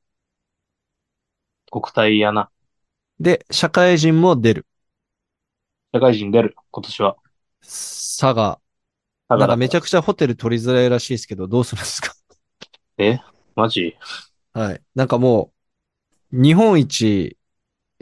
[1.71, 2.49] 国体やな。
[3.21, 4.65] で、社会人も出る。
[5.93, 7.15] 社会人出る、今年は。
[7.61, 8.33] 佐賀。
[8.33, 8.59] だか
[9.29, 12.13] ら、なんかめちゃくちゃホテル取りづらいらしいですけど、どうするんですか？
[12.97, 13.19] え？
[13.55, 13.95] マジ？
[14.51, 14.81] はい。
[14.95, 15.53] なんかも
[16.33, 17.37] う、日本一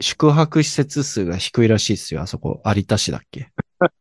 [0.02, 2.20] 宿泊施設数が低いらしいですよ。
[2.22, 3.52] あそこ、有田市だっけ？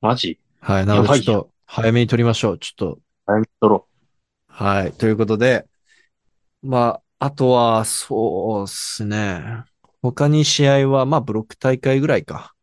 [0.00, 0.38] マジ？
[0.60, 0.86] はい。
[0.86, 2.58] なので、ちょっと、早めに取りましょう。
[2.58, 3.86] ちょっと、タイム取ろ
[4.48, 4.92] はい。
[4.92, 5.66] ということで、
[6.62, 9.64] まあ、あとは、そうですね。
[10.02, 12.54] 他に試合は、まあ、ブロック大会ぐらいか。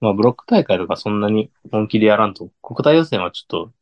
[0.00, 0.04] う。
[0.04, 2.50] まあ、ブロック大会とかそんなに本気でやらんと。
[2.62, 3.72] 国体予選はちょっと、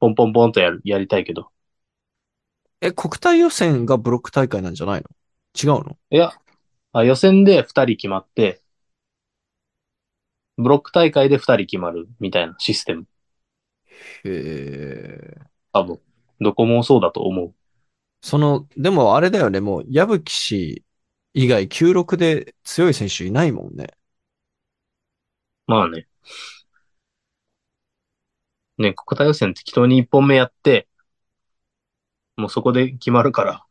[0.00, 1.50] ポンポンポンとやる、やりたいけど。
[2.80, 5.08] え、国体予選がブロック大会なんじゃないの？
[5.60, 5.96] 違うの？
[6.10, 6.32] いや、
[6.92, 8.62] あ予選で2人決まって、
[10.58, 13.06] ブロック大会で2人決まるみたいなシステム。
[14.24, 15.36] へえ。
[15.72, 16.00] 多分。
[16.40, 17.54] どこもそうだと思う。
[18.22, 20.84] その、でもあれだよね、もう、矢吹氏
[21.34, 23.88] 以外、96で強い選手いないもんね。
[25.66, 26.08] まあね。
[28.78, 30.88] ね、国体予選適当に1本目やって、
[32.36, 33.65] もうそこで決まるから。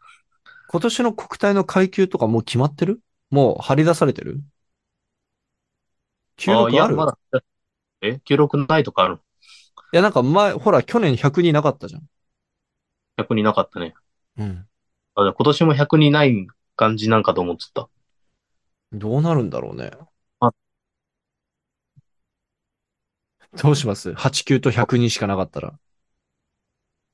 [0.76, 3.00] 今年の国体の階級とかもう決まってる？
[3.30, 4.42] もう張り出されてる？
[6.48, 7.18] あい ?96 あや、るまだ。
[8.02, 9.20] え ?96 ないとかある
[9.94, 12.02] や、なんか前、ほら、去年102なかったじゃん。
[13.16, 13.94] 100になかったね。
[14.38, 14.68] うん。
[15.16, 16.46] あでも今年も100にない
[16.76, 17.88] 感じなんかと思ってた。
[18.92, 19.92] どうなるんだろうね。
[20.42, 20.52] あ
[23.64, 25.80] どうします ?8 級と102しかなかったら。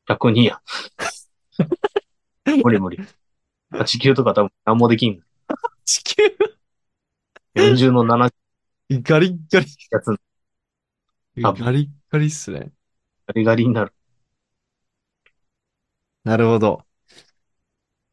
[0.08, 0.62] 102や。
[2.64, 3.21] 無理無理。
[3.72, 5.22] 8級とか多分何もできん。
[5.86, 6.24] 地球
[7.56, 8.30] ？40の7
[9.04, 9.68] ガリッガリ。
[9.90, 10.06] やつ、
[11.36, 12.72] ガリッガリっすね。
[13.28, 13.94] ガリガリになる。
[16.24, 16.86] なるほど。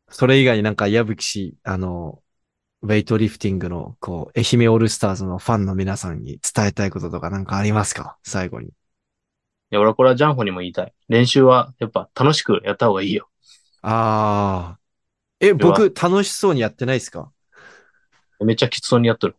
[0.08, 2.22] それ以外になんか矢吹氏、あの、
[2.80, 8.16] ウェイトリフティングの、こう、愛媛オールスターズのファンの皆さんに伝えたいこととかなんかありますか？
[8.22, 8.68] 最後に。
[8.68, 8.70] い
[9.70, 10.94] や、俺はこれはジャンホにも言いたい。
[11.08, 13.28] 練習はやっぱ楽しくやった方がいいよ。
[13.82, 14.77] ああ。
[15.40, 17.30] え、僕楽しそうにやってないですか？
[18.40, 19.36] めっちゃきつそうにやっとる。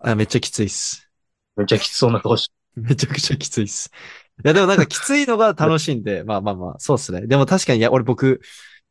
[0.00, 1.08] あ、めっちゃきついっす。
[1.56, 3.90] めっちゃきつそうな顔しめちゃくちゃきついっす。
[4.44, 7.26] いや、でもなんかきついのが楽しいんで、 まあまあまあ、そうっすね。
[7.26, 8.40] でも確かに、いや、俺僕、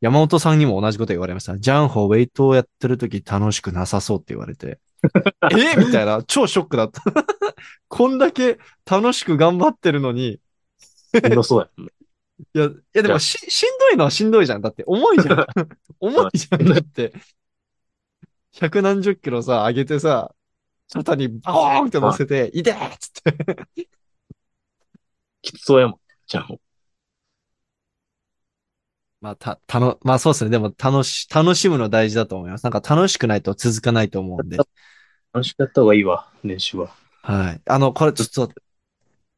[0.02, 1.58] 山本さんにも同じこと言われました。
[1.58, 4.80] ジャンホ、ウェイトをやってる時楽しくなさそうって言われて。
[5.52, 5.76] え？
[5.78, 7.02] みたいな、超ショックだった。
[7.88, 10.40] こんだけ楽しく頑張ってるのに、
[11.14, 11.70] しんどそうや。
[12.40, 14.62] いや、いやでもし、しんどいのはしんどいじゃん。
[14.62, 15.46] だって、重いじゃん。
[16.00, 16.66] 重いじゃん。
[16.66, 17.14] だって、
[18.54, 20.34] 百何十キロさ、上げてさ、
[20.94, 23.68] 肩にバーンって乗せて、いてーっつって。
[25.42, 26.00] きつそうやもん。
[26.28, 26.60] ジャンホ。
[29.20, 30.52] まあ、た、たの、まあそうですね。
[30.52, 32.64] でも楽し、楽しむの大事だと思います。
[32.64, 34.58] なんか楽しくないと続かないと思うんで。
[35.34, 36.92] 楽しくやった方がいいわ、練習は。
[37.24, 37.62] はい。
[37.66, 38.54] あの、これちょっと、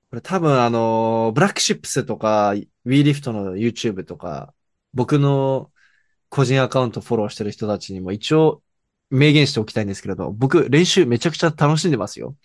[0.09, 4.53] これ多分あの、ブラックシップスとか、ウィーリフトの YouTube とか、
[4.93, 5.71] 僕の
[6.29, 8.63] 個人アカウントフォローしてる人たちにも一応
[9.11, 12.35] 明言しておきたいんですけれど、僕練習めちゃくちゃ楽しんでますよ。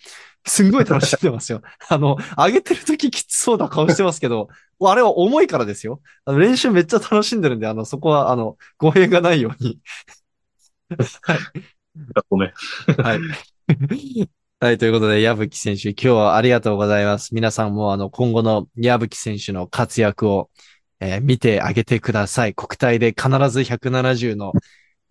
[0.47, 1.61] すんごい楽しんでますよ。
[1.89, 4.49] あの、上げてる時きつそうな顔してますけど、
[4.81, 6.01] あれは重いからですよ。
[6.25, 9.79] あの練習めっちゃ楽しんでるんで、あの、そこは、あの、語弊がないように。
[12.29, 12.53] ごめん。
[13.01, 13.19] はい。
[14.65, 17.35] はい、ということで、矢吹選手、今日はありがとうございます。
[17.35, 20.49] 皆さんも、あの、今後の矢吹選手の活躍を、
[20.99, 22.55] えー見てあげてください。
[22.55, 24.53] 国体で必ず170の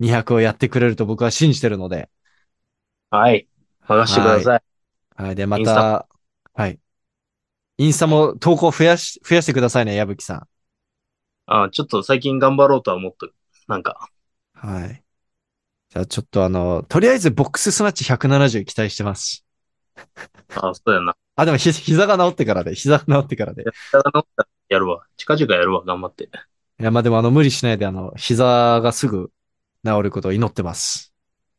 [0.01, 2.11] 200をやってくれると僕は信じてるので。
[3.11, 3.47] はい。
[3.83, 4.63] 任してください。
[5.23, 5.35] はい。
[5.37, 6.09] で、また、
[6.53, 6.81] はい。
[7.79, 10.49] インスタも投稿増やし、増やしてくださいね、矢吹さん。
[11.47, 13.35] あちょっと最近頑張ろうとは思ってる。
[13.69, 14.11] なんか、
[14.55, 15.05] はい。
[15.91, 19.44] じゃあちょっとあの、とりあえずボックススナッチ170期待してます。
[20.57, 21.17] あそうやな。
[21.37, 23.65] あ、でもひ膝が治ってからで、膝が治ってからで。
[23.65, 24.25] やったら
[24.69, 25.05] やるわ。
[25.17, 26.25] 近々やるわ、頑張って。
[26.25, 26.29] い
[26.83, 29.31] や、まあでもあの、無理しないで、あの、膝がすぐ
[29.85, 31.13] 治ることを祈ってます。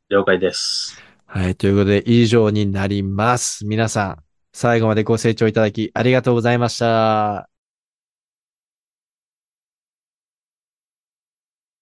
[0.09, 1.01] 了解です。
[1.25, 1.55] はい。
[1.55, 3.65] ということで、以上になります。
[3.65, 7.54] 皆さん、最後までご清聴いただきありがとうございました。